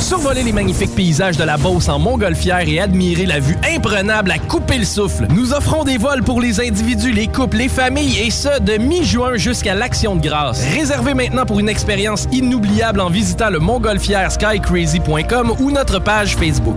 Survoler 0.00 0.42
les 0.42 0.52
magnifiques 0.52 0.94
paysages 0.94 1.36
de 1.36 1.44
la 1.44 1.56
Beauce 1.56 1.88
en 1.88 1.98
montgolfière 1.98 2.68
et 2.68 2.80
admirer 2.80 3.24
la 3.24 3.38
vue 3.38 3.56
imprenable 3.74 4.30
à 4.30 4.38
couper 4.38 4.78
le 4.78 4.84
souffle. 4.84 5.26
Nous 5.30 5.54
offrons 5.54 5.84
des 5.84 5.96
vols 5.96 6.22
pour 6.22 6.40
les 6.40 6.60
individus, 6.60 7.12
les 7.12 7.28
couples, 7.28 7.56
les 7.56 7.68
familles 7.68 8.18
et 8.18 8.30
ce, 8.30 8.60
de 8.60 8.76
mi-juin 8.78 9.36
jusqu'à 9.36 9.74
l'Action 9.74 10.16
de 10.16 10.20
grâce. 10.20 10.62
Réservez 10.74 11.14
maintenant 11.14 11.46
pour 11.46 11.60
une 11.60 11.68
expérience 11.68 12.28
inoubliable 12.32 13.00
en 13.00 13.08
visitant 13.08 13.48
le 13.48 13.60
montgolfièreskycrazy.com 13.60 15.54
ou 15.60 15.70
notre 15.70 15.98
page 16.00 16.36
Facebook. 16.36 16.76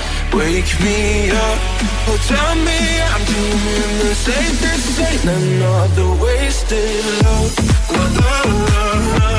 Wake 0.33 0.73
me 0.79 1.29
up, 1.29 1.59
oh 2.07 2.17
tell 2.27 2.55
me 2.67 2.79
I'm 3.13 3.23
dreaming 3.25 3.93
this 3.99 4.27
ain't 4.29 4.57
this 4.63 4.99
ain't 4.99 5.25
another 5.25 6.09
wasted 6.23 7.03
love. 7.23 7.51
La 7.91 8.03
la 8.19 8.35
la 8.69 8.85
la, 9.17 9.33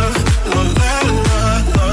la 0.52 0.62
la 0.78 0.92
la 1.28 1.42
la, 1.76 1.90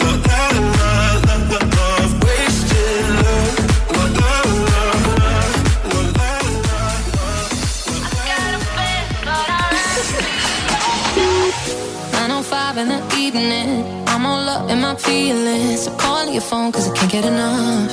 la 0.00 0.12
la 0.26 0.42
la 0.78 0.92
la 1.26 1.36
la 1.50 1.58
la, 1.74 1.88
wasted 2.24 3.04
love. 3.24 3.56
La 3.94 4.04
la 4.18 4.32
la 4.68 4.84
la, 5.18 5.32
la 5.90 6.00
la 6.18 6.30
la 6.66 6.76
la. 6.76 6.86
I 7.96 8.20
got 8.28 8.52
a 8.54 8.62
bed, 8.76 9.04
but 9.26 9.48
I 9.48 9.64
like 9.78 10.04
9:05 12.12 12.76
in 12.82 12.88
the 12.94 13.00
evening, 13.24 13.68
I'm 14.08 14.24
all 14.26 14.46
up 14.54 14.64
in 14.70 14.78
my 14.80 14.94
feelings. 14.96 15.78
So 15.84 15.90
call 15.96 16.26
your 16.36 16.46
phone 16.50 16.68
'cause 16.72 16.86
I 16.88 16.92
can't 16.96 17.10
get 17.10 17.24
enough. 17.24 17.92